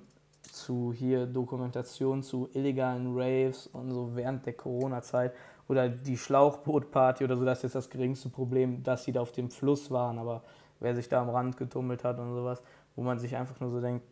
zu 0.52 0.92
hier 0.92 1.26
Dokumentation 1.26 2.22
zu 2.22 2.48
illegalen 2.52 3.14
Raves 3.16 3.66
und 3.66 3.90
so 3.90 4.14
während 4.14 4.46
der 4.46 4.54
Corona-Zeit 4.54 5.32
oder 5.68 5.88
die 5.88 6.16
Schlauchbootparty 6.16 7.24
oder 7.24 7.36
so, 7.36 7.44
das 7.44 7.58
ist 7.58 7.62
jetzt 7.64 7.74
das 7.74 7.90
geringste 7.90 8.28
Problem, 8.28 8.82
dass 8.82 9.04
sie 9.04 9.12
da 9.12 9.20
auf 9.20 9.32
dem 9.32 9.50
Fluss 9.50 9.90
waren, 9.90 10.18
aber 10.18 10.42
wer 10.80 10.94
sich 10.94 11.08
da 11.08 11.22
am 11.22 11.30
Rand 11.30 11.56
getummelt 11.56 12.04
hat 12.04 12.18
und 12.18 12.34
sowas, 12.34 12.62
wo 12.94 13.02
man 13.02 13.18
sich 13.18 13.34
einfach 13.36 13.58
nur 13.60 13.70
so 13.70 13.80
denkt, 13.80 14.06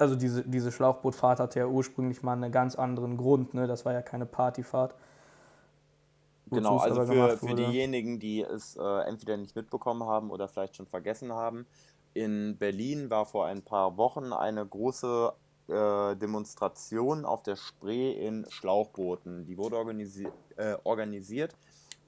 also 0.00 0.16
diese, 0.16 0.42
diese 0.42 0.72
Schlauchbootfahrt 0.72 1.40
hatte 1.40 1.58
ja 1.58 1.66
ursprünglich 1.66 2.22
mal 2.22 2.32
einen 2.32 2.52
ganz 2.52 2.74
anderen 2.74 3.16
Grund, 3.16 3.54
ne? 3.54 3.66
das 3.66 3.84
war 3.84 3.92
ja 3.92 4.02
keine 4.02 4.26
Partyfahrt. 4.26 4.94
Genau, 6.50 6.78
also 6.78 7.06
für, 7.06 7.36
für 7.38 7.54
diejenigen, 7.54 8.18
die 8.18 8.42
es 8.42 8.76
äh, 8.76 9.00
entweder 9.06 9.36
nicht 9.36 9.54
mitbekommen 9.54 10.02
haben 10.04 10.30
oder 10.30 10.48
vielleicht 10.48 10.74
schon 10.74 10.86
vergessen 10.86 11.32
haben, 11.32 11.66
in 12.12 12.56
Berlin 12.58 13.08
war 13.08 13.24
vor 13.24 13.46
ein 13.46 13.62
paar 13.62 13.96
Wochen 13.96 14.32
eine 14.32 14.66
große 14.66 15.32
äh, 15.68 16.16
Demonstration 16.16 17.24
auf 17.24 17.44
der 17.44 17.54
Spree 17.54 18.10
in 18.12 18.46
Schlauchbooten. 18.50 19.44
Die 19.44 19.56
wurde 19.56 19.76
organisi 19.76 20.26
äh, 20.56 20.74
organisiert 20.82 21.54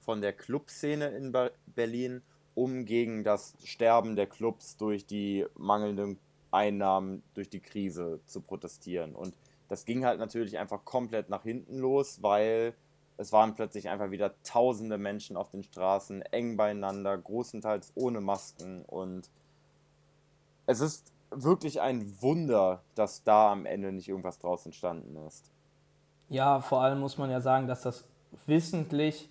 von 0.01 0.19
der 0.19 0.33
Clubszene 0.33 1.07
in 1.07 1.31
Be 1.31 1.53
Berlin, 1.67 2.21
um 2.53 2.83
gegen 2.83 3.23
das 3.23 3.55
Sterben 3.63 4.17
der 4.17 4.27
Clubs 4.27 4.75
durch 4.75 5.05
die 5.05 5.45
mangelnden 5.55 6.19
Einnahmen 6.53 7.23
durch 7.33 7.49
die 7.49 7.59
Krise 7.59 8.19
zu 8.25 8.41
protestieren. 8.41 9.15
Und 9.15 9.35
das 9.69 9.85
ging 9.85 10.05
halt 10.05 10.19
natürlich 10.19 10.57
einfach 10.57 10.85
komplett 10.85 11.29
nach 11.29 11.43
hinten 11.43 11.77
los, 11.79 12.21
weil 12.21 12.73
es 13.17 13.31
waren 13.31 13.55
plötzlich 13.55 13.89
einfach 13.89 14.11
wieder 14.11 14.33
tausende 14.43 14.97
Menschen 14.97 15.37
auf 15.37 15.49
den 15.49 15.63
Straßen, 15.63 16.21
eng 16.23 16.57
beieinander, 16.57 17.17
großenteils 17.17 17.91
ohne 17.95 18.21
Masken. 18.21 18.83
Und 18.85 19.29
es 20.65 20.79
ist 20.79 21.11
wirklich 21.31 21.81
ein 21.81 22.21
Wunder, 22.21 22.81
dass 22.95 23.23
da 23.23 23.51
am 23.51 23.65
Ende 23.65 23.91
nicht 23.91 24.09
irgendwas 24.09 24.39
draus 24.39 24.65
entstanden 24.65 25.15
ist. 25.27 25.51
Ja, 26.29 26.61
vor 26.61 26.81
allem 26.81 26.99
muss 26.99 27.17
man 27.17 27.29
ja 27.29 27.41
sagen, 27.41 27.67
dass 27.67 27.81
das 27.81 28.05
wissentlich 28.45 29.29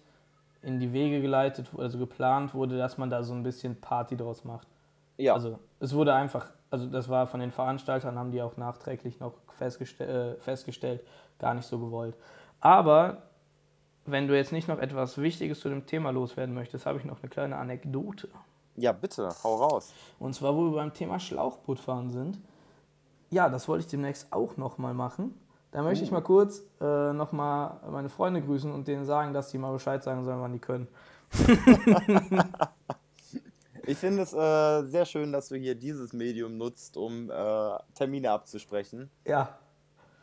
in 0.63 0.79
die 0.79 0.93
Wege 0.93 1.21
geleitet, 1.21 1.69
also 1.77 1.99
geplant 1.99 2.55
wurde, 2.55 2.79
dass 2.79 2.99
man 2.99 3.11
da 3.11 3.23
so 3.25 3.35
ein 3.35 3.43
bisschen 3.43 3.81
Party 3.81 4.17
draus 4.17 4.45
macht. 4.45 4.69
Ja. 5.17 5.35
Also 5.35 5.59
es 5.81 5.95
wurde 5.95 6.15
einfach, 6.15 6.47
also 6.71 6.87
das 6.87 7.09
war 7.09 7.27
von 7.27 7.41
den 7.41 7.53
Veranstaltern, 7.53 8.19
haben 8.19 8.31
die 8.31 8.43
auch 8.43 8.57
nachträglich 8.57 9.21
noch 9.21 9.35
festgestell, 9.51 10.37
äh, 10.37 10.41
festgestellt, 10.41 11.03
gar 11.39 11.55
nicht 11.55 11.67
so 11.67 11.79
gewollt. 11.79 12.17
Aber 12.61 13.23
wenn 14.05 14.27
du 14.27 14.37
jetzt 14.37 14.53
nicht 14.53 14.69
noch 14.69 14.79
etwas 14.79 15.19
Wichtiges 15.19 15.61
zu 15.61 15.69
dem 15.69 15.87
Thema 15.87 16.11
loswerden 16.11 16.55
möchtest, 16.55 16.87
habe 16.87 16.99
ich 16.99 17.05
noch 17.05 17.21
eine 17.21 17.29
kleine 17.29 17.57
Anekdote. 17.57 18.29
Ja, 18.77 18.93
bitte, 18.93 19.29
hau 19.45 19.57
raus. 19.57 19.93
Und 20.19 20.35
zwar, 20.35 20.57
wo 20.57 20.65
wir 20.65 20.77
beim 20.77 20.95
Thema 20.95 21.19
Schlauchbootfahren 21.19 22.11
sind. 22.11 22.39
Ja, 23.31 23.49
das 23.49 23.69
wollte 23.69 23.85
ich 23.85 23.91
demnächst 23.91 24.33
auch 24.33 24.57
nochmal 24.57 24.95
machen. 24.95 25.39
Da 25.73 25.83
möchte 25.83 26.05
ich 26.05 26.11
mal 26.11 26.23
kurz 26.23 26.63
äh, 26.81 27.13
nochmal 27.13 27.81
meine 27.91 28.09
Freunde 28.09 28.43
grüßen 28.43 28.71
und 28.71 28.89
denen 28.89 29.05
sagen, 29.05 29.33
dass 29.33 29.51
die 29.51 29.59
mal 29.59 29.73
Bescheid 29.73 30.03
sagen 30.03 30.25
sollen, 30.25 30.41
wann 30.41 30.53
die 30.53 30.59
können. 30.59 30.89
ich 33.87 33.99
finde 33.99 34.23
es 34.23 34.33
äh, 34.33 34.83
sehr 34.89 35.05
schön, 35.05 35.33
dass 35.33 35.49
du 35.49 35.57
hier 35.57 35.75
dieses 35.75 36.13
Medium 36.13 36.57
nutzt, 36.57 36.97
um 36.97 37.31
äh, 37.31 37.35
Termine 37.95 38.31
abzusprechen. 38.31 39.11
Ja. 39.27 39.59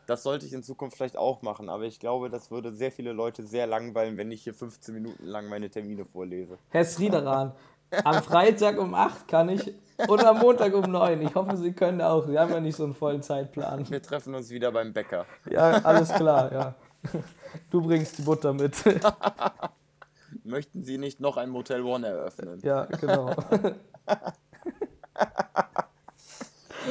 Das 0.08 0.24
sollte 0.24 0.46
ich 0.46 0.54
in 0.54 0.63
Zukunft 0.63 0.98
vielleicht 0.98 1.18
auch 1.18 1.44
machen, 1.44 1.70
aber 1.70 1.84
ich 1.84 2.00
glaube, 2.00 2.30
das 2.30 2.50
würde 2.50 2.74
sehr 2.74 2.92
viele 2.92 3.13
Leute 3.13 3.46
sehr 3.46 3.68
langweilen, 3.68 4.18
wenn 4.18 4.32
ich 4.32 4.44
hier 4.44 4.56
15 4.56 4.93
Minuten 4.93 5.24
lang 5.24 5.48
meine 5.48 5.69
Termine 5.69 6.04
vorlese. 6.04 6.58
Herr 6.69 6.84
Sridaran, 6.84 7.54
am 8.04 8.24
Freitag 8.24 8.80
um 8.80 8.95
8 8.95 9.28
kann 9.28 9.50
ich 9.50 9.72
und 10.08 10.24
am 10.24 10.39
Montag 10.39 10.74
um 10.74 10.89
9. 10.89 11.22
Ich 11.22 11.36
hoffe, 11.36 11.58
Sie 11.58 11.74
können 11.74 12.02
auch. 12.02 12.26
Sie 12.26 12.39
haben 12.39 12.52
ja 12.52 12.60
nicht 12.60 12.76
so 12.76 12.86
einen 12.86 12.95
vollen 12.95 13.22
Zeitplan. 13.22 13.88
Wir 13.89 14.02
treffen 14.02 14.34
uns 14.34 14.50
wieder 14.50 14.72
beim 14.72 14.93
Bäcker. 14.93 15.26
Ja, 15.50 15.74
alles 15.84 16.12
klar, 16.12 16.52
ja. 16.52 16.76
Du 17.69 17.82
bringst 17.82 18.17
die 18.17 18.24
Butter 18.24 18.54
mit. 18.54 18.76
Möchten 20.44 20.84
Sie 20.84 20.98
nicht 20.98 21.20
noch 21.20 21.38
ein 21.38 21.50
Motel 21.50 21.84
One 21.84 22.08
eröffnen? 22.08 22.60
Ja, 22.63 22.86
genau. 22.86 23.36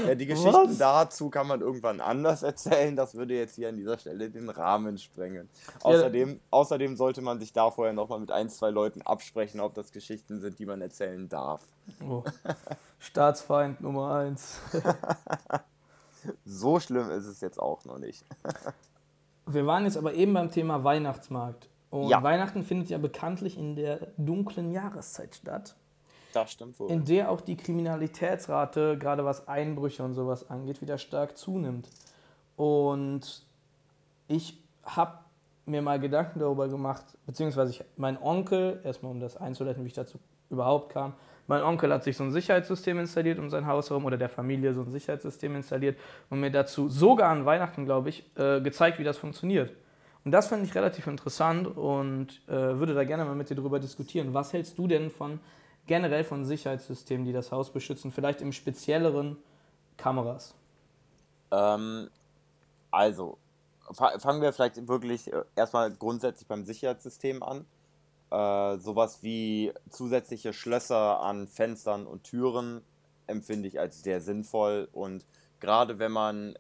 Ja, 0.06 0.14
die 0.14 0.26
Geschichten 0.26 0.52
Was? 0.52 0.78
dazu 0.78 1.30
kann 1.30 1.46
man 1.46 1.60
irgendwann 1.60 2.00
anders 2.00 2.42
erzählen. 2.42 2.94
Das 2.94 3.14
würde 3.14 3.34
jetzt 3.34 3.56
hier 3.56 3.68
an 3.68 3.76
dieser 3.76 3.98
Stelle 3.98 4.30
den 4.30 4.48
Rahmen 4.48 4.98
sprengen. 4.98 5.48
Außerdem, 5.82 6.30
ja. 6.30 6.36
außerdem 6.50 6.96
sollte 6.96 7.22
man 7.22 7.38
sich 7.38 7.52
da 7.52 7.70
vorher 7.70 7.94
nochmal 7.94 8.20
mit 8.20 8.30
ein, 8.30 8.48
zwei 8.48 8.70
Leuten 8.70 9.02
absprechen, 9.02 9.60
ob 9.60 9.74
das 9.74 9.92
Geschichten 9.92 10.40
sind, 10.40 10.58
die 10.58 10.66
man 10.66 10.80
erzählen 10.80 11.28
darf. 11.28 11.62
Oh. 12.06 12.22
Staatsfeind 12.98 13.80
Nummer 13.80 14.14
eins. 14.14 14.60
so 16.44 16.80
schlimm 16.80 17.10
ist 17.10 17.26
es 17.26 17.40
jetzt 17.40 17.58
auch 17.58 17.84
noch 17.84 17.98
nicht. 17.98 18.24
Wir 19.46 19.66
waren 19.66 19.84
jetzt 19.84 19.96
aber 19.96 20.14
eben 20.14 20.34
beim 20.34 20.50
Thema 20.50 20.84
Weihnachtsmarkt. 20.84 21.68
Und 21.90 22.08
ja. 22.08 22.22
Weihnachten 22.22 22.62
findet 22.62 22.90
ja 22.90 22.98
bekanntlich 22.98 23.56
in 23.56 23.74
der 23.74 24.08
dunklen 24.16 24.72
Jahreszeit 24.72 25.34
statt. 25.34 25.74
Das 26.32 26.52
stimmt 26.52 26.78
wohl. 26.78 26.90
In 26.90 27.04
der 27.04 27.30
auch 27.30 27.40
die 27.40 27.56
Kriminalitätsrate, 27.56 28.98
gerade 28.98 29.24
was 29.24 29.48
Einbrüche 29.48 30.02
und 30.02 30.14
sowas 30.14 30.50
angeht, 30.50 30.82
wieder 30.82 30.98
stark 30.98 31.38
zunimmt. 31.38 31.88
Und 32.56 33.46
ich 34.26 34.62
habe 34.84 35.18
mir 35.64 35.82
mal 35.82 35.98
Gedanken 35.98 36.38
darüber 36.38 36.68
gemacht, 36.68 37.04
beziehungsweise 37.26 37.72
ich, 37.72 37.84
mein 37.96 38.20
Onkel, 38.20 38.80
erstmal 38.84 39.12
um 39.12 39.20
das 39.20 39.36
einzuleiten, 39.36 39.84
wie 39.84 39.88
ich 39.88 39.94
dazu 39.94 40.18
überhaupt 40.50 40.92
kam, 40.92 41.14
mein 41.46 41.62
Onkel 41.62 41.90
hat 41.92 42.04
sich 42.04 42.16
so 42.16 42.24
ein 42.24 42.30
Sicherheitssystem 42.30 42.98
installiert 42.98 43.38
um 43.38 43.48
sein 43.48 43.66
Haus 43.66 43.88
herum 43.88 44.04
oder 44.04 44.18
der 44.18 44.28
Familie 44.28 44.74
so 44.74 44.82
ein 44.82 44.90
Sicherheitssystem 44.90 45.56
installiert 45.56 45.98
und 46.28 46.40
mir 46.40 46.50
dazu 46.50 46.90
sogar 46.90 47.30
an 47.30 47.46
Weihnachten, 47.46 47.86
glaube 47.86 48.10
ich, 48.10 48.24
äh, 48.36 48.60
gezeigt, 48.60 48.98
wie 48.98 49.04
das 49.04 49.16
funktioniert. 49.16 49.72
Und 50.28 50.32
das 50.32 50.48
fand 50.48 50.62
ich 50.62 50.74
relativ 50.74 51.06
interessant 51.06 51.66
und 51.66 52.46
äh, 52.48 52.52
würde 52.52 52.92
da 52.92 53.04
gerne 53.04 53.24
mal 53.24 53.34
mit 53.34 53.48
dir 53.48 53.54
darüber 53.54 53.80
diskutieren. 53.80 54.34
Was 54.34 54.52
hältst 54.52 54.76
du 54.76 54.86
denn 54.86 55.10
von 55.10 55.40
generell 55.86 56.22
von 56.22 56.44
Sicherheitssystemen, 56.44 57.24
die 57.24 57.32
das 57.32 57.50
Haus 57.50 57.72
beschützen, 57.72 58.12
vielleicht 58.12 58.42
im 58.42 58.52
spezielleren 58.52 59.38
Kameras? 59.96 60.54
Ähm, 61.50 62.10
also, 62.90 63.38
fangen 63.90 64.42
wir 64.42 64.52
vielleicht 64.52 64.86
wirklich 64.86 65.32
äh, 65.32 65.44
erstmal 65.56 65.90
grundsätzlich 65.92 66.46
beim 66.46 66.66
Sicherheitssystem 66.66 67.42
an. 67.42 67.64
Äh, 68.30 68.76
sowas 68.80 69.22
wie 69.22 69.72
zusätzliche 69.88 70.52
Schlösser 70.52 71.20
an 71.20 71.48
Fenstern 71.48 72.06
und 72.06 72.24
Türen 72.24 72.82
empfinde 73.26 73.66
ich 73.66 73.80
als 73.80 74.02
sehr 74.02 74.20
sinnvoll 74.20 74.90
und 74.92 75.24
gerade 75.58 75.98
wenn 75.98 76.12
man 76.12 76.54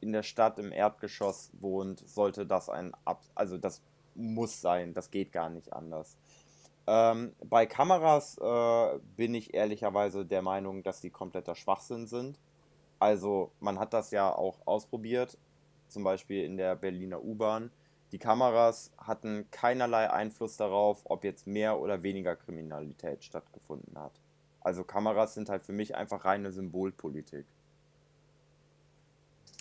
in 0.00 0.12
der 0.12 0.22
Stadt 0.22 0.58
im 0.58 0.72
Erdgeschoss 0.72 1.50
wohnt, 1.60 2.06
sollte 2.08 2.46
das 2.46 2.68
ein, 2.68 2.92
Ab 3.04 3.22
also 3.34 3.58
das 3.58 3.82
muss 4.14 4.60
sein, 4.60 4.94
das 4.94 5.10
geht 5.10 5.32
gar 5.32 5.48
nicht 5.48 5.72
anders. 5.72 6.16
Ähm, 6.86 7.34
bei 7.44 7.66
Kameras 7.66 8.38
äh, 8.38 8.98
bin 9.16 9.34
ich 9.34 9.54
ehrlicherweise 9.54 10.24
der 10.24 10.42
Meinung, 10.42 10.82
dass 10.82 11.00
die 11.00 11.10
kompletter 11.10 11.54
Schwachsinn 11.54 12.06
sind. 12.06 12.38
Also 12.98 13.52
man 13.60 13.78
hat 13.78 13.92
das 13.92 14.10
ja 14.10 14.34
auch 14.34 14.58
ausprobiert, 14.66 15.38
zum 15.88 16.04
Beispiel 16.04 16.44
in 16.44 16.56
der 16.56 16.76
Berliner 16.76 17.22
U-Bahn. 17.22 17.70
Die 18.12 18.18
Kameras 18.18 18.90
hatten 18.98 19.46
keinerlei 19.52 20.10
Einfluss 20.10 20.56
darauf, 20.56 21.02
ob 21.04 21.22
jetzt 21.22 21.46
mehr 21.46 21.78
oder 21.78 22.02
weniger 22.02 22.34
Kriminalität 22.34 23.22
stattgefunden 23.22 23.96
hat. 23.98 24.20
Also 24.60 24.84
Kameras 24.84 25.34
sind 25.34 25.48
halt 25.48 25.62
für 25.62 25.72
mich 25.72 25.94
einfach 25.94 26.24
reine 26.24 26.50
Symbolpolitik. 26.50 27.46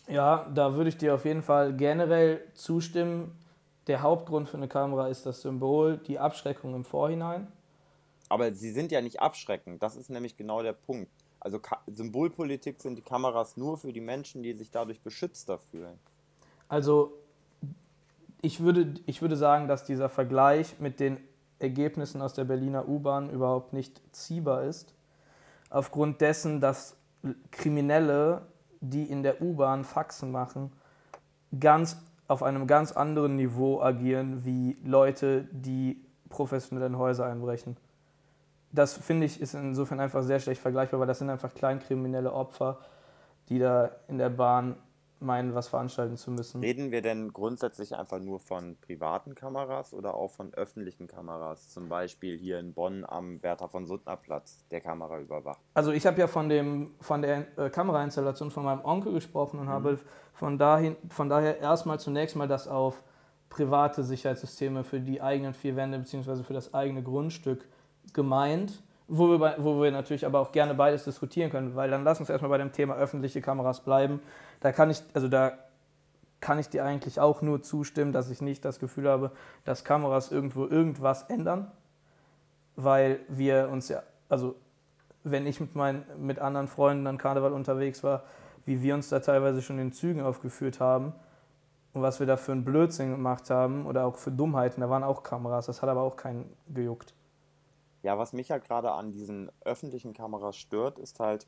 Ja, 0.10 0.50
da 0.54 0.76
würde 0.76 0.90
ich 0.90 0.98
dir 0.98 1.16
auf 1.16 1.26
jeden 1.26 1.44
Fall 1.44 1.76
generell 1.76 2.42
zustimmen 2.54 3.38
der 3.90 4.04
Hauptgrund 4.04 4.48
für 4.48 4.58
eine 4.58 4.68
Kamera 4.68 5.08
ist 5.08 5.26
das 5.26 5.42
Symbol, 5.42 5.98
die 5.98 6.20
Abschreckung 6.20 6.76
im 6.76 6.86
Vorhinein. 6.86 7.48
Aber 8.30 8.54
sie 8.54 8.72
sind 8.72 8.92
ja 8.92 9.02
nicht 9.02 9.20
abschreckend, 9.20 9.82
das 9.82 9.96
ist 9.96 10.12
nämlich 10.12 10.38
genau 10.38 10.62
der 10.62 10.74
Punkt. 10.74 11.10
Also 11.40 11.58
Ka 11.58 11.82
Symbolpolitik 11.88 12.80
sind 12.80 12.98
die 12.98 13.02
Kameras 13.02 13.58
nur 13.58 13.80
für 13.80 13.92
die 13.92 14.00
Menschen, 14.00 14.44
die 14.44 14.54
sich 14.54 14.70
dadurch 14.70 15.02
beschützter 15.02 15.58
fühlen. 15.58 15.98
Also 16.68 17.14
ich 18.44 18.60
würde, 18.60 18.94
ich 19.08 19.24
würde 19.24 19.36
sagen, 19.36 19.68
dass 19.68 19.86
dieser 19.86 20.08
Vergleich 20.08 20.80
mit 20.80 21.00
den 21.00 21.18
Ergebnissen 21.58 22.22
aus 22.22 22.36
der 22.36 22.44
Berliner 22.44 22.88
U-Bahn 22.88 23.32
überhaupt 23.32 23.74
nicht 23.74 24.00
ziehbar 24.12 24.66
ist. 24.66 24.94
Aufgrund 25.72 26.22
dessen, 26.22 26.62
dass 26.62 26.96
Kriminelle, 27.50 28.44
die 28.82 29.04
in 29.04 29.24
der 29.24 29.42
U-Bahn 29.42 29.84
Faxen 29.84 30.32
machen, 30.32 30.72
ganz 31.60 31.98
auf 32.28 32.44
einem 32.44 32.68
ganz 32.68 32.92
anderen 32.92 33.36
Niveau 33.36 33.82
agieren 33.82 34.46
wie 34.46 34.78
Leute, 34.84 35.48
die 35.52 36.00
professionell 36.30 36.88
in 36.88 36.98
Häuser 36.98 37.26
einbrechen. 37.26 37.76
Das 38.72 38.94
finde 38.94 39.26
ich 39.26 39.42
ist 39.42 39.56
insofern 39.56 40.00
einfach 40.00 40.22
sehr 40.22 40.40
schlecht 40.40 40.62
vergleichbar, 40.62 41.00
weil 41.00 41.08
das 41.08 41.20
sind 41.20 41.30
einfach 41.32 41.54
kleinkriminelle 41.54 42.32
Opfer, 42.32 42.78
die 43.50 43.58
da 43.58 43.90
in 44.08 44.20
der 44.20 44.30
Bahn 44.30 44.76
meinen, 45.22 45.54
was 45.54 45.68
veranstalten 45.68 46.18
zu 46.18 46.32
müssen. 46.32 46.62
Reden 46.62 46.92
wir 46.92 47.02
denn 47.02 47.34
grundsätzlich 47.34 47.96
einfach 47.96 48.20
nur 48.20 48.40
von 48.40 48.78
privaten 48.78 49.36
Kameras 49.36 49.94
oder 49.94 50.14
auch 50.16 50.32
von 50.32 50.54
öffentlichen 50.54 51.08
Kameras? 51.08 51.70
Zum 51.70 51.90
Beispiel 51.90 52.38
hier 52.38 52.60
in 52.60 52.74
Bonn 52.74 53.06
am 53.06 53.40
Bertha 53.40 53.68
von 53.68 53.86
Suttner 53.86 54.18
Platz, 54.18 54.66
der 54.72 54.82
Kamera 54.82 55.20
überwacht. 55.20 55.60
Also 55.74 55.92
ich 55.92 56.06
habe 56.06 56.20
ja 56.20 56.28
von, 56.28 56.50
dem, 56.50 56.96
von 57.02 57.22
der 57.22 57.48
äh, 57.58 57.70
Kamerainstallation 57.70 58.52
von 58.52 58.64
meinem 58.64 58.84
Onkel 58.84 59.14
gesprochen 59.14 59.60
und 59.60 59.66
mhm. 59.66 59.72
habe 59.72 60.00
von, 60.34 60.58
dahin, 60.58 60.96
von 61.10 61.30
daher 61.30 61.60
erstmal 61.60 62.00
zunächst 62.00 62.36
mal 62.36 62.48
das 62.48 62.68
auf 62.68 63.04
private 63.50 64.04
Sicherheitssysteme 64.04 64.84
für 64.84 65.00
die 65.00 65.22
eigenen 65.22 65.54
vier 65.54 65.76
Wände 65.76 66.00
bzw. 66.00 66.44
für 66.44 66.54
das 66.54 66.74
eigene 66.74 67.04
Grundstück 67.04 67.68
gemeint 68.14 68.82
wo 69.10 69.28
wir, 69.28 69.40
bei, 69.40 69.56
wo 69.58 69.82
wir 69.82 69.92
natürlich 69.92 70.26
aber 70.26 70.40
auch 70.40 70.52
gerne 70.52 70.76
beides 70.76 71.04
diskutieren 71.04 71.50
können, 71.50 71.76
weil 71.76 71.90
dann 71.90 72.04
lass 72.04 72.20
uns 72.20 72.30
erstmal 72.30 72.50
bei 72.50 72.60
dem 72.60 72.72
Thema 72.72 72.96
öffentliche 72.96 73.42
Kameras 73.42 73.82
bleiben. 73.82 74.22
Da 74.62 74.72
kann 74.72 74.90
ich, 74.90 75.02
also 75.14 75.28
da 75.28 75.54
kann 76.40 76.60
ich 76.60 76.70
dir 76.70 76.86
eigentlich 76.86 77.20
auch 77.20 77.42
nur 77.42 77.62
zustimmen, 77.62 78.14
dass 78.14 78.30
ich 78.30 78.42
nicht 78.42 78.64
das 78.64 78.80
Gefühl 78.80 79.10
habe, 79.10 79.32
dass 79.66 79.84
Kameras 79.84 80.32
irgendwo 80.32 80.66
irgendwas 80.66 81.24
ändern, 81.24 81.72
weil 82.76 83.20
wir 83.28 83.70
uns 83.72 83.90
ja, 83.90 84.04
also 84.30 84.56
wenn 85.24 85.48
ich 85.48 85.60
mit, 85.60 85.76
meinen, 85.76 86.06
mit 86.18 86.40
anderen 86.40 86.68
Freunden 86.68 87.08
an 87.08 87.18
Karneval 87.18 87.52
unterwegs 87.52 88.04
war, 88.04 88.24
wie 88.66 88.82
wir 88.84 88.94
uns 88.94 89.10
da 89.10 89.20
teilweise 89.20 89.62
schon 89.62 89.80
in 89.80 89.92
Zügen 89.92 90.22
aufgeführt 90.22 90.80
haben 90.80 91.14
und 91.94 92.04
was 92.04 92.20
wir 92.20 92.28
da 92.28 92.38
für 92.38 92.52
einen 92.52 92.64
Blödsinn 92.64 93.12
gemacht 93.12 93.50
haben 93.50 93.86
oder 93.88 94.06
auch 94.06 94.16
für 94.16 94.32
Dummheiten, 94.32 94.82
da 94.82 94.90
waren 94.90 95.04
auch 95.04 95.24
Kameras, 95.24 95.66
das 95.66 95.82
hat 95.82 95.90
aber 95.90 96.02
auch 96.02 96.16
keinen 96.16 96.46
gejuckt. 96.68 97.14
Ja, 98.04 98.18
was 98.18 98.34
mich 98.34 98.52
halt 98.52 98.66
gerade 98.66 98.92
an 98.92 99.12
diesen 99.12 99.52
öffentlichen 99.62 100.14
Kameras 100.14 100.56
stört, 100.56 101.00
ist 101.00 101.20
halt, 101.20 101.48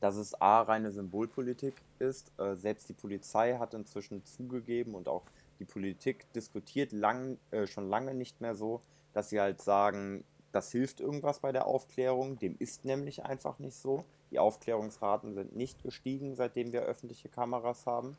dass 0.00 0.16
es 0.16 0.40
A, 0.40 0.62
reine 0.62 0.90
Symbolpolitik 0.90 1.74
ist. 2.00 2.32
Äh, 2.38 2.56
selbst 2.56 2.88
die 2.88 2.94
Polizei 2.94 3.56
hat 3.58 3.74
inzwischen 3.74 4.24
zugegeben 4.24 4.94
und 4.94 5.08
auch 5.08 5.22
die 5.60 5.64
Politik 5.64 6.32
diskutiert 6.32 6.90
lang, 6.90 7.38
äh, 7.52 7.66
schon 7.66 7.88
lange 7.88 8.14
nicht 8.14 8.40
mehr 8.40 8.56
so, 8.56 8.80
dass 9.12 9.28
sie 9.28 9.40
halt 9.40 9.60
sagen, 9.62 10.24
das 10.50 10.72
hilft 10.72 11.00
irgendwas 11.00 11.38
bei 11.38 11.52
der 11.52 11.66
Aufklärung. 11.66 12.38
Dem 12.38 12.56
ist 12.58 12.84
nämlich 12.84 13.24
einfach 13.24 13.58
nicht 13.60 13.76
so. 13.76 14.04
Die 14.32 14.40
Aufklärungsraten 14.40 15.34
sind 15.34 15.54
nicht 15.54 15.82
gestiegen, 15.82 16.34
seitdem 16.34 16.72
wir 16.72 16.82
öffentliche 16.82 17.28
Kameras 17.28 17.86
haben 17.86 18.16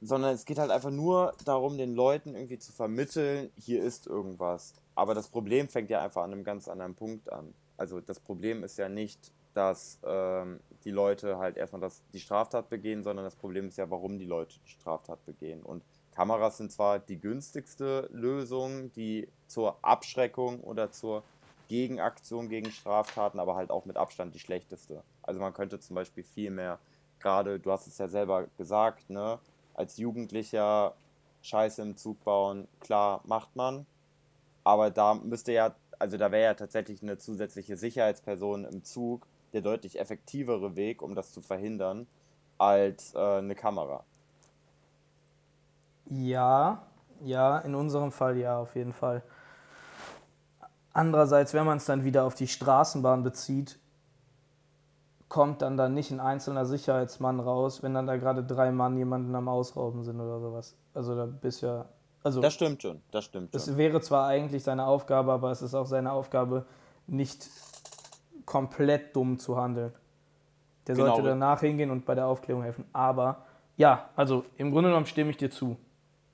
sondern 0.00 0.34
es 0.34 0.44
geht 0.44 0.58
halt 0.58 0.70
einfach 0.70 0.90
nur 0.90 1.32
darum, 1.44 1.78
den 1.78 1.94
Leuten 1.94 2.34
irgendwie 2.34 2.58
zu 2.58 2.72
vermitteln, 2.72 3.50
hier 3.58 3.82
ist 3.82 4.06
irgendwas. 4.06 4.74
Aber 4.94 5.14
das 5.14 5.28
Problem 5.28 5.68
fängt 5.68 5.90
ja 5.90 6.02
einfach 6.02 6.22
an 6.22 6.32
einem 6.32 6.44
ganz 6.44 6.68
anderen 6.68 6.94
Punkt 6.94 7.32
an. 7.32 7.54
Also 7.76 8.00
das 8.00 8.20
Problem 8.20 8.64
ist 8.64 8.78
ja 8.78 8.88
nicht, 8.88 9.32
dass 9.54 9.98
ähm, 10.04 10.60
die 10.84 10.90
Leute 10.90 11.38
halt 11.38 11.56
erstmal 11.56 11.80
das, 11.80 12.02
die 12.12 12.20
Straftat 12.20 12.68
begehen, 12.68 13.02
sondern 13.02 13.24
das 13.24 13.34
Problem 13.34 13.68
ist 13.68 13.78
ja, 13.78 13.90
warum 13.90 14.18
die 14.18 14.26
Leute 14.26 14.54
die 14.64 14.70
Straftat 14.70 15.24
begehen. 15.24 15.62
Und 15.62 15.82
Kameras 16.14 16.58
sind 16.58 16.72
zwar 16.72 16.98
die 16.98 17.18
günstigste 17.18 18.08
Lösung, 18.12 18.92
die 18.92 19.28
zur 19.46 19.78
Abschreckung 19.82 20.60
oder 20.60 20.90
zur 20.90 21.22
Gegenaktion 21.68 22.48
gegen 22.48 22.70
Straftaten, 22.70 23.40
aber 23.40 23.56
halt 23.56 23.70
auch 23.70 23.84
mit 23.84 23.96
Abstand 23.96 24.34
die 24.34 24.38
schlechteste. 24.38 25.02
Also 25.22 25.40
man 25.40 25.52
könnte 25.52 25.80
zum 25.80 25.96
Beispiel 25.96 26.22
viel 26.22 26.50
mehr, 26.50 26.78
gerade, 27.18 27.58
du 27.58 27.72
hast 27.72 27.86
es 27.86 27.98
ja 27.98 28.08
selber 28.08 28.46
gesagt, 28.56 29.10
ne, 29.10 29.38
als 29.76 29.96
Jugendlicher 29.96 30.94
Scheiße 31.42 31.82
im 31.82 31.96
Zug 31.96 32.24
bauen, 32.24 32.66
klar, 32.80 33.20
macht 33.24 33.54
man. 33.54 33.86
Aber 34.64 34.90
da 34.90 35.14
müsste 35.14 35.52
ja, 35.52 35.74
also 35.98 36.16
da 36.16 36.32
wäre 36.32 36.44
ja 36.44 36.54
tatsächlich 36.54 37.02
eine 37.02 37.18
zusätzliche 37.18 37.76
Sicherheitsperson 37.76 38.64
im 38.64 38.82
Zug 38.82 39.26
der 39.52 39.62
deutlich 39.62 39.98
effektivere 39.98 40.76
Weg, 40.76 41.02
um 41.02 41.14
das 41.14 41.32
zu 41.32 41.40
verhindern, 41.40 42.06
als 42.58 43.14
äh, 43.14 43.18
eine 43.18 43.54
Kamera. 43.54 44.04
Ja, 46.06 46.82
ja, 47.22 47.58
in 47.58 47.74
unserem 47.74 48.12
Fall 48.12 48.36
ja, 48.36 48.58
auf 48.58 48.74
jeden 48.74 48.92
Fall. 48.92 49.22
Andererseits, 50.92 51.54
wenn 51.54 51.66
man 51.66 51.78
es 51.78 51.84
dann 51.84 52.04
wieder 52.04 52.24
auf 52.24 52.34
die 52.34 52.48
Straßenbahn 52.48 53.22
bezieht, 53.22 53.78
kommt 55.28 55.62
dann 55.62 55.76
da 55.76 55.88
nicht 55.88 56.10
ein 56.10 56.20
einzelner 56.20 56.66
Sicherheitsmann 56.66 57.40
raus, 57.40 57.82
wenn 57.82 57.94
dann 57.94 58.06
da 58.06 58.16
gerade 58.16 58.44
drei 58.44 58.70
Mann 58.70 58.96
jemanden 58.96 59.34
am 59.34 59.48
Ausrauben 59.48 60.04
sind 60.04 60.20
oder 60.20 60.40
sowas. 60.40 60.76
Also 60.94 61.16
da 61.16 61.26
bist 61.26 61.62
ja. 61.62 61.86
Also 62.22 62.40
das 62.40 62.54
stimmt 62.54 62.82
schon, 62.82 63.02
das 63.10 63.24
stimmt 63.24 63.52
schon. 63.52 63.60
Es 63.60 63.76
wäre 63.76 64.00
zwar 64.00 64.26
eigentlich 64.26 64.62
seine 64.62 64.86
Aufgabe, 64.86 65.32
aber 65.32 65.50
es 65.50 65.62
ist 65.62 65.74
auch 65.74 65.86
seine 65.86 66.12
Aufgabe, 66.12 66.64
nicht 67.06 67.48
komplett 68.44 69.14
dumm 69.14 69.38
zu 69.38 69.56
handeln. 69.56 69.92
Der 70.86 70.94
genau. 70.94 71.14
sollte 71.14 71.28
danach 71.28 71.60
hingehen 71.60 71.90
und 71.90 72.04
bei 72.04 72.14
der 72.14 72.26
Aufklärung 72.26 72.62
helfen. 72.62 72.84
Aber 72.92 73.44
ja, 73.76 74.08
also 74.16 74.44
im 74.56 74.70
Grunde 74.70 74.90
genommen 74.90 75.06
stimme 75.06 75.30
ich 75.30 75.36
dir 75.36 75.50
zu. 75.50 75.76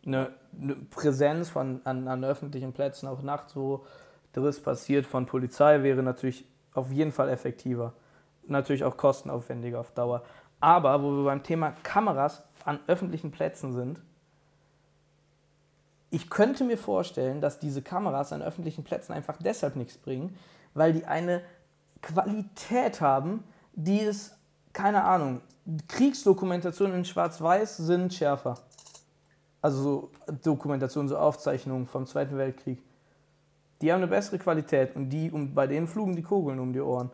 Eine, 0.05 0.31
eine 0.61 0.75
Präsenz 0.75 1.49
von, 1.49 1.81
an, 1.85 2.09
an 2.09 2.25
öffentlichen 2.25 2.73
Plätzen, 2.73 3.07
auch 3.07 3.23
nachts, 3.23 3.57
wo 3.57 3.85
Driss 4.33 4.61
passiert 4.61 5.07
von 5.07 5.27
Polizei, 5.27 5.83
wäre 5.83 6.03
natürlich 6.03 6.47
auf 6.75 6.91
jeden 6.91 7.13
Fall 7.13 7.29
effektiver 7.29 7.93
natürlich 8.47 8.85
auch 8.85 8.97
kostenaufwendiger 8.97 9.81
auf 9.81 9.93
Dauer. 9.93 10.23
Aber 10.61 11.03
wo 11.03 11.11
wir 11.11 11.25
beim 11.25 11.43
Thema 11.43 11.73
Kameras 11.83 12.43
an 12.65 12.79
öffentlichen 12.87 13.31
Plätzen 13.31 13.73
sind, 13.73 14.01
ich 16.11 16.29
könnte 16.29 16.65
mir 16.65 16.77
vorstellen, 16.77 17.41
dass 17.41 17.59
diese 17.59 17.81
Kameras 17.83 18.33
an 18.33 18.43
öffentlichen 18.43 18.85
Plätzen 18.85 19.13
einfach 19.13 19.39
deshalb 19.39 19.77
nichts 19.77 19.97
bringen, 19.97 20.37
weil 20.75 20.93
die 20.93 21.07
eine 21.07 21.43
Qualität 22.03 23.01
haben, 23.01 23.45
die 23.73 24.01
es, 24.01 24.37
keine 24.73 25.05
Ahnung, 25.05 25.41
Kriegsdokumentationen 25.89 26.99
in 26.99 27.05
Schwarz-Weiß 27.05 27.79
sind 27.79 28.13
schärfer. 28.13 28.57
Also 29.63 29.83
so 29.83 30.11
Dokumentationen, 30.43 31.09
so 31.09 31.17
Aufzeichnungen 31.17 31.87
vom 31.87 32.07
Zweiten 32.07 32.37
Weltkrieg. 32.37 32.83
Die 33.81 33.93
haben 33.93 33.99
eine 33.99 34.09
bessere 34.09 34.39
Qualität 34.39 34.95
und 34.95 35.09
die, 35.09 35.31
und 35.31 35.55
bei 35.55 35.67
denen 35.67 35.87
flogen 35.87 36.15
die 36.15 36.23
Kugeln 36.23 36.59
um 36.59 36.73
die 36.73 36.81
Ohren 36.81 37.11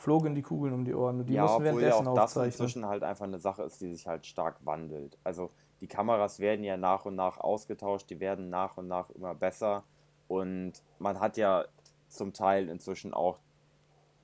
flogen 0.00 0.34
die 0.34 0.42
Kugeln 0.42 0.72
um 0.72 0.84
die 0.84 0.94
Ohren. 0.94 1.20
Und 1.20 1.26
die 1.26 1.34
ja, 1.34 1.42
mussten 1.42 1.66
obwohl 1.66 1.82
ja 1.82 1.94
auch 1.94 2.14
das 2.14 2.34
inzwischen 2.36 2.86
halt 2.86 3.02
einfach 3.02 3.26
eine 3.26 3.38
Sache 3.38 3.62
ist, 3.62 3.80
die 3.80 3.92
sich 3.92 4.06
halt 4.06 4.26
stark 4.26 4.56
wandelt. 4.64 5.18
Also 5.24 5.50
die 5.80 5.86
Kameras 5.86 6.40
werden 6.40 6.64
ja 6.64 6.76
nach 6.76 7.04
und 7.04 7.16
nach 7.16 7.38
ausgetauscht, 7.38 8.08
die 8.10 8.18
werden 8.18 8.48
nach 8.48 8.78
und 8.78 8.88
nach 8.88 9.10
immer 9.10 9.34
besser. 9.34 9.84
Und 10.26 10.72
man 10.98 11.20
hat 11.20 11.36
ja 11.36 11.64
zum 12.08 12.32
Teil 12.32 12.68
inzwischen 12.68 13.12
auch 13.12 13.38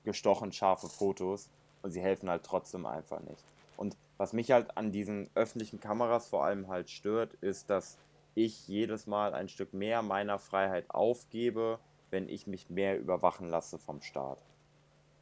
gestochen 0.03 0.51
scharfe 0.51 0.87
Fotos 0.87 1.49
und 1.83 1.91
sie 1.91 2.01
helfen 2.01 2.29
halt 2.29 2.43
trotzdem 2.43 2.85
einfach 2.85 3.19
nicht. 3.21 3.43
Und 3.77 3.95
was 4.17 4.33
mich 4.33 4.51
halt 4.51 4.75
an 4.77 4.91
diesen 4.91 5.29
öffentlichen 5.35 5.79
Kameras 5.79 6.27
vor 6.27 6.43
allem 6.43 6.67
halt 6.69 6.89
stört, 6.89 7.35
ist, 7.35 7.69
dass 7.69 7.99
ich 8.33 8.67
jedes 8.67 9.05
Mal 9.05 9.33
ein 9.33 9.47
Stück 9.47 9.73
mehr 9.73 10.01
meiner 10.01 10.39
Freiheit 10.39 10.89
aufgebe, 10.89 11.79
wenn 12.09 12.29
ich 12.29 12.47
mich 12.47 12.69
mehr 12.69 12.99
überwachen 12.99 13.47
lasse 13.49 13.77
vom 13.77 14.01
Staat 14.01 14.39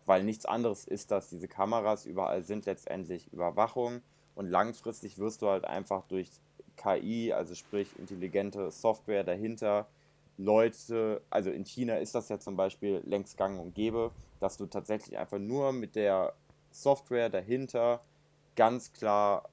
weil 0.06 0.24
nichts 0.24 0.46
anderes 0.46 0.86
ist 0.86 1.12
das. 1.12 1.30
Diese 1.30 1.48
Kameras 1.48 2.06
überall 2.06 2.44
sind 2.44 2.66
letztendlich 2.66 3.32
Überwachung 3.34 4.02
und 4.36 4.50
langfristig 4.50 5.18
wirst 5.18 5.42
du 5.42 5.48
halt 5.48 5.66
einfach 5.66 6.04
durch 6.08 6.30
KI, 6.78 7.34
also 7.34 7.56
sprich 7.56 7.98
intelligente 7.98 8.72
Software 8.72 9.24
dahinter, 9.24 9.88
Leute, 10.38 11.22
also 11.30 11.50
in 11.50 11.64
China 11.64 11.96
ist 11.96 12.14
das 12.14 12.28
ja 12.28 12.40
zum 12.40 12.58
Beispiel 12.58 13.02
längst 13.06 13.38
gang 13.38 13.60
und 13.60 13.74
gäbe, 13.74 14.12
dass 14.42 14.58
du 14.58 14.66
tatsächlich 14.66 15.18
einfach 15.18 15.40
nur 15.40 15.72
mit 15.72 15.96
der 15.96 16.34
Software 16.72 17.30
dahinter 17.30 18.02
ganz 18.56 18.92
klar 18.92 19.50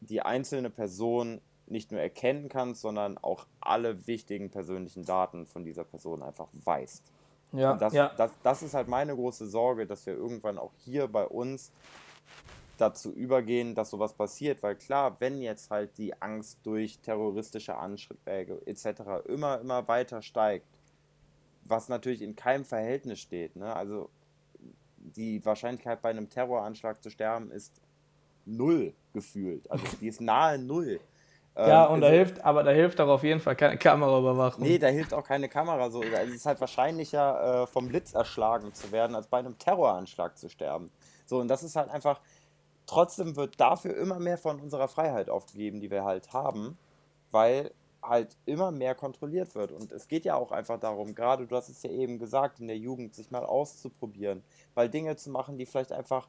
die 0.00 0.20
einzelne 0.20 0.68
Person 0.68 1.40
nicht 1.66 1.92
nur 1.92 2.00
erkennen 2.00 2.48
kannst, 2.48 2.80
sondern 2.80 3.18
auch 3.18 3.46
alle 3.60 4.06
wichtigen 4.08 4.50
persönlichen 4.50 5.04
Daten 5.04 5.46
von 5.46 5.64
dieser 5.64 5.84
Person 5.84 6.22
einfach 6.22 6.48
weißt. 6.64 7.12
Ja, 7.52 7.74
das, 7.74 7.92
ja. 7.92 8.12
Das, 8.16 8.32
das 8.42 8.62
ist 8.62 8.74
halt 8.74 8.88
meine 8.88 9.14
große 9.14 9.46
Sorge, 9.46 9.86
dass 9.86 10.06
wir 10.06 10.14
irgendwann 10.14 10.58
auch 10.58 10.72
hier 10.84 11.06
bei 11.06 11.26
uns 11.26 11.70
dazu 12.78 13.12
übergehen, 13.12 13.74
dass 13.74 13.90
sowas 13.90 14.14
passiert. 14.14 14.62
Weil 14.62 14.76
klar, 14.76 15.16
wenn 15.20 15.40
jetzt 15.40 15.70
halt 15.70 15.96
die 15.98 16.20
Angst 16.20 16.58
durch 16.64 16.98
terroristische 16.98 17.76
Anschläge 17.76 18.60
etc. 18.66 19.02
immer, 19.26 19.60
immer 19.60 19.86
weiter 19.88 20.22
steigt, 20.22 20.66
was 21.64 21.88
natürlich 21.88 22.22
in 22.22 22.34
keinem 22.34 22.64
Verhältnis 22.64 23.20
steht. 23.20 23.56
Ne? 23.56 23.74
Also 23.74 24.10
die 24.96 25.44
Wahrscheinlichkeit 25.44 26.02
bei 26.02 26.10
einem 26.10 26.28
Terroranschlag 26.28 27.02
zu 27.02 27.10
sterben 27.10 27.50
ist 27.50 27.80
null 28.44 28.94
gefühlt. 29.12 29.70
Also 29.70 29.84
die 30.00 30.08
ist 30.08 30.20
nahe 30.20 30.58
null. 30.58 31.00
Ja, 31.56 31.86
ähm, 31.86 31.94
und 31.94 32.00
da 32.00 32.06
also, 32.06 32.16
hilft, 32.16 32.44
aber 32.44 32.62
da 32.62 32.70
hilft 32.70 33.00
auch 33.00 33.08
auf 33.08 33.22
jeden 33.22 33.40
Fall 33.40 33.56
keine 33.56 33.76
Kameraüberwachung. 33.76 34.62
Nee, 34.62 34.78
da 34.78 34.88
hilft 34.88 35.12
auch 35.12 35.24
keine 35.24 35.48
Kamera. 35.48 35.90
So. 35.90 36.00
Also 36.00 36.14
es 36.14 36.36
ist 36.36 36.46
halt 36.46 36.60
wahrscheinlicher, 36.60 37.62
äh, 37.62 37.66
vom 37.66 37.88
Blitz 37.88 38.14
erschlagen 38.14 38.72
zu 38.72 38.90
werden, 38.90 39.14
als 39.14 39.26
bei 39.26 39.38
einem 39.38 39.58
Terroranschlag 39.58 40.38
zu 40.38 40.48
sterben. 40.48 40.90
So, 41.26 41.38
und 41.38 41.48
das 41.48 41.62
ist 41.62 41.76
halt 41.76 41.90
einfach, 41.90 42.20
trotzdem 42.86 43.36
wird 43.36 43.60
dafür 43.60 43.96
immer 43.96 44.18
mehr 44.18 44.38
von 44.38 44.60
unserer 44.60 44.88
Freiheit 44.88 45.28
aufgegeben, 45.28 45.80
die 45.80 45.90
wir 45.90 46.04
halt 46.04 46.32
haben, 46.32 46.78
weil 47.30 47.72
halt 48.02 48.36
immer 48.46 48.70
mehr 48.70 48.94
kontrolliert 48.94 49.54
wird. 49.54 49.72
Und 49.72 49.92
es 49.92 50.08
geht 50.08 50.24
ja 50.24 50.34
auch 50.34 50.52
einfach 50.52 50.80
darum, 50.80 51.14
gerade 51.14 51.46
du 51.46 51.54
hast 51.54 51.68
es 51.68 51.82
ja 51.82 51.90
eben 51.90 52.18
gesagt, 52.18 52.60
in 52.60 52.66
der 52.66 52.78
Jugend 52.78 53.14
sich 53.14 53.30
mal 53.30 53.44
auszuprobieren, 53.44 54.42
weil 54.74 54.88
Dinge 54.88 55.16
zu 55.16 55.30
machen, 55.30 55.56
die 55.56 55.66
vielleicht 55.66 55.92
einfach 55.92 56.28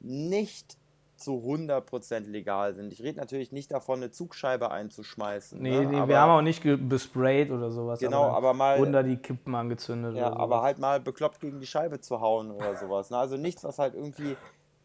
nicht 0.00 0.76
zu 1.20 1.42
100% 1.44 2.26
legal 2.26 2.74
sind. 2.74 2.92
Ich 2.92 3.02
rede 3.02 3.18
natürlich 3.18 3.52
nicht 3.52 3.70
davon, 3.70 4.00
eine 4.00 4.10
Zugscheibe 4.10 4.70
einzuschmeißen. 4.70 5.60
Nee, 5.60 5.70
ne? 5.70 5.86
nee 5.86 6.08
wir 6.08 6.18
haben 6.18 6.30
auch 6.30 6.42
nicht 6.42 6.62
besprayt 6.88 7.50
oder 7.50 7.70
sowas. 7.70 8.00
Genau, 8.00 8.30
aber 8.30 8.54
mal- 8.54 8.90
da 8.90 9.02
die 9.02 9.16
Kippen 9.16 9.54
angezündet 9.54 10.16
Ja, 10.16 10.32
aber 10.32 10.62
halt 10.62 10.78
mal 10.78 11.00
bekloppt 11.00 11.40
gegen 11.40 11.60
die 11.60 11.66
Scheibe 11.66 12.00
zu 12.00 12.20
hauen 12.20 12.50
oder 12.50 12.76
sowas. 12.76 13.10
Ne? 13.10 13.18
Also 13.18 13.36
nichts, 13.36 13.62
was 13.62 13.78
halt 13.78 13.94
irgendwie 13.94 14.36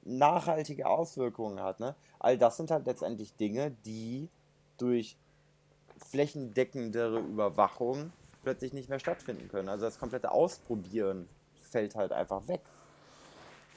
nachhaltige 0.03 0.87
Auswirkungen 0.87 1.61
hat. 1.61 1.79
Ne? 1.79 1.95
All 2.19 2.37
das 2.37 2.57
sind 2.57 2.69
halt 2.71 2.85
letztendlich 2.85 3.35
Dinge, 3.35 3.71
die 3.85 4.29
durch 4.77 5.17
flächendeckendere 5.97 7.19
Überwachung 7.19 8.11
plötzlich 8.43 8.73
nicht 8.73 8.89
mehr 8.89 8.99
stattfinden 8.99 9.47
können. 9.49 9.69
Also 9.69 9.85
das 9.85 9.97
komplette 9.97 10.31
Ausprobieren 10.31 11.27
fällt 11.61 11.95
halt 11.95 12.11
einfach 12.11 12.47
weg. 12.47 12.61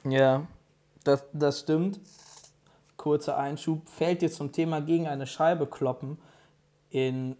Ja, 0.03 0.45
das, 1.03 1.25
das 1.33 1.61
stimmt. 1.61 1.99
Kurzer 2.99 3.37
Einschub. 3.37 3.89
Fällt 3.89 4.21
dir 4.21 4.29
zum 4.29 4.51
Thema 4.51 4.81
gegen 4.81 5.07
eine 5.07 5.25
Scheibe 5.25 5.65
kloppen 5.65 6.19
in 6.91 7.35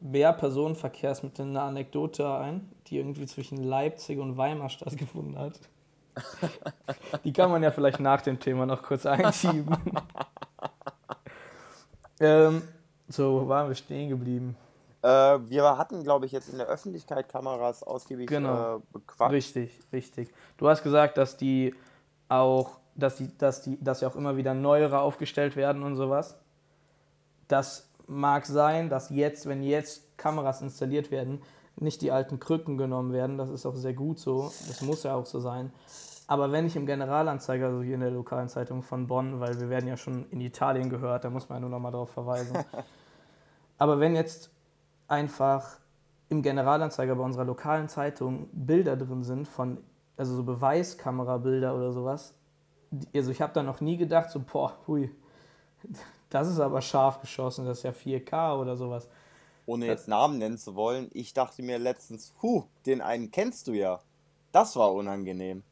mehr 0.00 0.32
Personenverkehrsmitteln 0.32 1.50
eine 1.50 1.62
Anekdote 1.62 2.34
ein, 2.34 2.68
die 2.86 2.96
irgendwie 2.96 3.26
zwischen 3.26 3.62
Leipzig 3.62 4.18
und 4.18 4.36
Weimar 4.36 4.70
stattgefunden 4.70 5.38
hat? 5.38 5.60
Die 7.24 7.32
kann 7.32 7.50
man 7.50 7.62
ja 7.62 7.70
vielleicht 7.70 8.00
nach 8.00 8.22
dem 8.22 8.40
Thema 8.40 8.66
noch 8.66 8.82
kurz 8.82 9.06
einschieben. 9.06 9.70
ähm, 12.20 12.62
so, 13.08 13.42
wo 13.42 13.48
waren 13.48 13.68
wir 13.68 13.74
stehen 13.74 14.08
geblieben? 14.08 14.56
Äh, 15.02 15.08
wir 15.08 15.78
hatten, 15.78 16.02
glaube 16.02 16.26
ich, 16.26 16.32
jetzt 16.32 16.48
in 16.48 16.58
der 16.58 16.66
Öffentlichkeit 16.66 17.28
Kameras 17.28 17.82
ausgiebig 17.82 18.28
Genau. 18.28 18.76
äh, 18.76 18.80
bequatscht. 18.92 19.32
Richtig, 19.32 19.80
richtig. 19.92 20.32
Du 20.56 20.68
hast 20.68 20.82
gesagt, 20.82 21.16
dass 21.16 21.36
die 21.36 21.74
auch, 22.28 22.78
dass 23.00 23.16
die, 23.16 23.36
dass 23.36 23.62
die, 23.62 23.82
dass 23.82 24.00
ja 24.00 24.08
auch 24.08 24.16
immer 24.16 24.36
wieder 24.36 24.54
neuere 24.54 25.00
aufgestellt 25.00 25.56
werden 25.56 25.82
und 25.82 25.96
sowas. 25.96 26.38
Das 27.48 27.88
mag 28.06 28.46
sein, 28.46 28.88
dass 28.88 29.10
jetzt, 29.10 29.46
wenn 29.46 29.62
jetzt 29.62 30.16
Kameras 30.16 30.62
installiert 30.62 31.10
werden, 31.10 31.42
nicht 31.76 32.02
die 32.02 32.12
alten 32.12 32.38
Krücken 32.38 32.76
genommen 32.76 33.12
werden. 33.12 33.38
Das 33.38 33.50
ist 33.50 33.66
auch 33.66 33.74
sehr 33.74 33.94
gut 33.94 34.18
so. 34.18 34.52
Das 34.68 34.82
muss 34.82 35.02
ja 35.02 35.14
auch 35.14 35.26
so 35.26 35.40
sein. 35.40 35.72
Aber 36.26 36.52
wenn 36.52 36.66
ich 36.66 36.76
im 36.76 36.86
Generalanzeiger, 36.86 37.66
also 37.66 37.82
hier 37.82 37.94
in 37.94 38.02
der 38.02 38.10
lokalen 38.10 38.48
Zeitung 38.48 38.82
von 38.82 39.08
Bonn, 39.08 39.40
weil 39.40 39.58
wir 39.58 39.68
werden 39.68 39.88
ja 39.88 39.96
schon 39.96 40.26
in 40.30 40.40
Italien 40.40 40.88
gehört, 40.88 41.24
da 41.24 41.30
muss 41.30 41.48
man 41.48 41.56
ja 41.56 41.60
nur 41.60 41.70
noch 41.70 41.80
mal 41.80 41.90
darauf 41.90 42.10
verweisen. 42.10 42.56
Aber 43.78 43.98
wenn 43.98 44.14
jetzt 44.14 44.50
einfach 45.08 45.80
im 46.28 46.42
Generalanzeiger 46.42 47.16
bei 47.16 47.24
unserer 47.24 47.44
lokalen 47.44 47.88
Zeitung 47.88 48.48
Bilder 48.52 48.96
drin 48.96 49.24
sind 49.24 49.48
von, 49.48 49.78
also 50.16 50.36
so 50.36 50.44
Beweiskamerabilder 50.44 51.74
oder 51.74 51.92
sowas. 51.92 52.34
Also 53.14 53.30
ich 53.30 53.40
habe 53.40 53.52
da 53.52 53.62
noch 53.62 53.80
nie 53.80 53.96
gedacht, 53.96 54.30
so, 54.30 54.40
boah, 54.40 54.76
hui, 54.86 55.10
das 56.28 56.48
ist 56.48 56.60
aber 56.60 56.82
scharf 56.82 57.20
geschossen, 57.20 57.66
das 57.66 57.78
ist 57.78 57.84
ja 57.84 57.90
4K 57.90 58.58
oder 58.58 58.76
sowas. 58.76 59.08
Ohne 59.66 59.86
jetzt 59.86 60.08
Namen 60.08 60.38
nennen 60.38 60.58
zu 60.58 60.74
wollen, 60.74 61.08
ich 61.12 61.32
dachte 61.32 61.62
mir 61.62 61.78
letztens, 61.78 62.34
huh, 62.42 62.64
den 62.86 63.00
einen 63.00 63.30
kennst 63.30 63.68
du 63.68 63.72
ja. 63.72 64.00
Das 64.52 64.74
war 64.74 64.92
unangenehm. 64.92 65.62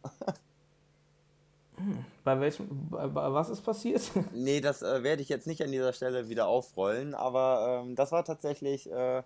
Bei 2.25 2.39
welchem, 2.41 2.89
bei, 2.91 3.07
bei, 3.07 3.33
was 3.33 3.49
ist 3.51 3.63
passiert? 3.63 4.03
Nee, 4.35 4.61
das 4.61 4.83
äh, 4.83 5.03
werde 5.03 5.23
ich 5.23 5.29
jetzt 5.29 5.47
nicht 5.47 5.63
an 5.63 5.73
dieser 5.73 5.93
Stelle 5.93 6.29
wieder 6.29 6.47
aufrollen, 6.47 7.15
aber 7.15 7.83
ähm, 7.85 7.95
das 7.95 8.13
war 8.13 8.25
tatsächlich 8.25 8.91
äh, 8.91 9.23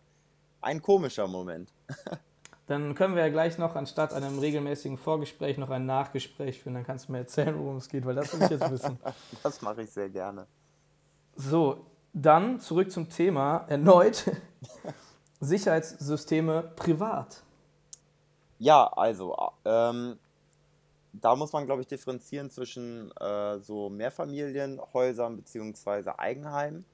ein 0.61 0.83
komischer 0.83 1.27
Moment. 1.27 1.73
Dann 2.67 2.95
können 2.95 3.17
wir 3.17 3.23
ja 3.23 3.29
gleich 3.29 3.59
noch 3.59 3.75
anstatt 3.75 4.15
einem 4.15 4.39
regelmäßigen 4.39 4.97
Vorgespräch 4.97 5.59
noch 5.59 5.71
ein 5.71 5.85
Nachgespräch 5.85 6.63
führen. 6.63 6.75
Dann 6.75 6.85
kannst 6.85 7.09
du 7.09 7.13
mir 7.13 7.19
erzählen, 7.19 7.59
worum 7.59 7.77
es 7.77 7.89
geht, 7.89 8.07
weil 8.07 8.15
das 8.15 8.33
will 8.33 8.43
ich 8.45 8.51
jetzt 8.51 8.71
wissen. 8.71 8.99
Das 9.43 9.61
mache 9.63 9.83
ich 9.83 9.91
sehr 9.91 10.09
gerne. 10.09 10.47
So, 11.35 11.87
dann 12.13 12.61
zurück 12.61 12.91
zum 12.93 13.09
Thema. 13.09 13.65
Erneut 13.69 14.31
Sicherheitssysteme 15.41 16.63
privat. 16.77 17.43
Ja, 18.59 18.87
also, 18.87 19.37
ähm, 19.65 20.19
da 21.13 21.35
muss 21.35 21.53
man, 21.53 21.67
glaube 21.67 21.83
ich, 21.83 21.89
differenzieren 21.89 22.49
zwischen 22.49 23.11
äh, 23.17 23.59
so 23.59 23.91
Mehrfamilienhäusern 23.91 25.37
bzw. 25.37 26.11
Eigenheimen, 26.17 26.85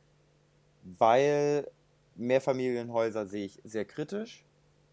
weil 0.82 1.70
Mehrfamilienhäuser 2.16 3.26
sehe 3.26 3.46
ich 3.46 3.60
sehr 3.64 3.84
kritisch, 3.84 4.44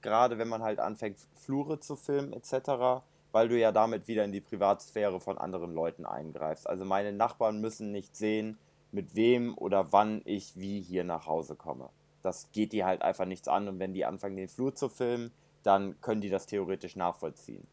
gerade 0.06 0.38
wenn 0.38 0.48
man 0.48 0.62
halt 0.62 0.80
anfängt, 0.80 1.18
Flure 1.34 1.80
zu 1.80 1.96
filmen 1.96 2.32
etc., 2.32 3.04
weil 3.32 3.50
du 3.50 3.60
ja 3.60 3.72
damit 3.72 4.08
wieder 4.08 4.24
in 4.24 4.32
die 4.32 4.40
Privatsphäre 4.40 5.20
von 5.20 5.38
anderen 5.38 5.74
Leuten 5.74 6.06
eingreifst. 6.06 6.70
Also 6.70 6.86
meine 6.86 7.12
Nachbarn 7.12 7.60
müssen 7.60 7.92
nicht 7.92 8.16
sehen, 8.16 8.58
mit 8.92 9.16
wem 9.16 9.58
oder 9.58 9.92
wann 9.92 10.22
ich 10.24 10.58
wie 10.58 10.80
hier 10.80 11.04
nach 11.04 11.26
Hause 11.26 11.56
komme. 11.56 11.90
Das 12.22 12.52
geht 12.52 12.72
die 12.72 12.86
halt 12.86 13.02
einfach 13.02 13.26
nichts 13.26 13.48
an 13.48 13.68
und 13.68 13.80
wenn 13.80 13.94
die 13.94 14.06
anfangen, 14.06 14.38
den 14.38 14.48
Flur 14.48 14.76
zu 14.76 14.90
filmen, 14.90 15.32
dann 15.64 16.00
können 16.02 16.22
die 16.22 16.30
das 16.30 16.46
theoretisch 16.46 16.96
nachvollziehen. 16.96 17.68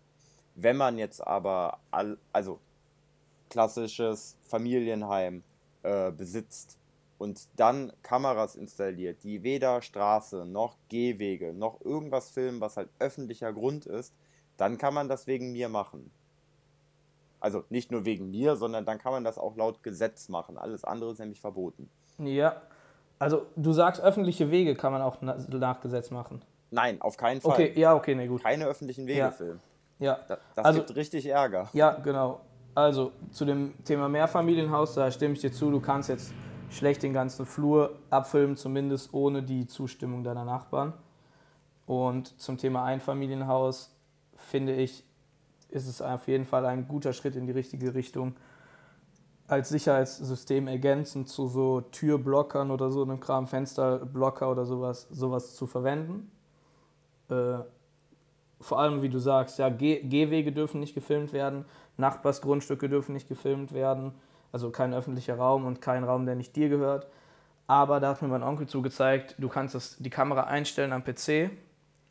Wenn 0.55 0.79
man 0.79 0.99
jetzt 0.99 1.25
aber, 1.25 1.79
all, 1.91 2.17
also 2.33 2.59
klassisches 3.51 4.39
Familienheim 4.49 5.45
äh, 5.83 6.11
besitzt 6.11 6.79
und 7.23 7.49
dann 7.57 7.93
Kameras 8.03 8.57
installiert, 8.57 9.23
die 9.23 9.43
weder 9.45 9.81
Straße 9.81 10.45
noch 10.45 10.77
Gehwege 10.89 11.53
noch 11.55 11.81
irgendwas 11.85 12.31
filmen, 12.31 12.61
was 12.61 12.77
halt 12.77 12.89
öffentlicher 12.99 13.53
Grund 13.53 13.87
ist, 13.87 14.13
dann 14.57 14.77
kann 14.77 14.93
man 14.93 15.09
das 15.09 15.27
wegen 15.29 15.53
mir 15.53 15.69
machen. 15.69 16.11
Also 17.41 17.65
nicht 17.71 17.91
nur 17.91 18.05
wegen 18.05 18.31
mir, 18.31 18.57
sondern 18.57 18.85
dann 18.85 18.99
kann 18.99 19.13
man 19.13 19.25
das 19.25 19.39
auch 19.39 19.57
laut 19.57 19.83
Gesetz 19.83 20.29
machen. 20.29 20.59
Alles 20.59 20.85
andere 20.85 21.13
ist 21.13 21.19
nämlich 21.19 21.41
verboten. 21.41 21.89
Ja, 22.19 22.61
also 23.19 23.47
du 23.57 23.73
sagst, 23.73 24.01
öffentliche 24.03 24.51
Wege 24.51 24.75
kann 24.75 24.93
man 24.93 25.03
auch 25.03 25.19
na- 25.21 25.37
nach 25.49 25.81
Gesetz 25.81 26.11
machen. 26.11 26.43
Nein, 26.71 27.01
auf 27.01 27.17
keinen 27.17 27.41
Fall. 27.41 27.53
Okay, 27.53 27.73
ja, 27.77 27.95
okay, 27.95 28.15
nee, 28.15 28.27
gut. 28.27 28.43
Keine 28.43 28.67
öffentlichen 28.67 29.07
Wege 29.07 29.19
Ja. 29.19 29.31
filmen. 29.31 29.61
Ja, 29.99 30.19
Das, 30.29 30.39
das 30.57 30.65
Also- 30.65 30.81
gibt 30.81 30.97
richtig 30.97 31.27
Ärger. 31.27 31.69
ja, 31.73 31.93
genau. 31.93 32.41
Also 32.75 33.13
zu 33.31 33.45
dem 33.45 33.75
Thema 33.85 34.09
Mehrfamilienhaus, 34.09 34.95
da 34.95 35.11
stimme 35.11 35.35
ich 35.35 35.41
dir 35.41 35.53
zu, 35.53 35.71
du 35.71 35.81
kannst 35.81 36.09
jetzt 36.09 36.33
schlecht 36.73 37.03
den 37.03 37.13
ganzen 37.13 37.47
Flur 37.47 37.99
abfilmen, 38.11 38.57
zumindest 38.57 39.13
ohne 39.13 39.43
die 39.43 39.67
Zustimmung 39.67 40.25
deiner 40.25 40.45
Nachbarn. 40.45 40.95
Und 41.87 42.41
zum 42.41 42.57
Thema 42.57 42.85
Einfamilienhaus 42.85 43.95
finde 44.35 44.75
ich, 44.75 45.05
ist 45.69 45.87
es 45.87 46.03
auf 46.03 46.29
jeden 46.29 46.45
Fall 46.45 46.67
ein 46.67 46.89
guter 46.89 47.13
Schritt 47.13 47.37
in 47.37 47.47
die 47.47 47.53
richtige 47.53 47.95
Richtung, 47.95 48.35
als 49.49 49.69
Sicherheitssystem 49.69 50.67
ergänzend 50.67 51.29
zu 51.29 51.47
so 51.47 51.83
Türblockern 51.83 52.71
oder 52.71 52.91
so 52.91 53.03
einem 53.03 53.21
Kram, 53.21 53.47
Fensterblocker 53.47 54.51
oder 54.51 54.65
sowas, 54.65 55.09
sowas 55.11 55.55
zu 55.55 55.67
verwenden. 55.67 56.31
Äh, 57.29 57.59
vor 58.61 58.79
allem, 58.79 59.03
wie 59.03 59.09
du 59.09 59.19
sagst, 59.19 59.59
ja, 59.59 59.69
Geh 59.69 60.01
Gehwege 60.03 60.53
dürfen 60.53 60.81
nicht 60.81 60.95
gefilmt 60.95 61.33
werden, 61.33 61.67
Nachbarsgrundstücke 61.99 62.89
dürfen 62.89 63.13
nicht 63.13 63.29
gefilmt 63.29 63.73
werden, 63.73 64.15
also 64.53 64.71
kein 64.71 64.95
öffentlicher 64.95 65.37
Raum 65.37 65.67
und 65.67 65.81
kein 65.81 66.05
Raum, 66.05 66.27
der 66.27 66.35
nicht 66.35 66.55
dir 66.55 66.69
gehört. 66.69 67.09
Aber 67.67 68.01
da 68.01 68.11
hat 68.11 68.23
mir 68.23 68.29
mein 68.29 68.43
Onkel 68.43 68.67
zugezeigt, 68.67 69.35
du 69.39 69.49
kannst 69.49 69.75
das, 69.75 69.97
die 69.99 70.11
Kamera 70.11 70.45
einstellen 70.45 70.93
am 70.93 71.03
PC 71.03 71.51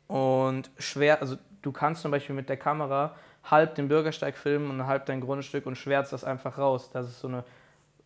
und 0.08 0.70
schwer, 0.78 1.20
also 1.20 1.36
du 1.62 1.72
kannst 1.72 2.02
zum 2.02 2.10
Beispiel 2.10 2.34
mit 2.34 2.48
der 2.48 2.56
Kamera 2.56 3.14
halb 3.44 3.74
den 3.76 3.88
Bürgersteig 3.88 4.36
filmen 4.36 4.70
und 4.70 4.86
halb 4.86 5.06
dein 5.06 5.20
Grundstück 5.20 5.66
und 5.66 5.76
schwärzt 5.76 6.12
das 6.12 6.24
einfach 6.24 6.58
raus. 6.58 6.90
Das 6.92 7.06
ist 7.06 7.20
so 7.20 7.28
eine, 7.28 7.44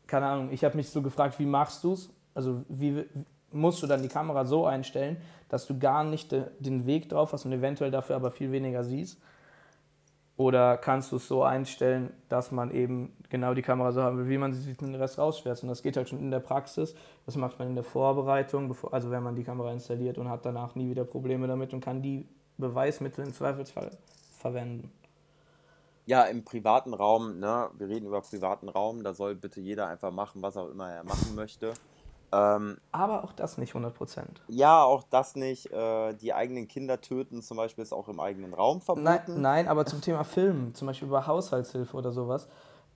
keine 0.06 0.26
Ahnung, 0.26 0.52
ich 0.52 0.64
habe 0.64 0.76
mich 0.76 0.90
so 0.90 1.02
gefragt, 1.02 1.38
wie 1.38 1.46
machst 1.46 1.82
du 1.84 1.94
es? 1.94 2.10
Also 2.34 2.62
wie 2.68 3.04
musst 3.50 3.82
du 3.82 3.86
dann 3.86 4.02
die 4.02 4.08
Kamera 4.08 4.44
so 4.44 4.66
einstellen, 4.66 5.16
dass 5.48 5.66
du 5.66 5.78
gar 5.78 6.04
nicht 6.04 6.32
de, 6.32 6.44
den 6.58 6.86
Weg 6.86 7.08
drauf 7.08 7.32
hast 7.32 7.44
und 7.44 7.52
eventuell 7.52 7.90
dafür 7.90 8.16
aber 8.16 8.30
viel 8.30 8.52
weniger 8.52 8.84
siehst? 8.84 9.20
Oder 10.36 10.76
kannst 10.76 11.12
du 11.12 11.16
es 11.16 11.28
so 11.28 11.42
einstellen, 11.42 12.12
dass 12.28 12.52
man 12.52 12.70
eben 12.70 13.16
genau 13.30 13.54
die 13.54 13.62
Kamera 13.62 13.92
so 13.92 14.02
haben 14.02 14.18
will, 14.18 14.28
wie 14.28 14.36
man 14.36 14.52
sie 14.52 14.60
sieht 14.60 14.82
und 14.82 14.92
den 14.92 15.00
Rest 15.00 15.18
rausschwärzt? 15.18 15.62
Und 15.62 15.70
das 15.70 15.82
geht 15.82 15.96
halt 15.96 16.10
schon 16.10 16.18
in 16.18 16.30
der 16.30 16.40
Praxis. 16.40 16.94
Das 17.24 17.36
macht 17.36 17.58
man 17.58 17.68
in 17.68 17.74
der 17.74 17.84
Vorbereitung, 17.84 18.68
bevor, 18.68 18.92
also 18.92 19.10
wenn 19.10 19.22
man 19.22 19.34
die 19.34 19.44
Kamera 19.44 19.72
installiert 19.72 20.18
und 20.18 20.28
hat 20.28 20.44
danach 20.44 20.74
nie 20.74 20.90
wieder 20.90 21.04
Probleme 21.04 21.46
damit 21.46 21.72
und 21.72 21.80
kann 21.80 22.02
die 22.02 22.28
Beweismittel 22.58 23.24
im 23.24 23.32
Zweifelsfall 23.32 23.90
verwenden. 24.38 24.92
Ja, 26.04 26.24
im 26.24 26.44
privaten 26.44 26.92
Raum, 26.92 27.40
ne, 27.40 27.70
wir 27.76 27.88
reden 27.88 28.06
über 28.06 28.20
privaten 28.20 28.68
Raum, 28.68 29.02
da 29.02 29.14
soll 29.14 29.34
bitte 29.34 29.60
jeder 29.60 29.88
einfach 29.88 30.12
machen, 30.12 30.42
was 30.42 30.56
auch 30.56 30.68
immer 30.68 30.88
er 30.90 31.02
machen 31.02 31.34
möchte. 31.34 31.72
Ähm, 32.32 32.78
Aber 32.92 33.24
auch 33.24 33.32
das 33.32 33.56
nicht 33.58 33.74
100%. 33.74 34.24
ja, 34.48 34.82
auch 34.82 35.04
das 35.10 35.36
nicht. 35.36 35.72
Äh, 35.72 36.14
die 36.14 36.34
eigenen 36.34 36.68
Kinder 36.68 37.00
töten 37.00 37.42
zum 37.42 37.56
Beispiel 37.56 37.82
ist 37.82 37.92
auch 37.92 38.08
im 38.08 38.20
eigenen 38.20 38.52
Raum 38.54 38.80
verboten. 38.80 39.04
Nein, 39.04 39.22
nein, 39.40 39.68
aber 39.68 39.86
zum 39.86 40.00
Thema 40.00 40.24
Filmen, 40.24 40.74
zum 40.74 40.86
Beispiel 40.86 41.08
über 41.08 41.26
Haushaltshilfe 41.26 41.96
oder 41.96 42.12
sowas, 42.12 42.48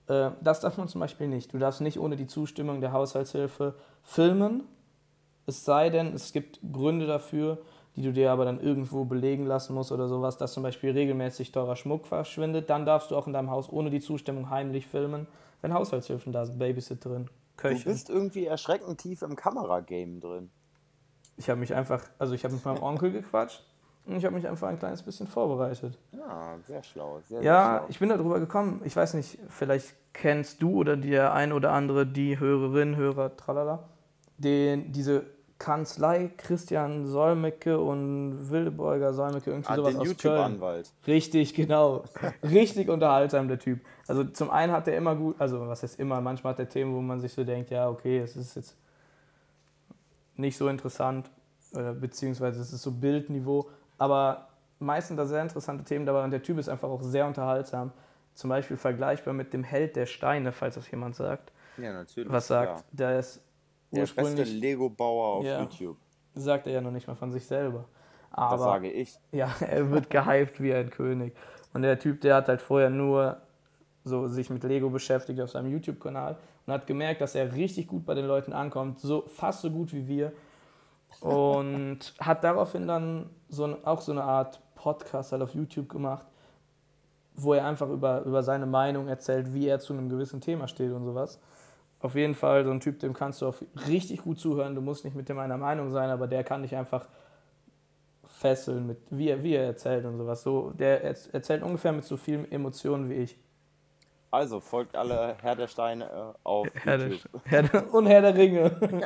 äh, 0.07 0.31
das 0.41 0.59
darf 0.59 0.77
man 0.77 0.87
zum 0.87 0.99
Beispiel 1.01 1.27
nicht. 1.27 1.53
Du 1.53 1.57
darfst 1.59 1.81
nicht 1.81 1.99
ohne 1.99 2.15
die 2.17 2.27
Zustimmung 2.27 2.81
der 2.81 2.91
Haushaltshilfe 2.91 3.75
filmen, 4.03 4.63
es 5.45 5.65
sei 5.65 5.89
denn, 5.89 6.13
es 6.13 6.33
gibt 6.33 6.59
Gründe 6.71 7.07
dafür, 7.07 7.57
die 7.95 8.01
du 8.03 8.13
dir 8.13 8.31
aber 8.31 8.45
dann 8.45 8.59
irgendwo 8.61 9.03
belegen 9.05 9.45
lassen 9.45 9.73
musst 9.73 9.91
oder 9.91 10.07
sowas, 10.07 10.37
dass 10.37 10.53
zum 10.53 10.63
Beispiel 10.63 10.91
regelmäßig 10.91 11.51
teurer 11.51 11.75
Schmuck 11.75 12.05
verschwindet, 12.07 12.69
dann 12.69 12.85
darfst 12.85 13.11
du 13.11 13.17
auch 13.17 13.27
in 13.27 13.33
deinem 13.33 13.49
Haus 13.51 13.69
ohne 13.71 13.89
die 13.89 13.99
Zustimmung 13.99 14.49
heimlich 14.49 14.87
filmen. 14.87 15.27
wenn 15.61 15.73
Haushaltshilfen 15.73 16.31
da 16.31 16.45
sind, 16.45 16.57
Babysitterin, 16.57 17.29
Du 17.61 17.67
Köchin. 17.69 17.91
bist 17.91 18.09
irgendwie 18.09 18.45
erschreckend 18.45 18.99
tief 18.99 19.21
im 19.21 19.35
Kameragame 19.35 20.19
drin. 20.19 20.49
Ich 21.37 21.49
habe 21.49 21.59
mich 21.59 21.73
einfach, 21.73 22.03
also 22.19 22.33
ich 22.33 22.43
habe 22.43 22.53
mit 22.53 22.65
meinem 22.65 22.83
Onkel 22.83 23.11
gequatscht 23.11 23.63
und 24.05 24.15
ich 24.17 24.25
habe 24.25 24.35
mich 24.35 24.47
einfach 24.47 24.67
ein 24.67 24.77
kleines 24.79 25.03
bisschen 25.03 25.27
vorbereitet. 25.27 25.97
Ja, 26.11 26.57
sehr 26.67 26.83
schlau. 26.83 27.19
Sehr, 27.27 27.41
Ja, 27.41 27.63
sehr 27.69 27.77
schlau. 27.79 27.85
ich 27.89 27.99
bin 27.99 28.09
darüber 28.09 28.39
gekommen. 28.39 28.81
Ich 28.83 28.95
weiß 28.95 29.13
nicht, 29.15 29.39
vielleicht 29.49 29.95
kennst 30.13 30.61
du 30.61 30.71
oder 30.75 30.97
der 30.97 31.33
ein 31.33 31.51
oder 31.53 31.71
andere, 31.71 32.05
die 32.05 32.39
Hörerin, 32.39 32.95
Hörer, 32.95 33.35
tralala, 33.37 33.89
den, 34.37 34.91
diese 34.91 35.25
Kanzlei 35.61 36.31
Christian 36.37 37.05
Solmecke 37.05 37.79
und 37.79 38.49
Wildebeuger 38.49 39.13
Solmecke, 39.13 39.51
irgendwie 39.51 39.69
Ah, 39.69 39.75
sowas 39.75 39.91
den 39.91 39.99
aus 39.99 40.07
Köln. 40.07 40.15
YouTube-Anwalt. 40.17 40.91
Richtig, 41.05 41.53
genau. 41.53 42.03
Richtig 42.43 42.89
unterhaltsam, 42.89 43.47
der 43.47 43.59
Typ. 43.59 43.79
Also 44.07 44.23
zum 44.23 44.49
einen 44.49 44.73
hat 44.73 44.87
er 44.87 44.97
immer 44.97 45.15
gut, 45.15 45.35
also 45.39 45.67
was 45.67 45.83
heißt 45.83 45.99
immer, 45.99 46.19
manchmal 46.19 46.53
hat 46.53 46.59
er 46.59 46.67
Themen, 46.67 46.95
wo 46.95 47.01
man 47.01 47.19
sich 47.19 47.31
so 47.31 47.43
denkt, 47.43 47.69
ja, 47.69 47.87
okay, 47.87 48.17
es 48.17 48.35
ist 48.35 48.55
jetzt 48.55 48.75
nicht 50.35 50.57
so 50.57 50.67
interessant, 50.67 51.29
äh, 51.75 51.93
beziehungsweise 51.93 52.59
es 52.59 52.73
ist 52.73 52.81
so 52.81 52.91
Bildniveau, 52.91 53.69
aber 53.99 54.47
meistens 54.79 55.17
da 55.17 55.27
sehr 55.27 55.43
interessante 55.43 55.83
Themen 55.83 56.07
dabei 56.07 56.23
und 56.23 56.31
der 56.31 56.41
Typ 56.41 56.57
ist 56.57 56.69
einfach 56.69 56.89
auch 56.89 57.03
sehr 57.03 57.27
unterhaltsam. 57.27 57.91
Zum 58.33 58.49
Beispiel 58.49 58.77
vergleichbar 58.77 59.35
mit 59.35 59.53
dem 59.53 59.63
Held 59.63 59.95
der 59.95 60.07
Steine, 60.07 60.53
falls 60.53 60.73
das 60.73 60.89
jemand 60.89 61.15
sagt. 61.15 61.51
Ja, 61.77 61.93
natürlich. 61.93 62.31
Was 62.31 62.47
sagt, 62.47 62.71
klar. 62.71 62.83
der 62.91 63.19
ist 63.19 63.41
Der 63.91 64.01
beste 64.01 64.21
ursprünglich, 64.21 64.53
Lego-Bauer 64.53 65.37
auf 65.37 65.45
Ja. 65.45 65.61
YouTube. 65.61 65.97
sagt 66.33 66.67
er 66.67 66.73
ja 66.73 66.81
noch 66.81 66.91
nicht 66.91 67.07
mal 67.07 67.15
von 67.15 67.31
sich 67.31 67.45
selber. 67.45 67.85
Das 68.29 68.39
Aber 68.39 68.57
sage 68.59 68.89
ich. 68.91 69.17
Ja, 69.31 69.53
er 69.59 69.91
wird 69.91 70.09
gehypt 70.09 70.61
wie 70.61 70.73
ein 70.73 70.89
König. 70.89 71.35
Und 71.73 71.81
der 71.83 71.99
Typ, 71.99 72.21
der 72.21 72.35
hat 72.35 72.47
halt 72.47 72.61
vorher 72.61 72.89
nur 72.89 73.37
so 74.03 74.27
sich 74.27 74.49
mit 74.49 74.63
Lego 74.63 74.89
beschäftigt 74.89 75.39
auf 75.41 75.51
seinem 75.51 75.71
YouTube-Kanal 75.71 76.37
und 76.65 76.73
hat 76.73 76.87
gemerkt, 76.87 77.21
dass 77.21 77.35
er 77.35 77.53
richtig 77.53 77.87
gut 77.87 78.05
bei 78.05 78.13
den 78.13 78.25
Leuten 78.25 78.53
ankommt, 78.53 78.99
so 78.99 79.23
fast 79.27 79.61
so 79.61 79.69
gut 79.69 79.93
wie 79.93 80.07
wir. 80.07 80.31
Und 81.19 81.99
hat 82.19 82.43
daraufhin 82.43 82.87
dann 82.87 83.29
so 83.49 83.65
ein, 83.65 83.85
auch 83.85 84.01
so 84.01 84.11
eine 84.11 84.23
Art 84.23 84.59
Podcast 84.75 85.31
halt 85.33 85.41
auf 85.41 85.53
YouTube 85.53 85.89
gemacht, 85.89 86.25
wo 87.35 87.53
er 87.53 87.65
einfach 87.65 87.89
über, 87.89 88.21
über 88.23 88.41
seine 88.43 88.65
Meinung 88.65 89.07
erzählt, 89.07 89.53
wie 89.53 89.67
er 89.67 89.79
zu 89.79 89.93
einem 89.93 90.09
gewissen 90.09 90.41
Thema 90.41 90.67
steht 90.67 90.91
und 90.91 91.03
sowas. 91.05 91.39
Auf 92.01 92.15
jeden 92.15 92.33
Fall 92.35 92.63
so 92.65 92.71
ein 92.71 92.79
Typ, 92.79 92.99
dem 92.99 93.13
kannst 93.13 93.41
du 93.41 93.47
auf 93.47 93.63
richtig 93.87 94.23
gut 94.23 94.39
zuhören. 94.39 94.73
Du 94.75 94.81
musst 94.81 95.05
nicht 95.05 95.15
mit 95.15 95.29
dem 95.29 95.37
einer 95.39 95.57
Meinung 95.57 95.91
sein, 95.91 96.09
aber 96.09 96.27
der 96.27 96.43
kann 96.43 96.63
dich 96.63 96.75
einfach 96.75 97.07
fesseln, 98.25 98.87
mit, 98.87 98.97
wie, 99.11 99.29
er, 99.29 99.43
wie 99.43 99.53
er 99.53 99.65
erzählt 99.65 100.05
und 100.05 100.17
sowas. 100.17 100.41
So, 100.41 100.71
der 100.71 101.03
erz- 101.05 101.29
erzählt 101.31 101.61
ungefähr 101.61 101.91
mit 101.91 102.03
so 102.03 102.17
vielen 102.17 102.51
Emotionen 102.51 103.09
wie 103.09 103.15
ich. 103.15 103.37
Also 104.31 104.59
folgt 104.61 104.95
alle 104.95 105.35
Herr 105.41 105.55
der 105.55 105.67
Steine 105.67 106.05
äh, 106.05 106.37
auf 106.43 106.67
Herr 106.73 106.97
der, 106.97 107.07
YouTube. 107.09 107.41
Herr 107.43 107.63
der, 107.63 107.93
und 107.93 108.05
Herr 108.07 108.21
der 108.21 108.35
Ringe. 108.35 108.71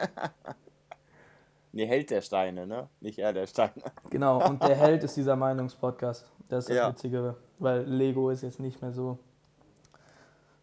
Nee, 1.71 1.88
Held 1.88 2.10
der 2.10 2.21
Steine, 2.21 2.65
ne? 2.65 2.88
Nicht 3.01 3.17
Herr 3.17 3.34
der 3.34 3.47
Steine. 3.47 3.73
genau, 4.10 4.41
und 4.47 4.63
der 4.63 4.77
Held 4.77 5.03
ist 5.03 5.17
dieser 5.17 5.36
Meinungspodcast. 5.36 6.25
Das 6.47 6.60
ist 6.63 6.69
das 6.69 6.77
Ja. 6.77 6.89
Witzigere, 6.89 7.36
weil 7.60 7.81
Lego 7.81 8.29
ist 8.29 8.43
jetzt 8.43 8.62
nicht 8.62 8.81
mehr 8.81 8.93
so. 8.93 9.19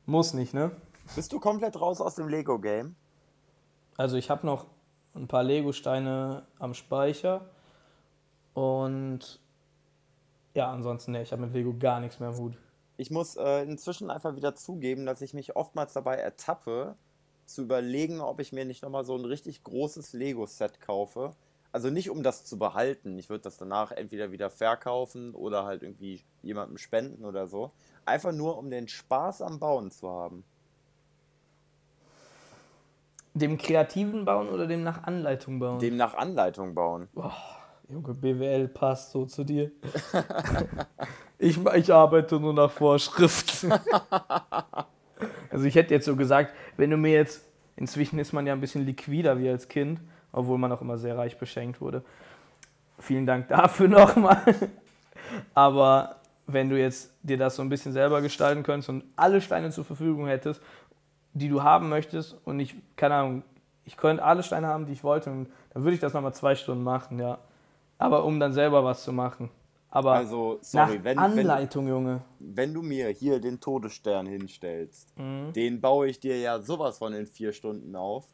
Muss 0.06 0.32
nicht, 0.32 0.54
ne? 0.54 0.70
Bist 1.14 1.30
du 1.30 1.40
komplett 1.40 1.78
raus 1.78 2.00
aus 2.00 2.14
dem 2.14 2.28
Lego-Game? 2.28 2.96
Also 3.98 4.16
ich 4.16 4.30
habe 4.30 4.46
noch 4.46 4.64
ein 5.14 5.28
paar 5.28 5.42
Lego-Steine 5.42 6.46
am 6.58 6.72
Speicher 6.72 7.50
und 8.54 9.38
ja, 10.54 10.72
ansonsten, 10.72 11.12
ne, 11.12 11.20
ich 11.20 11.32
habe 11.32 11.42
mit 11.42 11.52
Lego 11.52 11.74
gar 11.78 12.00
nichts 12.00 12.18
mehr 12.18 12.30
im 12.30 12.38
Hut. 12.38 12.56
Ich 12.96 13.10
muss 13.10 13.36
äh, 13.36 13.62
inzwischen 13.64 14.10
einfach 14.10 14.36
wieder 14.36 14.54
zugeben, 14.54 15.04
dass 15.04 15.20
ich 15.20 15.34
mich 15.34 15.54
oftmals 15.54 15.92
dabei 15.92 16.16
ertappe, 16.16 16.96
zu 17.44 17.60
überlegen, 17.60 18.22
ob 18.22 18.40
ich 18.40 18.52
mir 18.52 18.64
nicht 18.64 18.82
nochmal 18.82 19.04
so 19.04 19.14
ein 19.14 19.26
richtig 19.26 19.62
großes 19.64 20.14
Lego-Set 20.14 20.80
kaufe. 20.80 21.34
Also 21.72 21.90
nicht 21.90 22.08
um 22.08 22.22
das 22.22 22.46
zu 22.46 22.58
behalten. 22.58 23.18
Ich 23.18 23.28
würde 23.28 23.42
das 23.42 23.58
danach 23.58 23.92
entweder 23.92 24.30
wieder 24.30 24.48
verkaufen 24.48 25.34
oder 25.34 25.64
halt 25.64 25.82
irgendwie 25.82 26.24
jemandem 26.40 26.78
spenden 26.78 27.26
oder 27.26 27.48
so. 27.48 27.70
Einfach 28.06 28.32
nur, 28.32 28.56
um 28.56 28.70
den 28.70 28.88
Spaß 28.88 29.42
am 29.42 29.58
Bauen 29.58 29.90
zu 29.90 30.08
haben. 30.08 30.44
Dem 33.34 33.56
kreativen 33.56 34.24
Bauen 34.24 34.48
oder 34.48 34.66
dem 34.66 34.82
nach 34.82 35.04
Anleitung 35.04 35.58
bauen? 35.58 35.78
Dem 35.78 35.96
nach 35.96 36.14
Anleitung 36.14 36.74
bauen. 36.74 37.08
Junge, 37.88 38.14
BWL 38.14 38.68
passt 38.68 39.10
so 39.10 39.26
zu 39.26 39.44
dir. 39.44 39.70
ich, 41.38 41.58
ich 41.74 41.92
arbeite 41.92 42.38
nur 42.38 42.54
nach 42.54 42.70
Vorschrift. 42.70 43.66
also 45.50 45.64
ich 45.64 45.74
hätte 45.74 45.94
jetzt 45.94 46.06
so 46.06 46.16
gesagt, 46.16 46.54
wenn 46.76 46.90
du 46.90 46.96
mir 46.96 47.12
jetzt, 47.12 47.44
inzwischen 47.76 48.18
ist 48.18 48.32
man 48.32 48.46
ja 48.46 48.52
ein 48.52 48.60
bisschen 48.60 48.86
liquider 48.86 49.38
wie 49.38 49.48
als 49.48 49.68
Kind, 49.68 50.00
obwohl 50.30 50.58
man 50.58 50.72
auch 50.72 50.80
immer 50.80 50.98
sehr 50.98 51.16
reich 51.16 51.38
beschenkt 51.38 51.80
wurde. 51.80 52.02
Vielen 52.98 53.26
Dank 53.26 53.48
dafür 53.48 53.88
nochmal. 53.88 54.42
Aber 55.54 56.16
wenn 56.46 56.68
du 56.68 56.78
jetzt 56.78 57.12
dir 57.22 57.36
das 57.36 57.56
so 57.56 57.62
ein 57.62 57.68
bisschen 57.68 57.92
selber 57.92 58.22
gestalten 58.22 58.62
könntest 58.62 58.88
und 58.88 59.04
alle 59.16 59.40
Steine 59.40 59.70
zur 59.70 59.84
Verfügung 59.84 60.26
hättest, 60.26 60.62
die 61.34 61.48
du 61.48 61.62
haben 61.62 61.88
möchtest 61.88 62.36
und 62.44 62.60
ich, 62.60 62.74
keine 62.96 63.14
Ahnung, 63.14 63.42
ich 63.84 63.96
könnte 63.96 64.22
alle 64.24 64.42
Steine 64.42 64.66
haben, 64.68 64.86
die 64.86 64.92
ich 64.92 65.02
wollte 65.04 65.30
und 65.30 65.48
dann 65.72 65.82
würde 65.84 65.94
ich 65.94 66.00
das 66.00 66.12
nochmal 66.12 66.34
zwei 66.34 66.54
Stunden 66.54 66.84
machen, 66.84 67.18
ja. 67.18 67.38
Aber 67.98 68.24
um 68.24 68.38
dann 68.40 68.52
selber 68.52 68.84
was 68.84 69.04
zu 69.04 69.12
machen. 69.12 69.50
Aber 69.90 70.12
Also, 70.12 70.58
sorry, 70.62 70.84
nach 70.98 71.04
wenn, 71.04 71.04
wenn, 71.04 71.18
Anleitung, 71.18 71.86
Junge. 71.86 72.22
wenn 72.38 72.72
du 72.72 72.80
mir 72.82 73.08
hier 73.08 73.40
den 73.40 73.60
Todesstern 73.60 74.26
hinstellst, 74.26 75.16
Mhm. 75.18 75.52
den 75.52 75.80
baue 75.80 76.08
ich 76.08 76.18
dir 76.18 76.38
ja 76.40 76.60
sowas 76.60 76.98
von 76.98 77.12
in 77.12 77.26
vier 77.26 77.52
Stunden 77.52 77.94
auf. 77.94 78.24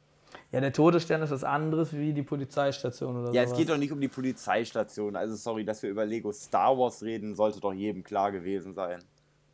Ja, 0.53 0.61
der 0.61 0.73
Todesstern 0.73 1.21
ist 1.23 1.31
was 1.31 1.43
anderes 1.45 1.93
wie 1.93 2.13
die 2.13 2.23
Polizeistation 2.23 3.17
oder 3.17 3.33
Ja, 3.33 3.43
sowas. 3.43 3.53
es 3.53 3.57
geht 3.59 3.71
doch 3.71 3.77
nicht 3.79 3.91
um 3.93 4.01
die 4.01 4.09
Polizeistation. 4.09 5.17
Also 5.17 5.35
sorry, 5.35 5.65
dass 5.65 5.83
wir 5.83 5.91
über 5.91 6.05
Lego 6.07 6.31
Star 6.33 6.79
Wars 6.79 7.03
reden, 7.03 7.35
sollte 7.35 7.61
doch 7.61 7.73
jedem 7.73 8.05
klar 8.05 8.31
gewesen 8.31 8.75
sein. 8.75 9.01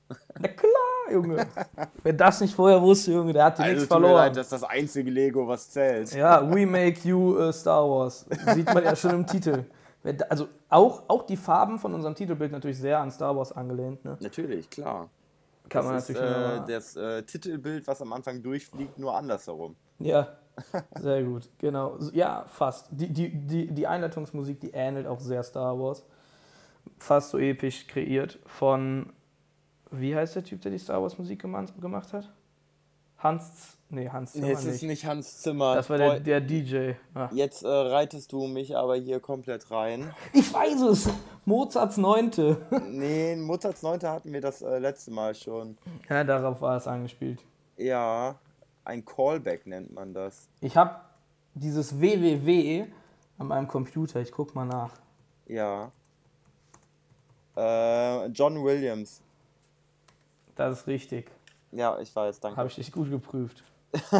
Na 0.38 0.49
klar, 0.49 1.12
Junge. 1.12 1.47
Wer 2.03 2.12
das 2.12 2.40
nicht 2.40 2.55
vorher 2.55 2.81
wusste, 2.81 3.12
Junge, 3.12 3.33
der 3.33 3.45
hat 3.47 3.59
dir 3.59 3.62
Also 3.64 3.75
nichts 3.77 3.88
verloren. 3.88 4.14
leid, 4.17 4.37
das 4.37 4.47
ist 4.47 4.53
das 4.53 4.64
einzige 4.64 5.11
Lego, 5.11 5.47
was 5.49 5.71
zählt. 5.71 6.12
Ja, 6.14 6.43
we 6.49 6.67
make 6.67 7.01
you 7.09 7.38
äh, 7.38 7.53
Star 7.53 7.88
Wars. 7.88 8.27
Sieht 8.55 8.67
man 8.73 8.85
ja 8.85 8.95
schon 8.95 9.12
im 9.12 9.27
Titel. 9.27 9.64
Also 10.29 10.49
auch, 10.69 11.03
auch 11.09 11.23
die 11.23 11.37
Farben 11.37 11.79
von 11.79 11.95
unserem 11.95 12.14
Titelbild 12.14 12.53
natürlich 12.53 12.79
sehr 12.79 12.99
an 12.99 13.11
Star 13.11 13.35
Wars 13.37 13.53
angelehnt. 13.53 14.05
Ne? 14.05 14.17
Natürlich, 14.21 14.69
klar. 14.69 15.09
Kann 15.71 15.87
man 15.87 15.95
das 15.95 16.11
ist 16.11 16.17
natürlich 16.21 16.37
äh, 16.37 16.57
nur- 16.59 16.67
das 16.67 16.97
äh, 16.97 17.23
Titelbild, 17.23 17.87
was 17.87 18.03
am 18.03 18.12
Anfang 18.12 18.43
durchfliegt, 18.43 18.99
nur 18.99 19.14
andersherum. 19.17 19.77
Ja, 19.99 20.29
sehr 21.01 21.23
gut, 21.23 21.49
genau. 21.59 21.97
Ja, 22.12 22.45
fast. 22.49 22.88
Die, 22.90 23.09
die, 23.09 23.31
die, 23.47 23.73
die 23.73 23.87
Einleitungsmusik, 23.87 24.61
die 24.61 24.73
ähnelt 24.73 25.07
auch 25.07 25.21
sehr 25.21 25.43
Star 25.43 25.79
Wars. 25.79 26.05
Fast 26.99 27.31
so 27.31 27.38
episch 27.38 27.87
kreiert 27.87 28.38
von, 28.45 29.11
wie 30.00 30.14
heißt 30.14 30.37
der 30.37 30.44
Typ, 30.44 30.61
der 30.62 30.70
die 30.70 30.78
Star 30.78 31.02
Wars 31.02 31.18
Musik 31.18 31.40
gemacht 31.42 32.12
hat? 32.12 32.30
Hans, 33.18 33.78
nee, 33.88 34.09
Hans 34.11 34.33
Zimmer 34.33 34.46
Nee, 34.46 34.52
es 34.52 34.64
ist 34.64 34.83
nicht 34.83 35.07
Hans 35.07 35.38
Zimmer. 35.40 35.74
Das 35.74 35.88
war 35.88 35.96
der, 35.96 36.20
der 36.20 36.40
DJ. 36.42 36.92
Ah. 37.14 37.30
Jetzt 37.33 37.62
äh, 37.62 37.68
reitest 37.68 38.33
du 38.33 38.46
mich 38.46 38.76
aber 38.76 38.96
hier 38.96 39.18
komplett 39.18 39.70
rein. 39.70 40.12
Ich 40.35 40.52
weiß 40.52 40.83
es! 40.83 41.09
Mozarts 41.46 41.96
Neunte. 41.96 42.59
Nee, 42.90 43.35
Mozarts 43.37 43.83
Neunte 43.83 44.11
hatten 44.11 44.33
wir 44.33 44.42
das 44.42 44.61
äh, 44.61 44.78
letzte 44.78 45.11
Mal 45.11 45.35
schon. 45.35 45.78
Ja, 46.09 46.22
darauf 46.22 46.61
war 46.61 46.76
es 46.76 46.87
angespielt. 46.87 47.40
Ja, 47.78 48.35
ein 48.85 49.04
Callback 49.04 49.66
nennt 49.66 49.92
man 49.94 50.12
das. 50.12 50.48
Ich 50.61 50.76
habe 50.76 51.00
dieses 51.54 51.98
www 51.98 52.87
an 53.38 53.46
meinem 53.46 53.68
Computer. 53.68 54.20
Ich 54.20 54.33
guck 54.33 54.54
mal 54.54 54.66
nach. 54.66 54.92
Ja. 55.46 55.90
Äh, 57.57 58.26
John 58.26 58.62
Williams. 58.62 59.22
Das 60.55 60.80
ist 60.80 60.86
richtig. 60.86 61.30
Ja, 61.72 61.98
ich 61.98 62.14
weiß, 62.14 62.40
danke. 62.40 62.57
Habe 62.57 62.68
ich 62.68 62.76
dich 62.76 62.92
gut 62.92 63.11
geprüft. 63.11 63.64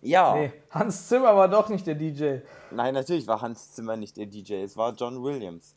ja. 0.00 0.34
Nee, 0.34 0.52
Hans 0.70 1.08
Zimmer 1.08 1.36
war 1.36 1.48
doch 1.48 1.68
nicht 1.68 1.86
der 1.86 1.96
DJ. 1.96 2.36
Nein, 2.70 2.94
natürlich 2.94 3.26
war 3.26 3.40
Hans 3.42 3.72
Zimmer 3.72 3.96
nicht 3.96 4.16
der 4.16 4.26
DJ, 4.26 4.62
es 4.62 4.76
war 4.76 4.94
John 4.94 5.22
Williams. 5.22 5.74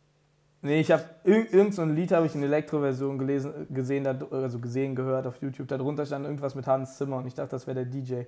Nee, 0.61 0.79
ich 0.79 0.91
habe 0.91 1.03
irg 1.23 1.53
irgend 1.53 1.75
so 1.75 1.83
Lied 1.85 2.11
habe 2.11 2.25
ich 2.25 2.33
in 2.33 2.41
Elektroversion 2.41 3.19
gelesen, 3.19 3.67
gesehen, 3.69 4.07
also 4.07 4.57
gesehen, 4.59 4.95
gehört 4.95 5.27
auf 5.27 5.39
YouTube. 5.41 5.67
Darunter 5.67 6.05
stand 6.07 6.25
irgendwas 6.25 6.55
mit 6.55 6.65
Hans 6.65 6.97
Zimmer 6.97 7.17
und 7.17 7.27
ich 7.27 7.35
dachte, 7.35 7.51
das 7.51 7.67
wäre 7.67 7.85
der 7.85 7.85
DJ. 7.85 8.23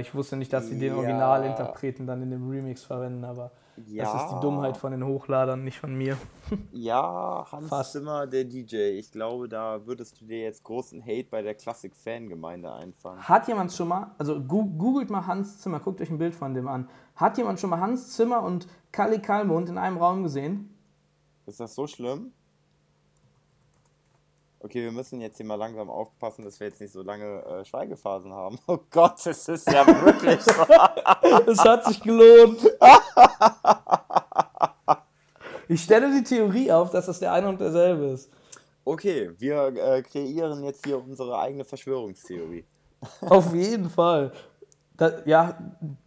Ich 0.00 0.14
wusste 0.14 0.36
nicht, 0.36 0.52
dass 0.52 0.68
sie 0.68 0.78
den 0.78 0.92
Ja. 0.92 0.98
Originalinterpreten 0.98 2.06
dann 2.06 2.22
in 2.22 2.30
dem 2.30 2.48
Remix 2.48 2.82
verwenden, 2.84 3.24
aber 3.24 3.50
Ja. 3.86 4.04
das 4.04 4.24
ist 4.24 4.30
die 4.34 4.40
Dummheit 4.40 4.76
von 4.76 4.92
den 4.92 5.04
Hochladern, 5.04 5.64
nicht 5.64 5.78
von 5.80 5.94
mir. 5.94 6.16
Ja, 6.72 7.46
Hans 7.50 7.68
Fast. 7.68 7.92
Zimmer, 7.92 8.26
der 8.26 8.44
DJ. 8.44 8.98
Ich 8.98 9.10
glaube, 9.10 9.48
da 9.48 9.86
würdest 9.86 10.20
du 10.20 10.26
dir 10.26 10.42
jetzt 10.42 10.62
großen 10.62 11.02
Hate 11.02 11.26
bei 11.30 11.42
der 11.42 11.54
Klassik-Fangemeinde 11.54 12.72
einfangen. 12.72 13.22
Hat 13.26 13.48
jemand 13.48 13.72
schon 13.72 13.88
mal, 13.88 14.14
also 14.18 14.40
googelt 14.42 15.10
mal 15.10 15.26
Hans 15.26 15.58
Zimmer, 15.60 15.80
guckt 15.80 16.00
euch 16.00 16.10
ein 16.10 16.18
Bild 16.18 16.34
von 16.34 16.54
dem 16.54 16.68
an. 16.68 16.88
Hat 17.16 17.38
jemand 17.38 17.60
schon 17.60 17.70
mal 17.70 17.80
Hans 17.80 18.12
Zimmer 18.14 18.42
und 18.42 18.66
Kali 18.92 19.20
Kalmund 19.20 19.68
in 19.68 19.78
einem 19.78 19.96
Raum 19.96 20.22
gesehen? 20.22 20.76
Ist 21.46 21.60
das 21.60 21.74
so 21.74 21.86
schlimm? 21.86 22.32
Okay, 24.64 24.82
wir 24.82 24.92
müssen 24.92 25.20
jetzt 25.20 25.36
hier 25.36 25.44
mal 25.44 25.56
langsam 25.56 25.90
aufpassen, 25.90 26.42
dass 26.42 26.58
wir 26.58 26.68
jetzt 26.68 26.80
nicht 26.80 26.94
so 26.94 27.02
lange 27.02 27.44
äh, 27.44 27.66
Schweigephasen 27.66 28.32
haben. 28.32 28.58
Oh 28.66 28.78
Gott, 28.90 29.26
es 29.26 29.46
ist 29.46 29.70
ja 29.70 29.86
wirklich 29.86 30.40
so. 30.40 30.52
Es 31.52 31.58
hat 31.58 31.84
sich 31.84 32.00
gelohnt. 32.00 32.60
Ich 35.66 35.82
stelle 35.82 36.10
die 36.14 36.22
Theorie 36.22 36.70
auf, 36.70 36.90
dass 36.90 37.06
das 37.06 37.20
der 37.20 37.32
eine 37.32 37.48
und 37.48 37.58
derselbe 37.58 38.04
ist. 38.04 38.30
Okay, 38.84 39.30
wir 39.38 39.68
äh, 39.68 40.02
kreieren 40.02 40.62
jetzt 40.62 40.84
hier 40.84 41.02
unsere 41.02 41.38
eigene 41.38 41.64
Verschwörungstheorie. 41.64 42.66
Auf 43.22 43.54
jeden 43.54 43.88
Fall. 43.88 44.30
Da, 44.98 45.22
ja, 45.24 45.58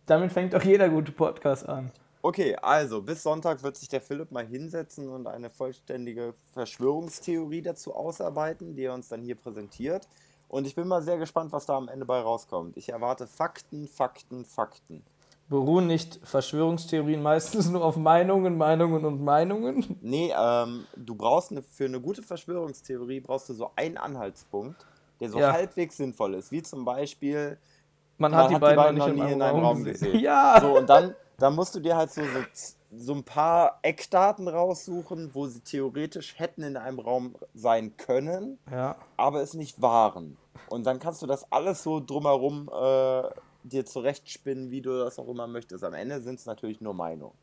damit 0.05 0.31
fängt 0.31 0.53
auch 0.53 0.61
jeder 0.61 0.89
gute 0.89 1.11
Podcast 1.11 1.67
an. 1.67 1.91
Okay, 2.27 2.57
also 2.61 3.01
bis 3.01 3.23
Sonntag 3.23 3.63
wird 3.63 3.77
sich 3.77 3.87
der 3.87 4.01
Philipp 4.01 4.33
mal 4.33 4.45
hinsetzen 4.45 5.07
und 5.07 5.27
eine 5.27 5.49
vollständige 5.49 6.33
Verschwörungstheorie 6.51 7.61
dazu 7.61 7.95
ausarbeiten, 7.95 8.75
die 8.75 8.83
er 8.83 8.93
uns 8.95 9.07
dann 9.07 9.21
hier 9.21 9.35
präsentiert. 9.35 10.09
Und 10.49 10.67
ich 10.67 10.75
bin 10.75 10.89
mal 10.89 11.01
sehr 11.01 11.17
gespannt, 11.17 11.53
was 11.53 11.65
da 11.67 11.77
am 11.77 11.87
Ende 11.87 12.05
bei 12.05 12.19
rauskommt. 12.19 12.75
Ich 12.75 12.89
erwarte 12.89 13.27
Fakten, 13.27 13.87
Fakten, 13.87 14.43
Fakten. 14.43 15.03
Beruhen 15.47 15.87
nicht 15.87 16.19
Verschwörungstheorien 16.21 17.23
meistens 17.23 17.69
nur 17.71 17.85
auf 17.85 17.95
Meinungen, 17.95 18.57
Meinungen 18.57 19.05
und 19.05 19.23
Meinungen? 19.23 19.97
Nee, 20.01 20.33
ähm, 20.37 20.85
du 20.97 21.15
brauchst 21.15 21.51
eine, 21.51 21.63
für 21.63 21.85
eine 21.85 22.01
gute 22.01 22.23
Verschwörungstheorie 22.23 23.21
brauchst 23.21 23.47
du 23.47 23.53
so 23.53 23.71
einen 23.77 23.95
Anhaltspunkt, 23.95 24.85
der 25.21 25.29
so 25.29 25.39
Ja. 25.39 25.53
halbwegs 25.53 25.95
sinnvoll 25.95 26.33
ist. 26.33 26.51
Wie 26.51 26.61
zum 26.61 26.83
Beispiel, 26.83 27.57
Man 28.17 28.35
hat 28.35 28.49
die 28.49 28.55
beiden, 28.55 28.97
noch 28.97 29.07
nicht 29.07 29.15
nie 29.15 29.31
in 29.31 29.41
einem 29.41 29.63
Raum 29.63 29.85
gesehen. 29.85 29.93
gesehen. 29.93 30.19
Ja, 30.19 30.57
So, 30.59 30.77
und 30.77 30.89
dann, 30.89 31.15
dann 31.37 31.55
musst 31.55 31.75
du 31.75 31.79
dir 31.79 31.95
halt 31.95 32.11
so, 32.11 32.23
so, 32.23 32.43
so 32.97 33.13
ein 33.13 33.23
paar 33.23 33.79
Eckdaten 33.83 34.47
raussuchen, 34.47 35.33
wo 35.33 35.47
sie 35.47 35.61
theoretisch 35.61 36.39
hätten 36.39 36.63
in 36.63 36.77
einem 36.77 36.99
Raum 36.99 37.35
sein 37.53 37.95
können, 37.97 38.57
ja. 38.71 38.95
aber 39.17 39.41
es 39.41 39.53
nicht 39.53 39.81
waren. 39.81 40.37
Und 40.69 40.85
dann 40.85 40.99
kannst 40.99 41.21
du 41.21 41.27
das 41.27 41.51
alles 41.51 41.83
so 41.83 41.99
drumherum 41.99 42.69
äh, 42.73 43.29
dir 43.63 43.85
zurechtspinnen, 43.85 44.71
wie 44.71 44.81
du 44.81 44.97
das 44.97 45.19
auch 45.19 45.27
immer 45.27 45.47
möchtest. 45.47 45.83
Am 45.83 45.93
Ende 45.93 46.21
sind 46.21 46.39
es 46.39 46.45
natürlich 46.45 46.81
nur 46.81 46.93
Meinungen. 46.93 47.35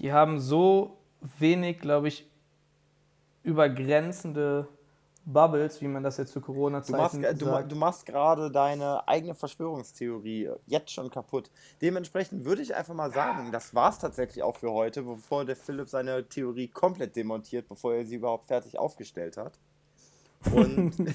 Die 0.00 0.12
haben 0.12 0.40
so 0.40 0.96
wenig, 1.38 1.78
glaube 1.78 2.08
ich, 2.08 2.28
übergrenzende 3.44 4.66
Bubbles, 5.26 5.80
wie 5.80 5.88
man 5.88 6.02
das 6.02 6.18
jetzt 6.18 6.32
zu 6.32 6.40
Corona-Zeiten 6.40 7.24
äh, 7.24 7.34
du, 7.34 7.46
sagt. 7.46 7.72
du 7.72 7.76
machst 7.76 8.04
gerade 8.06 8.50
deine 8.50 9.06
eigene 9.08 9.34
Verschwörungstheorie 9.34 10.50
jetzt 10.66 10.90
schon 10.90 11.10
kaputt. 11.10 11.50
Dementsprechend 11.80 12.44
würde 12.44 12.62
ich 12.62 12.74
einfach 12.74 12.94
mal 12.94 13.10
sagen, 13.10 13.50
das 13.50 13.74
war 13.74 13.90
es 13.90 13.98
tatsächlich 13.98 14.42
auch 14.42 14.56
für 14.56 14.72
heute, 14.72 15.02
bevor 15.02 15.44
der 15.44 15.56
Philipp 15.56 15.88
seine 15.88 16.28
Theorie 16.28 16.68
komplett 16.68 17.16
demontiert, 17.16 17.68
bevor 17.68 17.94
er 17.94 18.04
sie 18.04 18.16
überhaupt 18.16 18.46
fertig 18.46 18.78
aufgestellt 18.78 19.36
hat. 19.36 19.58
Und 20.52 20.94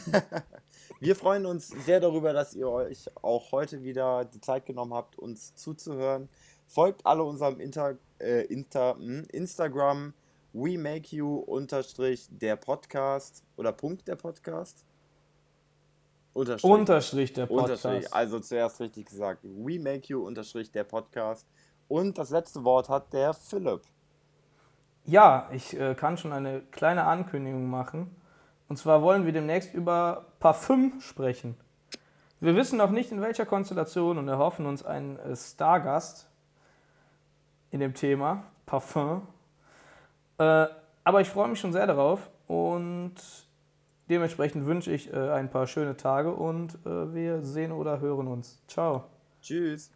wir 1.00 1.16
freuen 1.16 1.46
uns 1.46 1.68
sehr 1.68 2.00
darüber, 2.00 2.34
dass 2.34 2.56
ihr 2.56 2.68
euch 2.68 3.10
auch 3.22 3.52
heute 3.52 3.84
wieder 3.84 4.26
die 4.26 4.42
Zeit 4.42 4.66
genommen 4.66 4.94
habt, 4.94 5.18
uns 5.20 5.54
zuzuhören. 5.56 6.30
Folgt 6.66 7.06
alle 7.06 7.24
unserem 7.24 7.60
Inter, 7.60 7.98
äh, 8.20 8.46
Inter, 8.46 8.96
hm, 8.98 9.26
Instagram 9.32 10.14
We 10.54 10.78
Make 10.78 11.16
You 11.16 11.38
unterstrich 11.38 12.28
der 12.30 12.56
Podcast 12.56 13.44
oder 13.56 13.72
Punkt 13.72 14.08
der 14.08 14.16
Podcast. 14.16 14.86
Unterstrich. 16.34 16.72
Unterstrich 16.72 17.34
der 17.34 17.46
Podcast. 17.46 17.86
Unterstrich. 17.86 18.14
Also 18.14 18.40
zuerst 18.40 18.80
richtig 18.80 19.08
gesagt. 19.08 19.44
We 19.44 19.80
Make 19.80 20.08
You 20.08 20.26
unterstrich 20.26 20.72
der 20.72 20.84
Podcast. 20.84 21.48
Und 21.88 22.18
das 22.18 22.30
letzte 22.30 22.64
Wort 22.64 22.90
hat 22.90 23.12
der 23.14 23.34
Philipp. 23.34 23.82
Ja, 25.06 25.50
ich 25.52 25.78
äh, 25.80 25.96
kann 25.96 26.18
schon 26.18 26.34
eine 26.34 26.62
kleine 26.72 27.06
Ankündigung 27.06 27.70
machen. 27.70 28.16
Und 28.68 28.78
zwar 28.78 29.02
wollen 29.02 29.26
wir 29.26 29.34
demnächst 29.34 29.74
über 29.74 30.28
Parfüm 30.40 31.02
sprechen. 31.02 31.58
Wir 32.40 32.56
wissen 32.56 32.78
noch 32.78 32.92
nicht 32.92 33.12
in 33.12 33.22
welcher 33.22 33.46
Konstellation 33.46 34.18
und 34.18 34.28
erhoffen 34.28 34.66
uns 34.66 34.86
einen 34.86 35.18
äh, 35.18 35.36
Stargast 35.36 36.30
in 37.72 37.80
dem 37.80 37.94
Thema 37.94 38.44
Parfüm. 38.66 39.24
Äh, 40.40 40.68
aber 41.04 41.22
ich 41.22 41.30
freue 41.30 41.50
mich 41.50 41.60
schon 41.60 41.74
sehr 41.74 41.86
darauf 41.86 42.30
und 42.48 43.16
dementsprechend 44.10 44.66
wünsche 44.66 44.92
ich 44.92 45.14
äh, 45.14 45.30
ein 45.32 45.50
paar 45.50 45.68
schöne 45.68 45.98
Tage 45.98 46.34
und 46.34 46.76
äh, 46.86 47.14
wir 47.14 47.44
sehen 47.44 47.72
oder 47.72 48.00
hören 48.00 48.28
uns. 48.28 48.64
Ciao. 48.68 49.06
Tschüss. 49.42 49.92